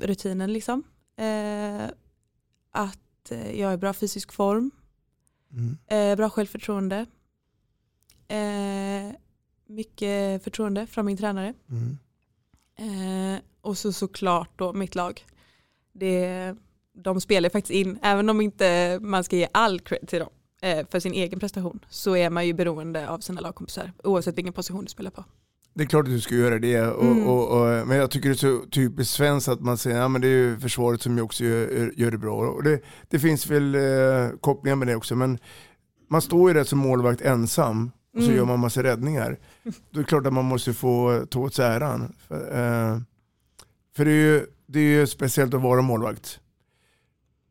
rutinen 0.00 0.52
liksom. 0.52 0.82
Eh, 1.16 1.84
att 2.70 3.30
eh, 3.30 3.60
jag 3.60 3.70
är 3.70 3.74
i 3.74 3.78
bra 3.78 3.92
fysisk 3.92 4.32
form. 4.32 4.70
Mm. 5.52 5.78
Eh, 5.86 6.16
bra 6.16 6.30
självförtroende. 6.30 7.06
Mycket 9.66 10.44
förtroende 10.44 10.86
från 10.86 11.06
min 11.06 11.16
tränare. 11.16 11.54
Mm. 11.70 11.98
Och 13.60 13.78
så 13.78 13.92
såklart 13.92 14.58
då 14.58 14.72
mitt 14.72 14.94
lag. 14.94 15.24
Det, 15.92 16.54
de 16.92 17.20
spelar 17.20 17.48
faktiskt 17.50 17.70
in, 17.70 17.98
även 18.02 18.28
om 18.28 18.40
inte 18.40 18.98
man 19.02 19.24
ska 19.24 19.36
ge 19.36 19.48
all 19.52 19.80
cred 19.80 20.08
till 20.08 20.18
dem 20.18 20.30
för 20.90 21.00
sin 21.00 21.12
egen 21.12 21.40
prestation, 21.40 21.80
så 21.88 22.16
är 22.16 22.30
man 22.30 22.46
ju 22.46 22.52
beroende 22.52 23.08
av 23.08 23.18
sina 23.18 23.40
lagkompisar 23.40 23.92
oavsett 24.04 24.38
vilken 24.38 24.52
position 24.52 24.84
du 24.84 24.88
spelar 24.90 25.10
på. 25.10 25.24
Det 25.74 25.82
är 25.82 25.86
klart 25.86 26.04
att 26.04 26.10
du 26.12 26.20
ska 26.20 26.34
göra 26.34 26.58
det, 26.58 26.80
och, 26.82 27.02
Mm. 27.04 27.26
och, 27.26 27.48
och, 27.60 27.86
men 27.88 27.96
jag 27.96 28.10
tycker 28.10 28.28
det 28.28 28.32
är 28.34 28.60
så 28.60 28.64
typiskt 28.70 29.14
svenskt 29.14 29.48
att 29.48 29.60
man 29.60 29.78
säger 29.78 30.00
att 30.00 30.12
ja, 30.12 30.18
det 30.18 30.26
är 30.28 30.30
ju 30.30 30.58
försvaret 30.58 31.02
som 31.02 31.18
också 31.18 31.44
gör, 31.44 31.92
gör 31.96 32.10
det 32.10 32.18
bra. 32.18 32.34
Och 32.48 32.62
det, 32.62 32.80
det 33.08 33.18
finns 33.18 33.46
väl 33.46 33.74
eh, 33.74 34.38
kopplingar 34.40 34.76
med 34.76 34.88
det 34.88 34.96
också, 34.96 35.14
men 35.16 35.38
man 36.08 36.22
står 36.22 36.50
ju 36.50 36.54
där 36.54 36.64
som 36.64 36.78
målvakt 36.78 37.20
ensam 37.20 37.90
och 38.14 38.20
så 38.22 38.26
Mm. 38.26 38.36
gör 38.36 38.44
man 38.44 38.60
massa 38.60 38.82
räddningar. 38.82 39.38
Då 39.90 40.00
är 40.00 40.02
det 40.04 40.08
klart 40.08 40.26
att 40.26 40.32
man 40.32 40.44
måste 40.44 40.72
få 40.72 41.26
ta 41.30 41.40
åt 41.40 41.54
sig 41.54 41.66
äran. 41.66 42.12
För, 42.28 42.36
eh, 42.36 42.98
för 43.96 44.04
det, 44.04 44.10
är 44.10 44.14
ju, 44.14 44.46
det 44.66 44.78
är 44.80 45.00
ju 45.00 45.06
speciellt 45.06 45.54
att 45.54 45.62
vara 45.62 45.82
målvakt. 45.82 46.40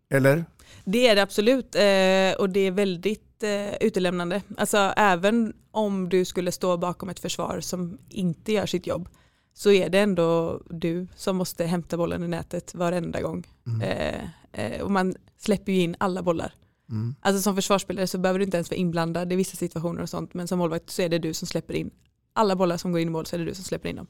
Eller? 0.09 0.45
Det 0.85 1.07
är 1.07 1.15
det 1.15 1.21
absolut 1.21 1.75
eh, 1.75 2.41
och 2.41 2.49
det 2.49 2.59
är 2.59 2.71
väldigt 2.71 3.43
eh, 3.43 3.75
utelämnande. 3.81 4.41
Alltså 4.57 4.77
även 4.97 5.53
om 5.71 6.09
du 6.09 6.25
skulle 6.25 6.51
stå 6.51 6.77
bakom 6.77 7.09
ett 7.09 7.19
försvar 7.19 7.59
som 7.59 7.97
inte 8.09 8.51
gör 8.51 8.65
sitt 8.65 8.87
jobb 8.87 9.09
så 9.53 9.71
är 9.71 9.89
det 9.89 9.99
ändå 9.99 10.61
du 10.69 11.07
som 11.15 11.35
måste 11.35 11.65
hämta 11.65 11.97
bollen 11.97 12.23
i 12.23 12.27
nätet 12.27 12.75
varenda 12.75 13.21
gång. 13.21 13.47
Mm. 13.67 14.29
Eh, 14.51 14.81
och 14.81 14.91
man 14.91 15.15
släpper 15.37 15.71
ju 15.71 15.81
in 15.81 15.95
alla 15.97 16.21
bollar. 16.21 16.53
Mm. 16.89 17.15
Alltså 17.21 17.41
som 17.41 17.55
försvarsspelare 17.55 18.07
så 18.07 18.17
behöver 18.17 18.39
du 18.39 18.45
inte 18.45 18.57
ens 18.57 18.69
vara 18.69 18.77
inblandad 18.77 19.33
i 19.33 19.35
vissa 19.35 19.57
situationer 19.57 20.01
och 20.01 20.09
sånt 20.09 20.33
men 20.33 20.47
som 20.47 20.59
målvakt 20.59 20.89
så 20.89 21.01
är 21.01 21.09
det 21.09 21.19
du 21.19 21.33
som 21.33 21.47
släpper 21.47 21.73
in 21.73 21.91
alla 22.35 22.55
bollar 22.55 22.77
som 22.77 22.91
går 22.91 23.01
in 23.01 23.07
i 23.07 23.11
mål 23.11 23.25
så 23.25 23.35
är 23.35 23.39
det 23.39 23.45
du 23.45 23.53
som 23.53 23.63
släpper 23.63 23.89
in 23.89 23.95
dem. 23.95 24.07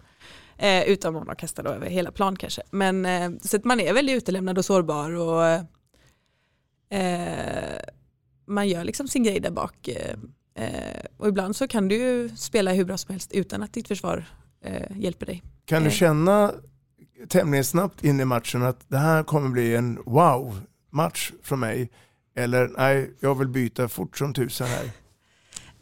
Eh, 0.58 0.84
utan 0.84 1.36
kastar 1.38 1.64
då 1.64 1.70
över 1.70 1.88
hela 1.88 2.12
plan 2.12 2.36
kanske. 2.36 2.62
Men 2.72 3.06
eh, 3.06 3.30
så 3.42 3.58
att 3.58 3.64
man 3.64 3.80
är 3.80 3.94
väldigt 3.94 4.16
utelämnad 4.16 4.58
och 4.58 4.66
sårbar 4.66 5.12
och 5.12 5.66
eh, 6.96 7.80
man 8.48 8.68
gör 8.68 8.84
liksom 8.84 9.08
sin 9.08 9.24
grej 9.24 9.40
där 9.40 9.52
bak. 9.52 9.88
Eh, 9.88 10.16
eh, 10.66 11.06
och 11.18 11.28
ibland 11.28 11.56
så 11.56 11.68
kan 11.68 11.88
du 11.88 11.96
ju 11.96 12.30
spela 12.36 12.74
hur 12.74 12.86
bra 12.86 12.98
som 12.98 13.12
helst 13.12 13.32
utan 13.32 13.64
att 13.64 13.74
ditt 13.74 13.88
försvar 13.88 14.26
eh, 14.62 14.98
hjälper 14.98 15.26
dig. 15.26 15.44
Kan 15.66 15.82
du 15.84 15.90
Eh. 15.90 15.94
känna 15.94 16.54
tämligen 17.30 17.66
snabbt 17.66 18.04
in 18.04 18.20
i 18.20 18.26
matchen 18.26 18.64
att 18.64 18.90
det 18.90 18.98
här 18.98 19.24
kommer 19.24 19.50
bli 19.50 19.76
en 19.76 20.00
wow-match 20.06 21.32
från 21.44 21.60
mig? 21.60 21.90
Eller 22.36 22.68
nej, 22.78 23.14
jag 23.20 23.36
vill 23.36 23.48
byta 23.48 23.88
fort 23.90 24.18
som 24.18 24.34
tusan 24.34 24.68
här. 24.68 24.90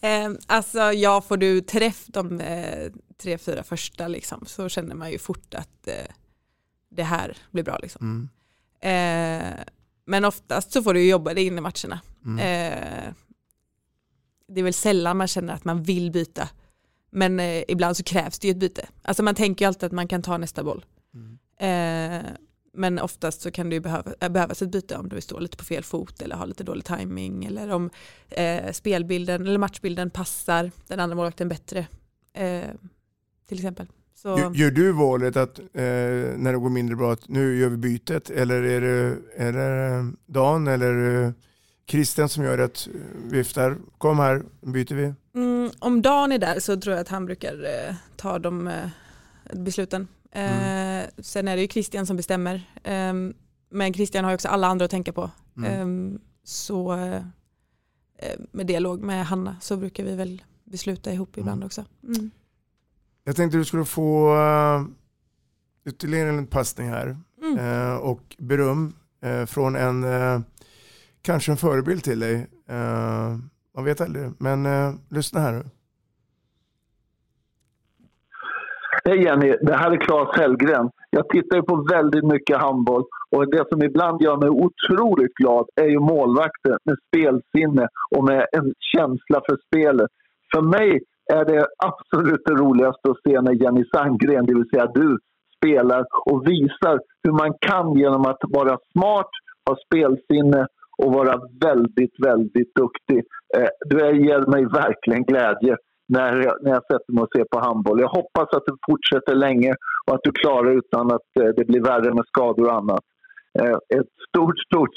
Eh, 0.02 0.32
alltså 0.48 0.80
ja, 0.80 1.22
får 1.22 1.38
du 1.38 1.62
träff 1.62 2.06
de 2.08 2.40
eh, 2.42 2.92
tre, 3.22 3.38
fyra 3.38 3.64
första 3.64 4.08
liksom, 4.08 4.46
så 4.46 4.70
känner 4.70 4.96
man 4.96 5.12
ju 5.12 5.18
fort 5.18 5.54
att 5.54 5.88
eh, 5.88 6.14
det 6.90 7.04
här 7.04 7.38
blir 7.52 7.64
bra. 7.64 7.78
Liksom. 7.82 8.30
Mm. 8.82 9.50
Eh, 9.50 9.64
men 10.06 10.26
oftast 10.26 10.72
så 10.72 10.84
får 10.84 10.94
du 10.94 11.10
jobba 11.10 11.34
dig 11.34 11.46
in 11.46 11.58
i 11.58 11.62
matcherna. 11.62 12.02
Mm. 12.26 12.40
Eh, 12.40 13.14
det 14.48 14.60
är 14.60 14.64
väl 14.64 14.74
sällan 14.74 15.18
man 15.18 15.28
känner 15.28 15.54
att 15.54 15.66
man 15.66 15.84
vill 15.84 16.12
byta. 16.12 16.50
Men 17.12 17.40
eh, 17.40 17.64
ibland 17.68 17.98
så 17.98 18.04
krävs 18.04 18.40
det 18.40 18.48
ju 18.48 18.52
ett 18.52 18.58
byte. 18.58 18.88
Alltså 19.02 19.24
man 19.24 19.36
tänker 19.36 19.66
ju 19.66 19.68
alltid 19.68 19.84
att 19.84 19.92
man 19.92 20.08
kan 20.08 20.22
ta 20.22 20.38
nästa 20.38 20.64
boll. 20.64 20.86
Mm. 21.14 21.40
Eh, 21.58 22.32
men 22.74 23.00
oftast 23.00 23.42
så 23.42 23.52
kan 23.52 23.70
det 23.70 23.76
ju 23.76 23.80
behöva, 23.80 24.14
äh, 24.20 24.30
behövas 24.30 24.62
ett 24.62 24.72
byte 24.72 24.98
om 24.98 25.10
du 25.10 25.22
står 25.22 25.42
lite 25.42 25.58
på 25.58 25.64
fel 25.64 25.84
fot 25.84 26.22
eller 26.22 26.36
har 26.36 26.48
lite 26.48 26.64
dålig 26.64 26.86
timing 26.86 27.46
eller 27.46 27.70
om 27.70 27.90
eh, 28.30 28.72
spelbilden 28.72 29.48
eller 29.48 29.58
matchbilden 29.58 30.10
passar 30.10 30.72
den 30.88 31.00
andra 31.00 31.16
målvakten 31.16 31.50
bättre. 31.50 31.88
Eh, 32.34 32.70
till 33.48 33.58
exempel. 33.58 33.88
Så, 34.24 34.52
Gör, 34.54 34.72
du 34.72 34.92
valet 34.92 35.36
att 35.36 35.60
eh, 35.60 35.66
när 35.74 36.52
det 36.52 36.58
går 36.58 36.70
mindre 36.70 36.96
bra 36.96 37.14
att 37.14 37.30
nu 37.30 37.58
gör 37.58 37.70
vi 37.70 37.78
bytet 37.78 38.30
eller 38.30 38.64
är 38.64 38.82
det, 38.82 39.18
är 39.36 39.54
det 39.54 40.12
Dan 40.26 40.68
eller 40.68 41.24
eh, 41.24 41.32
Christian 41.88 42.30
som 42.30 42.44
gör 42.44 42.58
att 42.58 42.88
viftar, 43.24 43.78
kom 43.98 44.20
här, 44.20 44.44
byter 44.62 44.96
vi. 44.96 45.14
Mm, 45.36 45.72
om 45.80 46.02
Dan 46.02 46.32
är 46.32 46.38
där 46.38 46.60
så 46.60 46.80
tror 46.80 46.96
jag 46.96 47.02
att 47.02 47.08
han 47.08 47.26
brukar 47.26 47.54
eh, 47.54 47.96
ta 48.16 48.40
de 48.40 48.68
eh, 48.68 48.90
besluten. 49.54 50.08
Eh, 50.32 51.04
Sen 51.18 51.48
är 51.48 51.56
det 51.56 51.62
ju 51.62 51.68
Christian 51.68 52.06
som 52.06 52.18
bestämmer. 52.18 52.56
Eh, 52.84 53.14
men 53.70 53.94
Christian 53.94 54.24
har 54.24 54.32
ju 54.32 54.36
också 54.36 54.48
alla 54.48 54.68
andra 54.68 54.86
att 54.86 54.92
tänka 54.92 55.14
på. 55.14 55.32
Mm. 55.58 56.14
Eh, 56.14 56.20
så 56.44 56.94
eh, 56.94 57.16
eh, 58.18 58.40
med 58.52 58.68
dialog 58.68 59.02
med 59.02 59.26
Hanna 59.26 59.58
så 59.62 59.78
brukar 59.78 60.04
vi 60.04 60.16
väl 60.16 60.44
besluta 60.64 61.14
ihop 61.14 61.38
ibland 61.38 61.64
också. 61.64 61.86
Mm. 62.04 62.32
Jag 63.24 63.36
tänkte 63.36 63.58
du 63.58 63.66
skulle 63.66 63.86
få 63.86 64.36
uh, 64.36 64.82
ytterligare 65.86 66.30
en 66.30 66.48
passning 66.48 66.90
här 66.90 67.18
Mm. 67.44 67.58
eh, 67.58 67.98
och 67.98 68.36
beröm 68.38 68.94
eh, 69.22 69.46
från 69.46 69.76
en, 69.76 70.06
kanske 71.22 71.52
en 71.52 71.58
förebild 71.58 72.04
till 72.04 72.20
dig. 72.20 72.48
Man 73.76 73.86
vet 73.86 74.02
aldrig, 74.02 74.32
men 74.40 74.68
lyssna 75.10 75.40
här 75.40 75.52
nu. 75.52 75.64
Hej 79.06 79.24
Jenny, 79.24 79.56
det 79.62 79.78
här 79.78 79.92
är 79.92 79.98
Claes 79.98 80.38
Hellgren. 80.38 80.90
Jag 81.10 81.30
tittar 81.30 81.58
ju 81.58 81.64
på 81.64 81.76
väldigt 81.92 82.24
mycket 82.24 82.58
handboll 82.58 83.04
och 83.32 83.52
det 83.52 83.66
som 83.70 83.84
ibland 83.84 84.22
gör 84.22 84.38
mig 84.38 84.50
otroligt 84.50 85.34
glad 85.34 85.66
är 85.76 85.88
ju 85.88 86.00
målvakter 86.00 86.78
med 86.86 86.98
spelsinne 87.08 87.88
och 88.16 88.24
med 88.24 88.46
en 88.52 88.74
känsla 88.80 89.42
för 89.46 89.58
spelet. 89.68 90.12
För 90.56 90.62
mig 90.62 91.02
är 91.34 91.46
det 91.46 91.68
absolut 91.78 92.42
det 92.46 92.54
roligaste 92.54 93.10
att 93.10 93.22
se 93.28 93.42
när 93.42 93.54
Jenny 93.64 93.84
Sandgren, 93.94 94.46
det 94.46 94.54
vill 94.54 94.70
säga 94.70 94.86
du, 94.94 95.18
spelar 95.58 96.06
och 96.26 96.48
visar 96.48 97.00
hur 97.24 97.32
man 97.32 97.54
kan 97.60 97.98
genom 97.98 98.22
att 98.26 98.42
vara 98.42 98.78
smart, 98.92 99.30
ha 99.70 99.78
spelsinne 99.86 100.68
och 100.98 101.14
vara 101.14 101.42
väldigt, 101.62 102.16
väldigt 102.26 102.76
duktig. 102.76 103.24
Eh, 103.58 103.68
Du 103.90 103.98
ger 104.26 104.52
mig 104.52 104.66
verkligen 104.66 105.24
glädje 105.24 105.78
när 106.08 106.42
jag, 106.42 106.64
när 106.64 106.72
jag 106.72 106.84
sätter 106.84 107.14
mig 107.14 107.22
och 107.24 107.30
ser 107.36 107.46
på 107.52 107.60
handboll. 107.60 108.00
Jag 108.00 108.08
hoppas 108.10 108.54
att 108.54 108.66
det 108.66 108.78
fortsätter 108.90 109.36
länge 109.36 109.74
och 110.08 110.14
att 110.16 110.24
du 110.24 110.32
klarar 110.32 110.72
utan 110.78 111.12
att 111.12 111.30
eh, 111.40 111.48
det 111.58 111.66
blir 111.66 111.82
värre 111.82 112.14
med 112.14 112.26
skador 112.28 112.66
och 112.66 112.74
annat. 112.74 113.04
Eh, 113.60 113.78
Ett 114.00 114.14
stort, 114.30 114.60
stort 114.60 114.90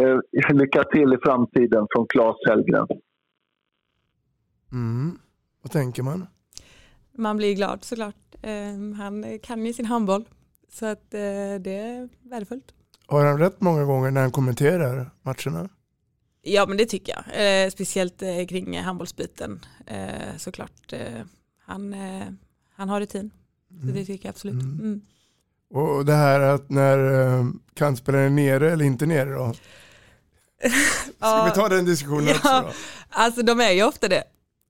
eh, 0.00 0.18
lycka 0.52 0.82
till 0.84 1.12
i 1.14 1.18
framtiden 1.22 1.86
från 1.94 2.06
Claes 2.06 2.36
Hellgren. 2.48 2.86
Mm. 4.72 5.10
Vad 5.62 5.72
tänker 5.72 6.02
man? 6.02 6.26
Man 7.16 7.36
blir 7.36 7.54
glad 7.54 7.84
såklart. 7.84 8.34
Eh, 8.42 8.96
han 8.96 9.38
kan 9.42 9.66
ju 9.66 9.72
sin 9.72 9.86
handboll. 9.86 10.24
Så 10.72 10.86
att 10.86 11.14
eh, 11.14 11.54
det 11.60 11.76
är 11.76 12.08
värdefullt. 12.22 12.74
Har 13.06 13.24
han 13.24 13.38
rätt 13.38 13.60
många 13.60 13.84
gånger 13.84 14.10
när 14.10 14.20
han 14.20 14.30
kommenterar 14.30 15.10
matcherna? 15.22 15.68
Ja 16.42 16.66
men 16.66 16.76
det 16.76 16.86
tycker 16.86 17.12
jag. 17.12 17.64
Eh, 17.64 17.70
speciellt 17.70 18.22
eh, 18.22 18.46
kring 18.48 18.78
handbollsbiten 18.78 19.60
såklart. 20.36 20.92
Han, 21.66 21.94
han 22.76 22.88
har 22.88 23.00
rutin. 23.00 23.30
Så 23.80 23.86
det 23.86 24.04
tycker 24.04 24.26
jag 24.26 24.32
absolut. 24.32 24.62
Mm. 24.62 24.78
Mm. 24.78 25.00
Och 25.70 26.04
det 26.04 26.12
här 26.12 26.40
att 26.40 26.70
när 26.70 27.52
kantspelaren 27.74 28.38
är 28.38 28.44
nere 28.44 28.72
eller 28.72 28.84
inte 28.84 29.06
nere 29.06 29.30
då? 29.30 29.54
Ska 31.16 31.44
vi 31.44 31.50
ta 31.50 31.68
den 31.68 31.84
diskussionen 31.84 32.26
ja, 32.26 32.34
också 32.34 32.60
då? 32.62 32.72
Alltså 33.10 33.42
de 33.42 33.60
är 33.60 33.70
ju 33.70 33.82
ofta 33.82 34.08
det, 34.08 34.24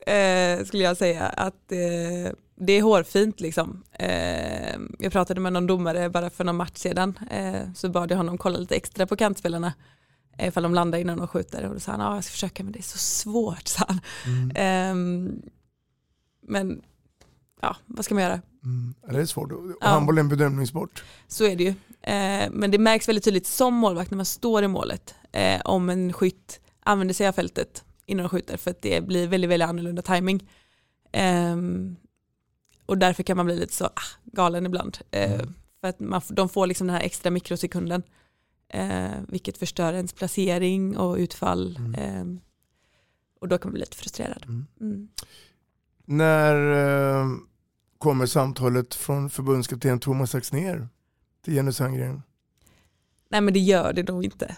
eh, 0.06 0.64
skulle 0.64 0.82
jag 0.82 0.96
säga. 0.96 1.26
Att 1.26 1.72
eh, 1.72 2.32
det 2.56 2.72
är 2.72 2.82
hårfint 2.82 3.40
liksom. 3.40 3.82
Eh, 3.92 4.78
jag 4.98 5.12
pratade 5.12 5.40
med 5.40 5.52
någon 5.52 5.66
domare 5.66 6.10
bara 6.10 6.30
för 6.30 6.44
någon 6.44 6.56
match 6.56 6.76
sedan. 6.76 7.18
Eh, 7.30 7.72
så 7.74 7.88
bad 7.88 8.10
jag 8.10 8.16
honom 8.16 8.38
kolla 8.38 8.58
lite 8.58 8.76
extra 8.76 9.06
på 9.06 9.16
kantspelarna. 9.16 9.72
eh, 10.38 10.48
Ifall 10.48 10.62
de 10.62 10.74
landar 10.74 10.98
innan 10.98 11.18
de 11.18 11.28
skjuter. 11.28 11.64
Och 11.66 11.74
då 11.74 11.80
sa 11.80 11.92
han, 11.92 12.00
ja 12.00 12.14
jag 12.14 12.24
ska 12.24 12.30
försöka 12.32 12.62
men 12.64 12.72
det 12.72 12.78
är 12.78 12.82
så 12.82 12.98
svårt. 12.98 13.68
Sa 13.68 13.84
han. 13.88 14.00
Ehm, 14.54 15.42
men 16.46 16.82
ja, 17.60 17.76
vad 17.86 18.04
ska 18.04 18.14
man 18.14 18.22
göra? 18.24 18.40
Mm. 18.64 18.94
Det 19.10 19.20
är 19.20 19.26
svårt. 19.26 19.52
Och 19.52 19.58
Ja. 19.80 19.88
handboll 19.88 20.16
är 20.18 20.20
en 20.20 20.28
bedömningssport. 20.28 21.04
Så 21.28 21.44
är 21.44 21.56
det 21.56 21.64
ju. 21.64 21.74
Eh, 22.02 22.50
men 22.50 22.70
det 22.70 22.78
märks 22.78 23.08
väldigt 23.08 23.24
tydligt 23.24 23.46
som 23.46 23.74
målvakt 23.74 24.10
när 24.10 24.16
man 24.16 24.26
står 24.26 24.62
i 24.62 24.68
målet 24.68 25.14
eh, 25.32 25.60
om 25.64 25.88
en 25.88 26.12
skytt 26.12 26.60
använder 26.82 27.14
sig 27.14 27.28
av 27.28 27.32
fältet 27.32 27.84
innan 28.10 28.22
de 28.22 28.28
skjuter 28.28 28.56
för 28.56 28.70
att 28.70 28.82
det 28.82 29.06
blir 29.06 29.28
väldigt, 29.28 29.50
väldigt 29.50 29.68
annorlunda 29.68 30.02
timing. 30.02 30.48
Ehm, 31.12 31.96
och 32.86 32.98
därför 32.98 33.22
kan 33.22 33.36
man 33.36 33.46
bli 33.46 33.56
lite 33.56 33.72
så 33.74 33.84
ah, 33.84 34.02
galen 34.24 34.66
ibland. 34.66 34.98
Eh, 35.10 35.40
För 35.80 35.88
att 35.88 36.00
man, 36.00 36.22
de 36.28 36.48
får 36.48 36.66
liksom 36.66 36.86
den 36.86 36.96
här 36.96 37.02
extra 37.02 37.30
mikrosekunden 37.30 38.02
eh, 38.68 39.10
vilket 39.28 39.58
förstör 39.58 39.92
ens 39.92 40.12
placering 40.12 40.96
och 40.96 41.16
utfall. 41.16 41.78
ehm, 41.96 42.40
och 43.40 43.48
då 43.48 43.58
kan 43.58 43.68
man 43.68 43.72
bli 43.72 43.80
lite 43.80 43.96
frustrerad. 43.96 44.44
Mm. 44.80 45.08
När 46.04 46.54
eh, 47.20 47.26
kommer 47.98 48.26
samtalet 48.26 48.94
från 48.94 49.30
förbundskapten 49.30 50.00
Thomas 50.00 50.34
Axnér 50.34 50.88
till 51.44 51.54
Jenny 51.54 51.72
Sandgren? 51.72 52.22
Nej 53.28 53.40
men 53.40 53.54
det 53.54 53.60
gör 53.60 53.92
det 53.92 54.08
nog 54.08 54.24
inte, 54.24 54.56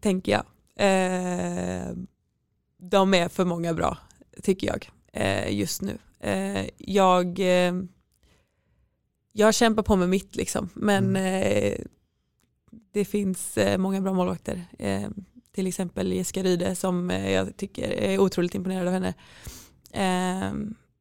tänker 0.00 0.32
jag. 0.32 0.44
Eh, 0.78 1.55
de 2.90 3.14
är 3.14 3.28
för 3.28 3.44
många 3.44 3.74
bra, 3.74 3.98
tycker 4.42 4.66
jag, 4.66 4.90
eh, 5.12 5.54
just 5.58 5.82
nu. 5.82 5.98
Eh, 6.20 6.66
jag, 6.76 7.38
eh, 7.40 7.74
jag 9.32 9.54
kämpar 9.54 9.82
på 9.82 9.96
med 9.96 10.08
mitt 10.08 10.36
liksom, 10.36 10.68
men 10.74 11.16
eh, 11.16 11.78
det 12.92 13.04
finns 13.04 13.58
många 13.78 14.00
bra 14.00 14.12
målvakter. 14.12 14.64
Till 15.54 15.66
exempel 15.66 16.12
Jessica 16.12 16.42
Ryde 16.42 16.74
som 16.74 17.10
jag 17.10 17.56
tycker 17.56 17.88
är 17.90 18.18
otroligt 18.18 18.54
imponerad 18.54 18.86
av 18.88 18.92
henne. 18.92 19.14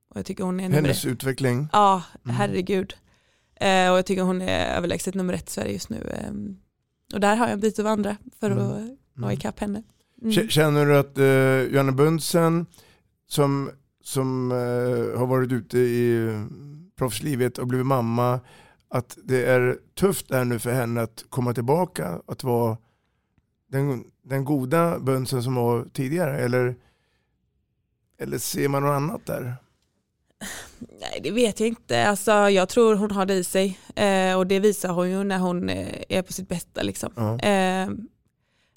Och 0.10 0.18
jag 0.18 0.26
tycker 0.26 0.44
hon 0.44 0.60
är 0.60 0.70
Hennes 0.70 1.06
utveckling. 1.06 1.68
Ja, 1.72 2.04
Mm. 2.26 2.36
herregud. 2.36 2.94
Eh, 3.56 3.92
och 3.92 3.98
jag 3.98 4.06
tycker 4.06 4.22
hon 4.24 4.42
är 4.42 4.78
överlägset 4.78 5.16
nummer 5.16 5.34
ett 5.34 5.48
i 5.50 5.52
Sverige 5.52 5.74
just 5.74 5.90
nu. 5.90 6.14
Och 7.14 7.20
där 7.20 7.36
har 7.36 7.46
jag 7.46 7.54
en 7.54 7.60
bit 7.60 7.80
att 7.80 7.86
vandra 7.86 8.18
för 8.40 8.52
Mm. 8.52 8.68
att 8.68 8.98
nå 9.14 9.32
ikapp 9.32 9.60
henne. 9.60 9.84
Mm. 10.22 10.50
Känner 10.50 10.86
du 10.86 10.98
att 10.98 11.18
uh, 11.18 11.74
Johanna 11.74 11.92
Bundsen 11.92 12.66
som, 13.28 13.72
som 14.04 14.52
eh, 14.52 15.20
har 15.20 15.28
varit 15.28 15.52
ute 15.52 15.80
i 15.80 16.28
eh, 16.28 16.46
proffslivet 16.96 17.58
och 17.58 17.68
blivit 17.68 17.88
mamma, 17.88 18.40
att 18.90 19.18
det 19.24 19.46
är 19.46 19.78
tufft 19.96 20.30
där 20.30 20.46
nu 20.46 20.60
för 20.60 20.74
henne 20.74 21.02
att 21.02 21.26
komma 21.30 21.54
tillbaka, 21.54 22.22
att 22.28 22.44
vara 22.44 22.78
den, 23.72 24.04
den 24.24 24.46
goda 24.46 25.00
Bundsen 25.00 25.44
som 25.44 25.56
var 25.56 25.86
tidigare? 25.94 26.40
Eller, 26.40 26.76
eller 28.20 28.38
ser 28.38 28.68
man 28.68 28.84
något 28.84 28.96
annat 28.96 29.26
där? 29.26 29.56
Nej 30.80 31.20
det 31.24 31.32
vet 31.32 31.60
jag 31.60 31.70
inte. 31.70 32.08
Alltså, 32.08 32.32
jag 32.32 32.70
tror 32.70 32.96
hon 32.96 33.12
har 33.12 33.26
det 33.26 33.34
i 33.34 33.44
sig. 33.44 33.80
Eh, 33.96 34.38
och 34.38 34.48
det 34.48 34.60
visar 34.60 34.90
hon 34.90 35.10
ju 35.10 35.24
när 35.24 35.38
hon 35.38 35.70
eh, 35.70 36.04
är 36.10 36.22
på 36.22 36.34
sitt 36.34 36.50
bästa. 36.50 36.84
Liksom. 36.84 37.12
Ja. 37.16 37.40
Eh, 37.40 37.90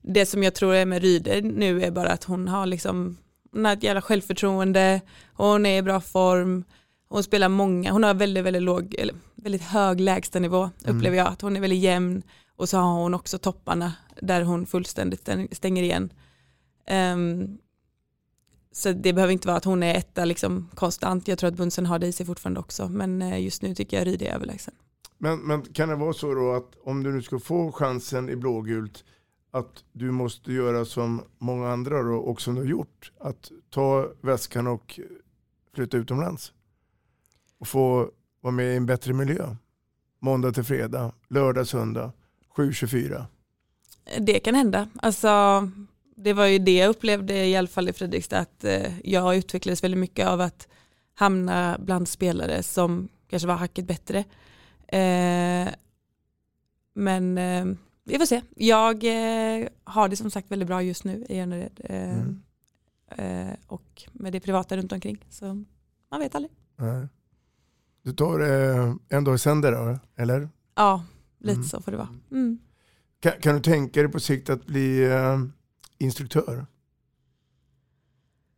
det 0.02 0.26
som 0.26 0.42
jag 0.42 0.54
tror 0.54 0.74
är 0.74 0.86
med 0.86 1.02
Ryde 1.02 1.40
nu 1.40 1.82
är 1.82 1.90
bara 1.90 2.08
att 2.08 2.24
hon 2.24 2.48
har, 2.48 2.66
liksom, 2.66 3.16
hon 3.52 3.64
har 3.64 3.72
ett 3.72 3.82
jävla 3.82 4.02
självförtroende, 4.02 5.00
hon 5.34 5.66
är 5.66 5.78
i 5.78 5.82
bra 5.82 6.00
form, 6.00 6.64
hon 7.08 7.22
spelar 7.22 7.48
många, 7.48 7.92
hon 7.92 8.02
har 8.02 8.14
väldigt, 8.14 8.44
väldigt 8.44 8.62
låg, 8.62 8.94
eller 8.98 9.14
väldigt 9.34 9.62
hög 9.62 10.00
lägstanivå 10.00 10.70
Mm. 10.84 10.96
upplever 10.96 11.16
jag. 11.16 11.26
Att 11.26 11.40
hon 11.42 11.56
är 11.56 11.60
väldigt 11.60 11.78
jämn 11.82 12.22
och 12.56 12.68
så 12.68 12.78
har 12.78 13.02
hon 13.02 13.14
också 13.14 13.38
topparna 13.38 13.92
där 14.22 14.42
hon 14.42 14.66
fullständigt 14.66 15.20
stäng- 15.26 15.48
stänger 15.54 15.82
igen. 15.82 16.12
Ehm, 16.86 17.58
så 18.72 18.92
det 18.92 19.12
behöver 19.12 19.32
inte 19.32 19.48
vara 19.48 19.56
att 19.56 19.64
hon 19.64 19.82
är 19.82 19.94
etta 19.94 20.24
liksom 20.24 20.68
konstant. 20.74 21.28
Jag 21.28 21.38
tror 21.38 21.48
att 21.48 21.56
Bunsen 21.56 21.86
har 21.86 21.98
det 21.98 22.06
i 22.06 22.12
sig 22.12 22.26
fortfarande 22.26 22.60
också. 22.60 22.88
Men 22.88 23.22
eh, 23.22 23.40
just 23.42 23.62
nu 23.62 23.74
tycker 23.74 23.96
jag 23.98 24.06
Ryde 24.06 24.26
är 24.26 24.34
överlägsen. 24.34 24.74
Men, 25.18 25.38
men 25.38 25.62
kan 25.62 25.88
det 25.88 25.94
vara 25.96 26.12
så 26.12 26.34
då 26.34 26.52
att 26.52 26.72
om 26.84 27.02
du 27.02 27.12
nu 27.12 27.22
ska 27.22 27.38
få 27.38 27.72
chansen 27.72 28.28
i 28.28 28.36
blågult 28.36 29.04
att 29.50 29.84
du 29.92 30.10
måste 30.10 30.52
göra 30.52 30.84
som 30.84 31.22
många 31.38 31.68
andra 31.68 32.02
då, 32.02 32.14
och 32.14 32.40
som 32.40 32.54
du 32.54 32.60
har 32.60 32.68
gjort. 32.68 33.12
Att 33.20 33.50
ta 33.70 34.08
väskan 34.20 34.66
och 34.66 35.00
flytta 35.74 35.96
utomlands. 35.96 36.52
Och 37.58 37.68
få 37.68 38.10
vara 38.40 38.52
med 38.52 38.72
i 38.72 38.76
en 38.76 38.86
bättre 38.86 39.12
miljö. 39.12 39.56
Måndag 40.18 40.52
till 40.52 40.64
fredag, 40.64 41.12
lördag, 41.28 41.66
söndag, 41.66 42.12
7-24. 42.56 43.24
Det 44.18 44.40
kan 44.40 44.54
hända. 44.54 44.88
Alltså, 44.96 45.28
det 46.16 46.32
var 46.32 46.46
ju 46.46 46.58
det 46.58 46.76
jag 46.76 46.90
upplevde 46.90 47.46
i 47.46 47.56
alla 47.56 47.68
fall 47.68 47.88
i 47.88 47.92
Fredrikstad. 47.92 48.38
Att 48.38 48.64
eh, 48.64 48.98
jag 49.04 49.36
utvecklades 49.36 49.84
väldigt 49.84 50.00
mycket 50.00 50.26
av 50.26 50.40
att 50.40 50.68
hamna 51.14 51.76
bland 51.80 52.08
spelare 52.08 52.62
som 52.62 53.08
kanske 53.30 53.48
var 53.48 53.54
hacket 53.54 53.84
bättre. 53.86 54.18
Eh, 54.88 55.68
men 56.94 57.38
eh, 57.38 57.66
vi 58.08 58.18
får 58.18 58.26
se. 58.26 58.42
Jag 58.56 59.04
eh, 59.04 59.68
har 59.84 60.08
det 60.08 60.16
som 60.16 60.30
sagt 60.30 60.50
väldigt 60.50 60.68
bra 60.68 60.82
just 60.82 61.04
nu 61.04 61.26
i 61.28 61.38
Önnered. 61.40 61.80
Eh, 61.84 62.18
Mm. 62.18 62.42
eh, 63.48 63.54
och 63.66 64.02
med 64.12 64.32
det 64.32 64.40
privata 64.40 64.76
runt 64.76 64.92
omkring. 64.92 65.24
Så 65.30 65.64
man 66.10 66.20
vet 66.20 66.34
aldrig. 66.34 66.52
Nej. 66.76 67.06
Du 68.02 68.12
tar 68.12 68.40
eh, 68.40 68.94
en 69.08 69.24
dag 69.24 69.34
i 69.34 69.38
sänder 69.38 69.72
då, 69.72 69.98
eller? 70.16 70.48
Ja, 70.74 71.04
lite 71.38 71.54
Mm. 71.56 71.64
så 71.68 71.80
får 71.82 71.92
det 71.92 71.98
vara. 71.98 72.08
Mm. 72.30 72.58
Kan, 73.20 73.32
kan 73.40 73.54
du 73.54 73.60
tänka 73.60 74.02
dig 74.02 74.12
på 74.12 74.20
sikt 74.20 74.50
att 74.50 74.66
bli 74.66 75.04
eh, 75.04 75.38
instruktör? 75.98 76.66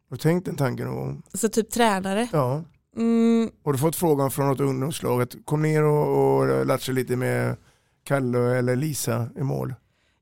Har 0.08 0.16
du 0.16 0.16
tänkt 0.16 0.44
den 0.46 0.56
tanken 0.56 0.86
någon 0.86 0.96
gång? 0.96 1.22
Så 1.34 1.48
typ 1.48 1.70
tränare. 1.70 2.28
Ja. 2.32 2.64
Mm, 2.96 3.50
Har 3.64 3.72
du 3.72 3.78
fått 3.78 3.96
frågan 3.96 4.30
från 4.30 4.46
något 4.48 4.60
ungdomslag 4.60 5.22
att 5.22 5.36
kom 5.44 5.62
ner 5.62 5.82
och, 5.82 6.36
och 6.40 6.66
latcha 6.66 6.92
lite 6.92 7.16
med 7.16 7.56
Kalle 8.04 8.38
eller 8.58 8.76
Lisa 8.76 9.28
i 9.36 9.42
mål? 9.42 9.74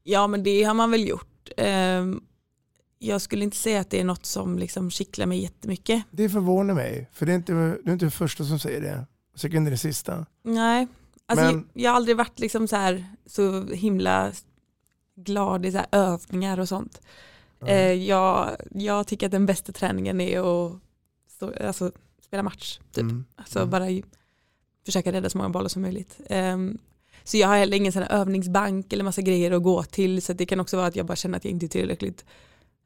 Ja 0.03 0.26
men 0.26 0.43
det 0.43 0.62
har 0.62 0.74
man 0.74 0.91
väl 0.91 1.09
gjort. 1.09 1.49
Ehm, 1.57 2.20
Jag 2.99 3.20
skulle 3.20 3.45
inte 3.45 3.57
säga 3.57 3.81
att 3.81 3.91
det 3.91 4.01
är 4.01 4.05
något 4.05 4.26
som 4.26 4.59
liksom 4.59 4.91
kittlar 4.91 5.26
mig 5.26 5.43
jättemycket. 5.43 6.03
Det 6.11 6.29
förvånar 6.29 6.74
mig, 6.74 7.09
för 7.12 7.26
det 7.26 7.33
är 7.33 7.37
inte, 7.37 7.53
du 7.53 7.59
är 7.59 7.93
inte 7.93 8.05
den 8.05 8.11
första 8.11 8.45
som 8.45 8.59
säger 8.59 8.81
det. 8.81 9.07
Säkert 9.35 9.57
inte 9.57 9.70
den 9.70 9.79
sista. 9.79 10.26
Nej, 10.43 10.87
alltså 11.26 11.45
Men- 11.45 11.68
jag, 11.72 11.91
har 11.91 11.97
aldrig 11.97 12.16
varit 12.16 12.39
liksom 12.39 12.68
så, 12.68 12.76
här, 12.76 13.05
så 13.26 13.62
himla 13.66 14.33
glad 15.16 15.66
i 15.66 15.72
så 15.72 15.81
övningar 15.93 16.59
och 16.61 16.68
sånt. 16.68 17.01
Eh, 17.66 17.93
jag, 17.93 18.57
jag 18.74 19.07
tycker 19.07 19.26
att 19.26 19.33
den 19.33 19.47
bästa 19.47 19.72
träningen 19.72 20.20
är 20.20 20.39
att 20.66 20.72
stå, 21.29 21.53
alltså, 21.66 21.93
spela 22.22 22.43
match. 22.43 22.79
Typ. 22.93 23.03
Mm. 23.03 23.24
Alltså 23.37 23.66
bara 23.66 23.91
i- 23.91 24.05
försöka 24.87 25.12
rädda 25.12 25.31
så 25.31 25.39
många 25.39 25.51
bollar 25.51 25.68
som 25.68 25.83
möjligt. 25.83 26.20
Så 27.29 27.37
jag 27.37 27.49
har 27.49 27.57
heller 27.57 27.76
ingen 27.76 27.93
sån 27.93 28.03
här 28.03 28.20
övningsbank 28.20 28.93
eller 28.93 29.05
massa 29.05 29.22
grejer 29.22 29.51
att 29.51 29.62
gå 29.62 29.83
till. 29.83 30.22
Så 30.22 30.33
det 30.33 30.47
kan 30.47 30.61
också 30.61 30.76
vara 30.76 30.87
att 30.87 30.97
jag 30.97 31.07
bara 31.07 31.16
känner 31.16 31.37
att 31.37 31.45
jag 31.45 31.53
inte 31.53 31.66
är 31.66 31.68
tillräckligt 31.68 32.24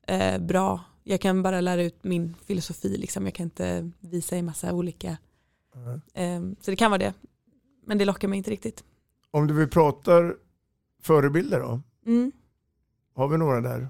eh, 0.06 0.38
bra. 0.38 0.80
Jag 1.04 1.20
kan 1.20 1.42
bara 1.42 1.60
lära 1.60 1.82
ut 1.82 2.04
min 2.04 2.34
filosofi. 2.46 2.96
Liksom. 2.96 3.24
Jag 3.24 3.34
kan 3.34 3.44
inte 3.44 3.90
visa 4.00 4.36
i 4.36 4.42
massa 4.42 4.72
olika. 4.72 5.16
Nej. 5.74 6.00
Ehm, 6.14 6.56
så 6.60 6.70
det 6.70 6.76
kan 6.76 6.90
vara 6.90 6.98
det. 6.98 7.14
Men 7.86 7.98
det 7.98 8.04
lockar 8.04 8.28
mig 8.28 8.36
inte 8.36 8.50
riktigt. 8.50 8.84
Om 9.30 9.46
du 9.46 9.54
vill 9.54 9.68
prata 9.68 10.32
förebilder 11.02 11.60
då? 11.60 11.80
Mm. 12.06 12.32
Har 13.14 13.28
vi 13.28 13.38
några 13.38 13.60
där? 13.60 13.88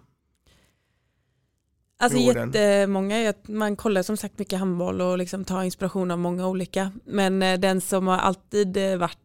Alltså 1.99 2.19
jättemånga, 2.19 3.35
man 3.49 3.77
kollar 3.77 4.03
som 4.03 4.17
sagt 4.17 4.39
mycket 4.39 4.59
handboll 4.59 5.01
och 5.01 5.19
liksom 5.19 5.45
tar 5.45 5.63
inspiration 5.63 6.11
av 6.11 6.19
många 6.19 6.47
olika. 6.47 6.93
Men 7.05 7.43
eh, 7.43 7.61
den 7.61 7.81
som 7.81 8.07
har 8.07 8.19
alltid 8.19 8.77
eh, 8.77 8.97
varit 8.97 9.19
eh, 9.19 9.22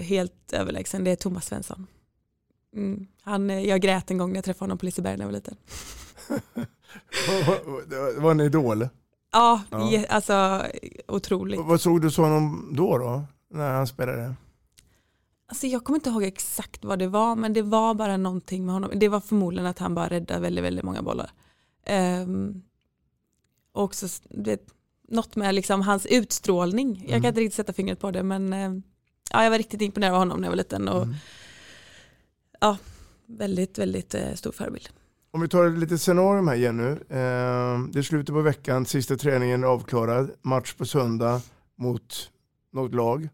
helt 0.00 0.52
överlägsen 0.52 1.04
det 1.04 1.10
är 1.10 1.16
Thomas 1.16 1.46
Svensson. 1.46 1.86
Mm. 2.76 3.06
Han, 3.22 3.50
eh, 3.50 3.60
jag 3.68 3.80
grät 3.80 4.10
en 4.10 4.18
gång 4.18 4.30
när 4.30 4.36
jag 4.36 4.44
träffade 4.44 4.62
honom 4.64 4.78
på 4.78 4.84
Liseberg 4.86 5.16
när 5.16 5.24
jag 5.24 5.28
var 5.28 5.32
liten. 5.32 5.56
Det 7.88 8.14
var 8.20 8.30
en 8.30 8.40
idol. 8.40 8.88
Ja, 9.32 9.62
Ja. 9.70 10.04
alltså 10.08 10.62
otroligt. 11.08 11.60
Vad 11.60 11.80
såg 11.80 12.02
du 12.02 12.10
så 12.10 12.22
honom 12.22 12.72
då 12.76 12.98
då? 12.98 13.22
När 13.50 13.70
han 13.72 13.86
spelade? 13.86 14.34
Alltså 15.46 15.66
jag 15.66 15.84
kommer 15.84 15.96
inte 15.98 16.10
ihåg 16.10 16.22
exakt 16.22 16.84
vad 16.84 16.98
det 16.98 17.06
var 17.08 17.36
men 17.36 17.52
det 17.52 17.62
var 17.62 17.94
bara 17.94 18.16
någonting 18.16 18.64
med 18.66 18.74
honom. 18.74 18.90
Det 18.94 19.08
var 19.08 19.20
förmodligen 19.20 19.66
att 19.66 19.78
han 19.78 19.94
bara 19.94 20.08
räddade 20.08 20.40
väldigt, 20.40 20.64
väldigt 20.64 20.84
många 20.84 21.02
bollar. 21.02 21.30
Um, 22.22 22.62
och 23.72 23.82
också 23.82 24.06
vet, 24.30 24.66
något 25.08 25.36
med 25.36 25.54
liksom 25.54 25.80
hans 25.82 26.06
utstrålning. 26.06 26.94
Jag 26.96 27.08
kan 27.08 27.14
Mm. 27.16 27.28
inte 27.28 27.40
riktigt 27.40 27.54
sätta 27.56 27.72
fingret 27.72 28.00
på 28.00 28.10
det 28.10 28.22
men 28.22 28.52
eh, 28.52 28.72
ja, 29.30 29.42
jag 29.44 29.50
var 29.50 29.58
riktigt 29.58 29.82
imponerad 29.82 30.12
av 30.12 30.18
honom 30.18 30.40
när 30.40 30.46
jag 30.46 30.50
var 30.50 30.56
liten. 30.56 30.88
Och, 30.88 31.02
Mm. 31.02 31.14
Ja, 32.60 32.76
väldigt, 33.26 33.78
väldigt 33.78 34.14
eh, 34.14 34.34
stor 34.34 34.52
förebild. 34.52 34.88
Om 35.30 35.40
vi 35.40 35.48
tar 35.48 35.66
ett 35.66 35.78
litet 35.78 36.00
scenario 36.00 36.46
här 36.48 36.54
Jenny. 36.54 36.82
Eh, 36.90 37.78
det 37.92 37.98
är 37.98 38.02
slutet 38.02 38.34
på 38.34 38.40
veckan, 38.40 38.86
sista 38.86 39.16
träningen 39.16 39.62
är 39.64 39.68
avklarad, 39.68 40.30
match 40.42 40.74
på 40.74 40.84
söndag 40.84 41.40
mot 41.76 42.30
något 42.72 42.94
lag. 42.94 43.28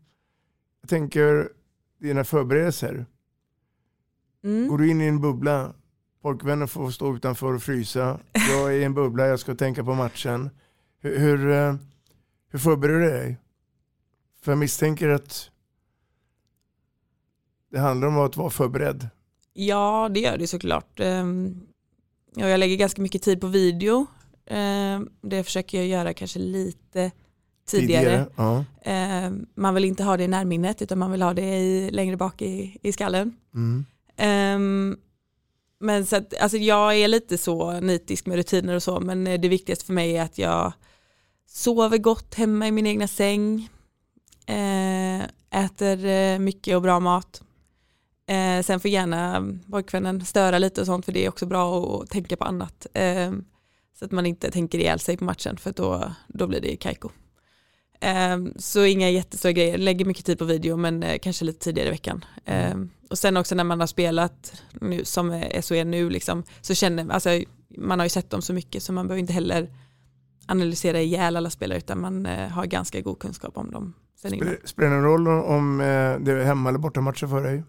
Jag 0.81 0.91
tänker 0.91 1.49
dina 2.01 2.25
förberedelser. 2.25 3.07
Mm. 4.45 4.69
Går 4.69 4.79
du 4.79 4.91
in 4.91 5.01
i 5.01 5.07
en 5.07 5.21
bubbla, 5.21 5.73
pojkvännen 6.23 6.69
får 6.69 6.91
stå 6.91 7.17
utanför 7.17 7.55
och 7.55 7.63
frysa. 7.63 8.21
Jag 8.33 8.75
är 8.75 8.79
i 8.79 8.85
en 8.85 8.95
bubbla, 8.95 9.27
jag 9.27 9.41
ska 9.41 9.55
tänka 9.55 9.85
på 9.85 9.95
matchen. 9.95 10.51
Hur, 11.01 11.19
hur, 11.19 11.51
eh, 11.51 11.75
hur 12.49 12.59
förbereder 12.59 13.01
du 13.01 13.07
dig? 13.11 13.37
För 14.43 14.53
jag 14.53 14.59
misstänker 14.59 15.09
att 15.09 15.51
det 17.71 17.79
handlar 17.79 18.09
om 18.09 18.19
att 18.19 18.37
vara 18.37 18.51
förberedd. 18.51 19.09
Ja, 19.53 20.09
det 20.15 20.21
gör 20.21 20.39
det 20.39 20.47
såklart. 20.47 21.01
Ehm, 21.01 21.61
ja, 22.37 22.49
jag 22.49 22.61
lägger 22.61 22.77
ganska 22.77 23.03
mycket 23.03 23.23
tid 23.23 23.41
på 23.41 23.47
video. 23.47 24.07
Ehm, 24.47 25.09
Det 25.23 25.45
försöker 25.45 25.79
jag 25.79 25.87
göra 25.87 26.15
kanske 26.15 26.39
lite 26.39 27.11
tidigare. 27.69 28.27
Ja. 28.37 28.65
Ehm, 28.85 29.47
Man 29.55 29.75
vill 29.75 29.85
inte 29.85 30.05
ha 30.05 30.17
det 30.17 30.25
i 30.25 30.29
närminnet 30.29 30.83
utan 30.83 30.99
man 30.99 31.11
vill 31.11 31.23
ha 31.23 31.35
det 31.35 31.59
i, 31.59 31.91
längre 31.91 32.17
bak 32.17 32.43
i, 32.43 32.79
i 32.83 32.93
skallen. 32.93 33.37
Mm. 33.55 33.85
Men 35.81 36.07
så 36.07 36.17
att, 36.17 36.35
alltså 36.41 36.57
jag 36.57 36.97
är 36.97 37.09
lite 37.09 37.39
så 37.39 37.81
nitisk 37.81 38.27
med 38.27 38.37
rutiner 38.37 38.75
och 38.75 38.83
så 38.83 39.01
men 39.01 39.27
eh, 39.27 39.41
det 39.41 39.49
viktigaste 39.49 39.85
för 39.85 39.93
mig 39.93 40.17
är 40.17 40.23
att 40.23 40.39
jag 40.39 40.73
sover 41.47 41.99
gott 41.99 42.35
hemma 42.35 42.69
i 42.69 42.73
min 42.73 42.87
egna 42.87 43.09
säng. 43.09 43.69
Eh, 44.47 45.23
äter 45.65 46.05
eh, 46.05 46.39
mycket 46.39 46.77
och 46.77 46.83
bra 46.83 47.01
mat. 47.01 47.43
Eh, 48.31 48.63
sen 48.63 48.81
får 48.81 48.91
gärna 48.91 49.49
pojkvännen 49.71 50.25
störa 50.25 50.59
lite 50.59 50.81
och 50.81 50.87
sånt 50.87 51.05
för 51.05 51.13
det 51.13 51.25
är 51.25 51.29
också 51.29 51.47
bra 51.47 51.85
att 52.03 52.11
tänka 52.11 52.37
på 52.37 52.45
annat. 52.45 52.87
Eh, 52.95 53.33
så 53.99 54.05
att 54.05 54.11
man 54.11 54.27
inte 54.27 54.51
tänker 54.51 54.79
ihjäl 54.79 55.01
sig 55.01 55.17
på 55.17 55.25
matchen 55.25 55.57
för 55.57 55.73
då, 55.73 56.13
då 56.29 56.47
blir 56.47 56.61
det 56.61 56.77
kajko. 56.77 57.11
Eh, 58.01 58.39
så 58.57 58.85
inga 58.85 59.11
jättestora 59.11 59.53
grejer, 59.53 59.79
lägger 59.79 60.05
mycket 60.05 60.25
tid 60.25 60.39
på 60.39 60.45
video 60.45 60.77
men 60.77 61.03
eh, 61.03 61.19
kanske 61.19 61.45
lite 61.45 61.65
tidigare 61.65 61.89
i 61.89 61.91
veckan. 61.91 62.25
Eh, 62.45 62.77
och 63.11 63.19
sen 63.19 63.37
också 63.37 63.55
när 63.55 63.65
man 63.65 63.81
har 63.81 63.87
spelat 63.87 64.63
nu, 64.81 65.05
som 65.05 65.45
SO 65.61 65.75
är 65.75 65.85
nu 65.85 66.11
liksom, 66.11 66.43
så 66.61 66.75
känner 66.75 67.11
alltså, 67.11 67.41
man 67.77 67.99
har 67.99 68.07
ju 68.07 68.11
sett 68.11 68.31
dem 68.31 68.43
så 68.43 68.53
mycket 68.53 68.83
så 68.83 68.93
man 68.93 69.07
behöver 69.07 69.21
inte 69.21 69.33
heller 69.33 69.75
analysera 70.47 71.01
ihjäl 71.01 71.37
alla 71.37 71.51
spelare 71.51 71.79
utan 71.79 72.01
man 72.01 72.27
eh, 72.27 72.49
har 72.49 72.67
ganska 72.67 73.01
god 73.01 73.19
kunskap 73.19 73.57
om 73.57 73.71
dem. 73.71 73.95
Spelar- 74.17 74.59
det 74.77 74.89
någon 74.89 75.05
roll 75.05 75.29
om 75.29 75.81
eh, 75.81 75.87
det 76.21 76.33
är 76.33 76.45
hemma 76.45 76.69
eller 76.69 76.79
bortamatcher 76.79 77.27
för 77.27 77.43
dig? 77.43 77.63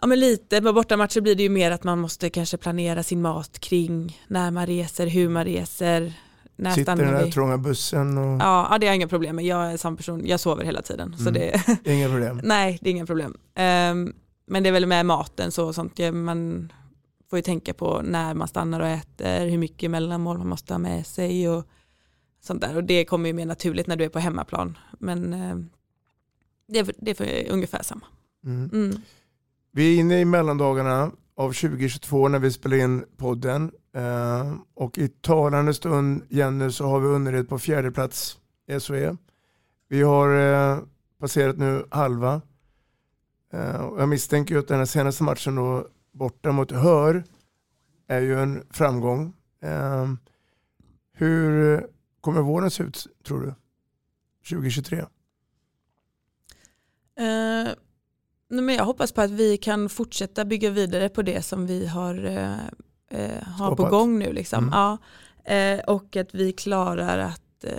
Ja 0.00 0.06
men 0.06 0.20
lite, 0.20 0.60
med 0.60 0.74
bortamatcher 0.74 1.20
blir 1.20 1.34
det 1.34 1.42
ju 1.42 1.48
mer 1.48 1.70
att 1.70 1.84
man 1.84 1.98
måste 1.98 2.30
kanske 2.30 2.56
planera 2.56 3.02
sin 3.02 3.22
mat 3.22 3.58
kring 3.58 4.20
när 4.28 4.50
man 4.50 4.66
reser, 4.66 5.06
hur 5.06 5.28
man 5.28 5.44
reser, 5.44 6.12
när 6.56 6.70
Sitter 6.70 6.96
den 6.96 7.12
där 7.14 7.24
vi. 7.24 7.32
trånga 7.32 7.58
bussen 7.58 8.18
och 8.18 8.24
Ja, 8.42 8.68
ja, 8.70 8.78
det 8.78 8.86
har 8.86 8.90
jag 8.90 8.96
inga 8.96 9.08
problem 9.08 9.36
med. 9.36 9.44
Jag 9.44 9.72
är 9.72 9.76
samma 9.76 9.96
person, 9.96 10.26
jag 10.26 10.40
sover 10.40 10.64
hela 10.64 10.82
tiden. 10.82 11.16
Så 11.18 11.28
Mm. 11.28 11.34
det, 11.84 11.92
inga 11.92 12.08
problem. 12.08 12.40
nej, 12.44 12.78
det 12.82 12.88
är 12.88 12.92
inga 12.92 13.06
problem. 13.06 13.36
Ehm, 13.54 14.12
men 14.46 14.62
det 14.62 14.68
är 14.68 14.72
väl 14.72 14.86
med 14.86 15.06
maten 15.06 15.52
så 15.52 15.66
och 15.66 15.74
sånt. 15.74 15.98
Man 16.12 16.72
får 17.30 17.38
ju 17.38 17.42
tänka 17.42 17.74
på 17.74 18.02
när 18.04 18.34
man 18.34 18.48
stannar 18.48 18.80
och 18.80 18.86
äter, 18.86 19.46
hur 19.46 19.58
mycket 19.58 19.90
mellanmål 19.90 20.38
man 20.38 20.48
måste 20.48 20.74
ha 20.74 20.78
med 20.78 21.06
sig 21.06 21.48
och 21.48 21.66
sånt 22.42 22.60
där. 22.60 22.76
Och 22.76 22.84
det 22.84 23.04
kommer 23.04 23.26
ju 23.28 23.32
mer 23.32 23.46
naturligt 23.46 23.86
när 23.86 23.96
du 23.96 24.04
är 24.04 24.08
på 24.08 24.18
hemmaplan. 24.18 24.78
Men 24.98 25.32
ehm, 25.32 25.68
det 26.68 26.78
är, 26.78 26.92
det 26.98 27.20
är 27.20 27.50
ungefär 27.52 27.82
samma. 27.82 28.06
Mm. 28.44 28.70
Mm. 28.72 29.00
Vi 29.76 29.94
är 29.94 30.00
inne 30.00 30.20
i 30.20 30.24
mellandagarna 30.24 31.12
av 31.34 31.52
2022 31.52 32.28
när 32.28 32.38
vi 32.38 32.50
spelar 32.50 32.76
in 32.76 33.04
podden. 33.16 33.72
Eh, 33.92 34.54
och 34.74 34.98
i 34.98 35.08
talande 35.08 35.74
stund, 35.74 36.22
Jenny, 36.28 36.70
så 36.70 36.86
har 36.86 37.00
vi 37.00 37.08
Önnered 37.08 37.48
på 37.48 37.58
fjärde 37.58 37.92
plats 37.92 38.38
i 38.68 38.80
SOE. 38.80 39.16
Vi 39.88 40.02
har 40.02 40.36
eh, 40.36 40.78
passerat 41.20 41.58
nu 41.58 41.86
halva. 41.90 42.40
Eh, 43.52 43.76
och 43.76 44.00
jag 44.00 44.08
misstänker 44.08 44.54
ju 44.54 44.60
att 44.60 44.68
den 44.68 44.78
här 44.78 44.86
senaste 44.86 45.22
matchen 45.22 45.54
då, 45.54 45.86
borta 46.12 46.52
mot 46.52 46.72
Hör 46.72 47.24
är 48.08 48.20
ju 48.20 48.40
en 48.40 48.66
framgång. 48.70 49.32
Eh, 49.62 50.06
hur 51.12 51.86
kommer 52.20 52.42
våren 52.42 52.70
se 52.70 52.82
ut, 52.82 53.06
tror 53.26 53.40
du? 53.40 53.54
2023? 54.48 55.04
Nej, 58.48 58.62
men 58.64 58.74
jag 58.74 58.84
hoppas 58.84 59.12
på 59.12 59.20
att 59.20 59.30
vi 59.30 59.56
kan 59.56 59.88
fortsätta 59.88 60.44
bygga 60.44 60.70
vidare 60.70 61.08
på 61.08 61.22
det 61.22 61.42
som 61.42 61.66
vi 61.66 61.86
har, 61.86 62.24
eh, 62.24 62.58
eh, 63.10 63.42
har 63.42 63.76
på 63.76 63.84
gång 63.84 64.18
nu. 64.18 64.32
Liksom. 64.32 64.64
Mm. 64.64 64.72
Ja, 64.72 64.98
eh, 65.54 65.80
och 65.80 66.16
att 66.16 66.34
vi 66.34 66.52
klarar 66.52 67.18
att 67.18 67.64
eh, 67.64 67.72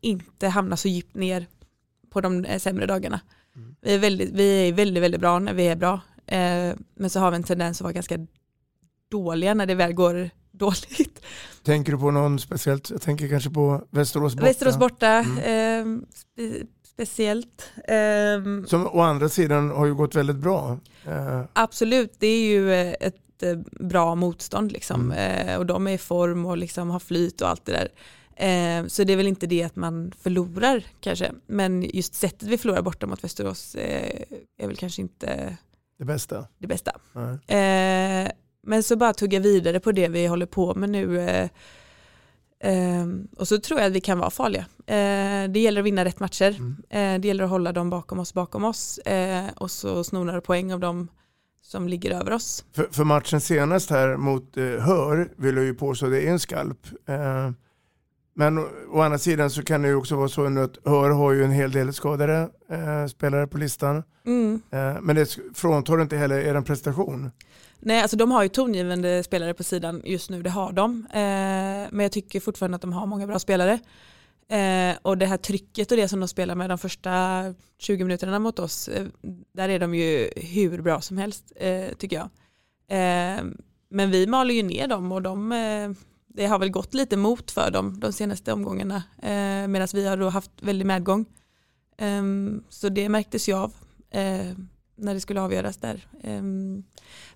inte 0.00 0.48
hamna 0.48 0.76
så 0.76 0.88
djupt 0.88 1.14
ner 1.14 1.46
på 2.10 2.20
de 2.20 2.44
eh, 2.44 2.58
sämre 2.58 2.86
dagarna. 2.86 3.20
Mm. 3.56 3.76
Vi, 3.80 3.94
är 3.94 3.98
väldigt, 3.98 4.30
vi 4.30 4.68
är 4.68 4.72
väldigt, 4.72 5.02
väldigt 5.02 5.20
bra 5.20 5.38
när 5.38 5.54
vi 5.54 5.68
är 5.68 5.76
bra. 5.76 6.00
Eh, 6.26 6.74
men 6.94 7.10
så 7.10 7.20
har 7.20 7.30
vi 7.30 7.36
en 7.36 7.42
tendens 7.42 7.80
att 7.80 7.84
vara 7.84 7.92
ganska 7.92 8.18
dåliga 9.10 9.54
när 9.54 9.66
det 9.66 9.74
väl 9.74 9.92
går 9.92 10.30
dåligt. 10.50 11.22
Tänker 11.62 11.92
du 11.92 11.98
på 11.98 12.10
någon 12.10 12.38
speciellt? 12.38 12.90
Jag 12.90 13.02
tänker 13.02 13.28
kanske 13.28 13.50
på 13.50 13.84
Västerås 13.90 14.34
borta. 14.34 14.46
Västerås 14.46 14.78
borta, 14.78 15.08
Mm. 15.08 16.06
Spe, 16.94 17.06
speciellt. 17.06 17.70
Eh, 17.88 18.64
Som 18.66 18.86
å 18.86 19.00
andra 19.00 19.28
sidan 19.28 19.70
har 19.70 19.86
ju 19.86 19.94
gått 19.94 20.14
väldigt 20.14 20.36
bra. 20.36 20.78
Eh, 21.06 21.42
Absolut, 21.52 22.14
det 22.18 22.26
är 22.26 22.44
ju 22.44 22.72
eh, 22.72 22.94
ett 23.00 23.42
eh, 23.42 23.58
bra 23.80 24.14
motstånd 24.14 24.72
liksom. 24.72 25.12
Eh, 25.12 25.56
och 25.56 25.66
de 25.66 25.86
är 25.86 25.92
i 25.92 25.98
form 25.98 26.46
och 26.46 26.56
liksom 26.56 26.90
har 26.90 27.00
flyt 27.00 27.40
och 27.40 27.48
allt 27.48 27.64
det 27.64 27.72
där. 27.72 27.88
Så 28.88 29.04
det 29.04 29.12
är 29.12 29.16
väl 29.16 29.26
inte 29.26 29.46
det 29.46 29.62
att 29.62 29.76
man 29.76 30.12
förlorar 30.22 30.84
kanske. 31.00 31.32
Men 31.46 31.82
just 31.82 32.14
sättet 32.14 32.48
vi 32.48 32.58
förlorar 32.58 32.82
borta 32.82 33.06
mot 33.06 33.24
Västerås 33.24 33.76
är 34.58 34.66
väl 34.66 34.76
kanske 34.76 35.02
inte 35.02 35.56
det 35.98 36.04
bästa. 36.04 36.46
det 36.58 36.66
bästa. 36.66 36.92
Nej. 37.12 38.32
Men 38.66 38.82
så 38.82 38.96
bara 38.96 39.12
tugga 39.12 39.40
vidare 39.40 39.80
på 39.80 39.92
det 39.92 40.08
vi 40.08 40.26
håller 40.26 40.46
på 40.46 40.74
med 40.74 40.90
nu. 40.90 41.18
Eh, 42.62 43.06
och 43.36 43.48
så 43.48 43.58
tror 43.58 43.80
jag 43.80 43.86
att 43.86 43.92
vi 43.92 44.00
kan 44.00 44.18
vara 44.18 44.30
farliga. 44.30 44.66
Eh, 44.86 45.50
det 45.50 45.58
gäller 45.60 45.80
att 45.80 45.86
vinna 45.86 46.04
rätt 46.04 46.20
matcher. 46.20 46.56
Eh, 46.90 47.20
det 47.20 47.24
gäller 47.24 47.44
att 47.44 47.50
hålla 47.50 47.72
dem 47.72 47.90
bakom 47.90 48.18
oss 48.18 48.34
bakom 48.34 48.64
oss. 48.64 48.98
Eh, 48.98 49.44
och 49.56 49.70
så 49.70 50.04
sno 50.04 50.24
några 50.24 50.40
poäng 50.40 50.72
av 50.72 50.80
dem 50.80 51.08
som 51.62 51.88
ligger 51.88 52.10
över 52.10 52.32
oss. 52.32 52.64
För, 52.72 52.88
för 52.90 53.04
matchen 53.04 53.40
senast 53.40 53.90
här 53.90 54.16
mot 54.16 54.56
eh, 54.56 54.64
Hör 54.64 55.28
vill 55.36 55.56
jag 55.56 55.64
ju 55.64 55.74
påstå 55.74 56.06
det 56.06 56.22
är 56.22 56.30
en 56.30 56.40
skalp. 56.40 56.86
Men 58.34 58.58
å, 58.58 58.68
å 58.92 59.00
andra 59.00 59.18
sidan 59.18 59.50
så 59.50 59.62
kan 59.62 59.82
det 59.82 59.88
ju 59.88 59.94
också 59.94 60.16
vara 60.16 60.28
så 60.28 60.58
att 60.58 60.78
Hör 60.84 61.10
har 61.10 61.32
ju 61.32 61.44
en 61.44 61.50
hel 61.50 61.72
del 61.72 61.92
skadade 61.92 62.50
eh, 62.70 63.06
spelare 63.06 63.46
på 63.46 63.58
listan. 63.58 64.02
Mm. 64.26 64.62
Men 65.02 65.16
det 65.16 65.38
fråntar 65.54 66.02
inte 66.02 66.16
heller 66.16 66.38
er 66.38 66.60
prestation. 66.60 67.30
Nej, 67.84 68.00
alltså 68.00 68.16
de 68.16 68.30
har 68.30 68.42
ju 68.42 68.48
tongivande 68.48 69.22
spelare 69.22 69.54
på 69.54 69.64
sidan 69.64 70.02
just 70.04 70.30
nu, 70.30 70.42
det 70.42 70.50
har 70.50 70.72
de. 70.72 71.06
Eh, 71.10 71.88
men 71.90 72.00
jag 72.00 72.12
tycker 72.12 72.40
fortfarande 72.40 72.76
att 72.76 72.82
de 72.82 72.92
har 72.92 73.06
många 73.06 73.26
bra 73.26 73.38
spelare. 73.38 73.78
Eh, 74.48 74.96
och 75.02 75.18
det 75.18 75.26
här 75.26 75.36
trycket 75.36 75.90
och 75.90 75.96
det 75.96 76.08
som 76.08 76.20
de 76.20 76.28
spelar 76.28 76.54
med 76.54 76.70
de 76.70 76.78
första 76.78 77.44
20 77.78 78.04
minuterna 78.04 78.38
mot 78.38 78.58
oss, 78.58 78.88
eh, 78.88 79.06
där 79.54 79.68
är 79.68 79.78
de 79.78 79.94
ju 79.94 80.30
hur 80.36 80.82
bra 80.82 81.00
som 81.00 81.18
helst, 81.18 81.52
eh, 81.56 81.88
tycker 81.98 82.16
jag. 82.16 82.28
Eh, 82.88 83.44
men 83.90 84.10
vi 84.10 84.26
maler 84.26 84.54
ju 84.54 84.62
ner 84.62 84.88
dem 84.88 85.12
och 85.12 85.22
de, 85.22 85.52
eh, 85.52 85.90
det 86.28 86.46
har 86.46 86.58
väl 86.58 86.70
gått 86.70 86.94
lite 86.94 87.16
mot 87.16 87.50
för 87.50 87.70
dem 87.70 88.00
de 88.00 88.12
senaste 88.12 88.52
omgångarna, 88.52 89.02
eh, 89.22 89.68
medan 89.68 89.88
vi 89.94 90.06
har 90.06 90.16
då 90.16 90.28
haft 90.28 90.50
väldigt 90.60 90.86
medgång. 90.86 91.26
Eh, 91.98 92.22
så 92.68 92.88
det 92.88 93.08
märktes 93.08 93.48
ju 93.48 93.56
av. 93.56 93.74
Eh, 94.10 94.52
när 95.02 95.14
det 95.14 95.20
skulle 95.20 95.40
avgöras 95.40 95.76
där. 95.76 96.06
Ehm, 96.22 96.82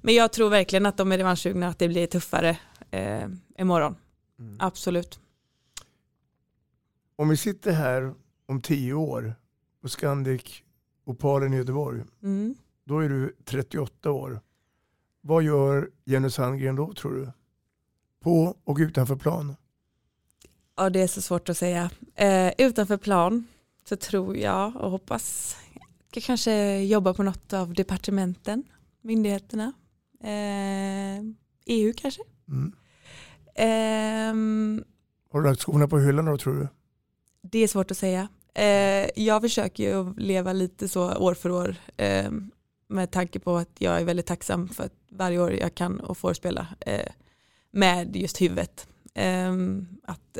Men 0.00 0.14
jag 0.14 0.32
tror 0.32 0.50
verkligen 0.50 0.86
att 0.86 0.96
de 0.96 1.12
är 1.12 1.18
revanschsugna, 1.18 1.68
att 1.68 1.78
det 1.78 1.88
blir 1.88 2.06
tuffare 2.06 2.58
eh, 2.90 3.28
imorgon. 3.58 3.96
Absolut. 4.58 5.20
Om 7.16 7.28
vi 7.28 7.36
sitter 7.36 7.72
här 7.72 8.14
om 8.46 8.60
tio 8.60 8.92
år 8.94 9.34
på 9.82 9.88
Scandic 9.88 10.62
Opalen 11.04 11.54
i 11.54 11.56
Göteborg, 11.56 12.02
Mm. 12.22 12.54
då 12.84 12.98
är 12.98 13.08
du 13.08 13.36
38 13.44 14.10
år. 14.10 14.40
Vad 15.20 15.42
gör 15.42 15.90
Jenny 16.04 16.30
Sandgren 16.30 16.76
då 16.76 16.92
tror 16.92 17.14
du? 17.14 17.30
På 18.22 18.56
och 18.64 18.76
utanför 18.78 19.16
plan? 19.16 19.56
Ja, 20.76 20.90
det 20.90 21.00
är 21.02 21.06
så 21.06 21.22
svårt 21.22 21.48
att 21.48 21.58
säga. 21.58 21.90
Eh, 22.14 22.52
utanför 22.58 22.96
plan 22.96 23.46
så 23.88 23.96
tror 23.96 24.36
jag 24.36 24.76
och 24.76 24.90
hoppas 24.90 25.56
ska 26.16 26.26
kanske 26.26 26.78
jobba 26.82 27.14
på 27.14 27.22
något 27.22 27.52
av 27.52 27.74
departementen, 27.74 28.64
myndigheterna, 29.02 29.72
eh, 30.20 31.24
EU 31.66 31.92
kanske. 31.96 32.22
Mm. 32.48 32.72
Ehm, 33.54 34.84
Har 35.32 35.40
du 35.40 35.48
lagt 35.48 35.60
skorna 35.60 35.88
på 35.88 35.98
hyllan 35.98 36.24
då 36.24 36.38
tror 36.38 36.54
du? 36.54 36.68
det 37.42 37.58
är 37.58 37.68
svårt 37.68 37.90
att 37.90 37.96
säga. 37.96 38.28
Eh, 38.54 39.10
jag 39.16 39.42
försöker 39.42 39.84
ju 39.84 40.14
leva 40.16 40.52
lite 40.52 40.88
så 40.88 41.16
år 41.16 41.34
för 41.34 41.50
år 41.50 41.76
eh, 41.96 42.30
med 42.88 43.10
tanke 43.10 43.38
på 43.38 43.56
att 43.56 43.70
jag 43.78 44.00
är 44.00 44.04
väldigt 44.04 44.26
tacksam 44.26 44.68
för 44.68 44.84
att 44.84 44.94
varje 45.10 45.38
år 45.38 45.52
jag 45.52 45.74
kan 45.74 46.00
och 46.00 46.18
får 46.18 46.34
spela 46.34 46.66
eh, 46.80 47.12
med 47.70 48.16
just 48.16 48.40
huvudet. 48.40 48.88
Eh, 49.14 49.52
att 50.02 50.38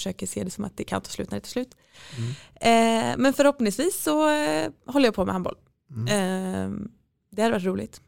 försöka 0.00 0.26
se 0.26 0.44
det 0.44 0.50
som 0.50 0.64
att 0.64 0.76
det 0.76 0.84
kan 0.84 1.00
ta 1.00 1.10
slut 1.10 1.30
när 1.30 1.36
det 1.36 1.40
tar 1.40 1.48
slut. 1.48 1.76
Mm. 2.18 2.30
Eh, 2.54 3.18
men 3.18 3.32
förhoppningsvis 3.32 4.02
så 4.02 4.30
eh, 4.30 4.70
håller 4.86 5.06
jag 5.06 5.14
på 5.14 5.24
med 5.24 5.32
handboll. 5.32 5.56
Mm. 5.90 6.06
Eh, 6.06 6.88
det 7.30 7.42
hade 7.42 7.52
varit 7.52 7.64
roligt. 7.64 8.00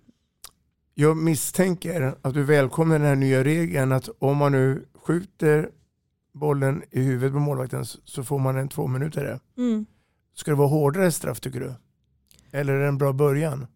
Jag 0.95 1.16
misstänker 1.16 2.14
att 2.22 2.34
du 2.34 2.43
välkomnar 2.43 2.99
den 2.99 3.09
här 3.09 3.16
nya 3.16 3.45
regeln 3.45 3.93
att 3.93 4.09
om 4.18 4.36
man 4.36 4.53
nu 4.53 4.84
skjuter 4.95 5.70
bollen 6.34 6.82
i 6.90 7.01
huvudet 7.01 7.32
på 7.32 7.38
målvakten 7.38 7.84
så 7.84 8.24
får 8.24 8.38
man 8.38 8.57
en 8.57 8.68
två 8.68 8.86
minuter. 8.86 9.40
Mm. 9.59 9.86
Ska 10.34 10.51
det 10.51 10.57
vara 10.57 10.68
hårdare 10.68 11.12
straff 11.12 11.40
tycker 11.40 11.61
du? 11.61 11.74
Eller 12.53 12.72
är 12.72 12.80
det 12.80 12.88
en 12.88 12.99
bra 12.99 13.12
början? 13.12 13.66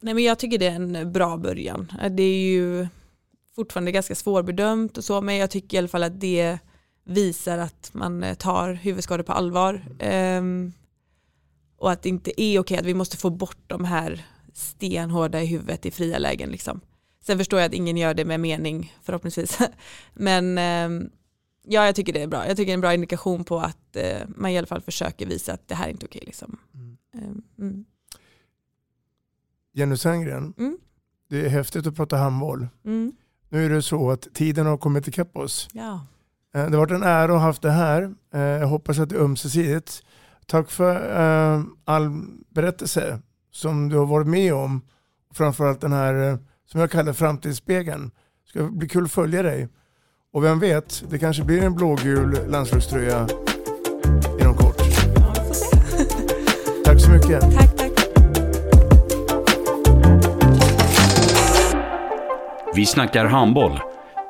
Nej 0.00 0.14
men 0.14 0.24
jag 0.24 0.38
tycker 0.38 0.58
det 0.58 0.66
är 0.66 0.74
en 0.74 1.12
bra 1.12 1.36
början. 1.36 1.92
Det 2.10 2.22
är 2.22 2.50
ju 2.50 2.86
fortfarande 3.54 3.92
ganska 3.92 4.14
svårbedömt 4.14 4.98
och 4.98 5.04
så 5.04 5.20
men 5.20 5.36
jag 5.36 5.50
tycker 5.50 5.76
i 5.76 5.78
alla 5.78 5.88
fall 5.88 6.02
att 6.02 6.20
det 6.20 6.58
visar 7.08 7.58
att 7.58 7.90
man 7.92 8.36
tar 8.38 8.72
huvudskador 8.72 9.24
på 9.24 9.32
allvar. 9.32 9.84
Um, 10.38 10.72
och 11.76 11.92
att 11.92 12.02
det 12.02 12.08
inte 12.08 12.42
är 12.42 12.58
okej 12.58 12.78
att 12.78 12.84
vi 12.84 12.94
måste 12.94 13.16
få 13.16 13.30
bort 13.30 13.58
de 13.66 13.84
här 13.84 14.26
stenhårda 14.52 15.42
i 15.42 15.46
huvudet 15.46 15.86
i 15.86 15.90
fria 15.90 16.18
lägen. 16.18 16.50
Liksom. 16.50 16.80
Sen 17.20 17.38
förstår 17.38 17.60
jag 17.60 17.66
att 17.66 17.74
ingen 17.74 17.96
gör 17.96 18.14
det 18.14 18.24
med 18.24 18.40
mening 18.40 18.94
förhoppningsvis. 19.02 19.58
Men 20.14 20.58
um, 20.58 21.10
ja, 21.66 21.86
jag 21.86 21.94
tycker 21.94 22.12
det 22.12 22.22
är 22.22 22.26
bra. 22.26 22.46
Jag 22.46 22.56
tycker 22.56 22.66
det 22.66 22.72
är 22.72 22.74
en 22.74 22.80
bra 22.80 22.94
indikation 22.94 23.44
på 23.44 23.58
att 23.58 23.96
uh, 23.96 24.28
man 24.36 24.50
i 24.50 24.58
alla 24.58 24.66
fall 24.66 24.80
försöker 24.80 25.26
visa 25.26 25.52
att 25.52 25.68
det 25.68 25.74
här 25.74 25.86
är 25.86 25.90
inte 25.90 26.06
okej. 26.06 26.22
Liksom. 26.26 26.58
Mm. 26.74 27.42
Um, 27.56 27.84
Jenny 29.72 29.96
Sandgren, 29.96 30.54
mm. 30.58 30.78
det 31.28 31.40
är 31.40 31.48
häftigt 31.48 31.86
att 31.86 31.96
prata 31.96 32.16
handboll. 32.16 32.68
Mm. 32.84 33.12
Nu 33.48 33.66
är 33.66 33.70
det 33.70 33.82
så 33.82 34.10
att 34.10 34.34
tiden 34.34 34.66
har 34.66 34.76
kommit 34.78 35.08
ikapp 35.08 35.36
oss. 35.36 35.68
Ja. 35.72 36.06
Eh, 36.54 36.64
det 36.66 36.76
har 36.76 36.78
varit 36.78 36.90
en 36.90 37.02
ära 37.02 37.24
att 37.24 37.30
ha 37.30 37.38
haft 37.38 37.62
det 37.62 37.70
här. 37.70 38.14
Eh, 38.34 38.40
jag 38.40 38.66
hoppas 38.66 38.98
att 38.98 39.08
det 39.08 39.16
är 39.16 39.20
ömsesidigt. 39.20 40.02
Tack 40.46 40.70
för 40.70 40.94
uh, 41.56 41.64
all 41.84 42.10
berättelse 42.54 43.18
som 43.50 43.88
du 43.88 43.96
har 43.96 44.06
varit 44.06 44.26
med 44.26 44.54
om. 44.54 44.82
Framförallt 45.34 45.80
den 45.80 45.92
här, 45.92 46.38
som 46.66 46.80
jag 46.80 46.90
kallar 46.90 47.12
framtidsspegeln. 47.12 48.10
Det 48.44 48.48
ska 48.48 48.68
bli 48.68 48.88
kul 48.88 49.04
att 49.04 49.10
följa 49.10 49.42
dig. 49.42 49.68
Och 50.32 50.44
vem 50.44 50.58
vet, 50.58 51.04
det 51.10 51.18
kanske 51.18 51.44
blir 51.44 51.62
en 51.62 51.74
blågul 51.74 52.38
landslagströja 52.48 53.28
inom 54.40 54.54
kort. 54.54 54.76
Ja, 54.78 55.34
vi 55.34 55.48
får 55.48 55.54
se. 55.54 55.76
tack 56.84 57.00
så 57.00 57.10
mycket. 57.10 57.40
Tack, 57.40 57.76
tack. 57.76 57.88
Vi 62.74 62.86
snackar 62.86 63.24
handboll, 63.24 63.80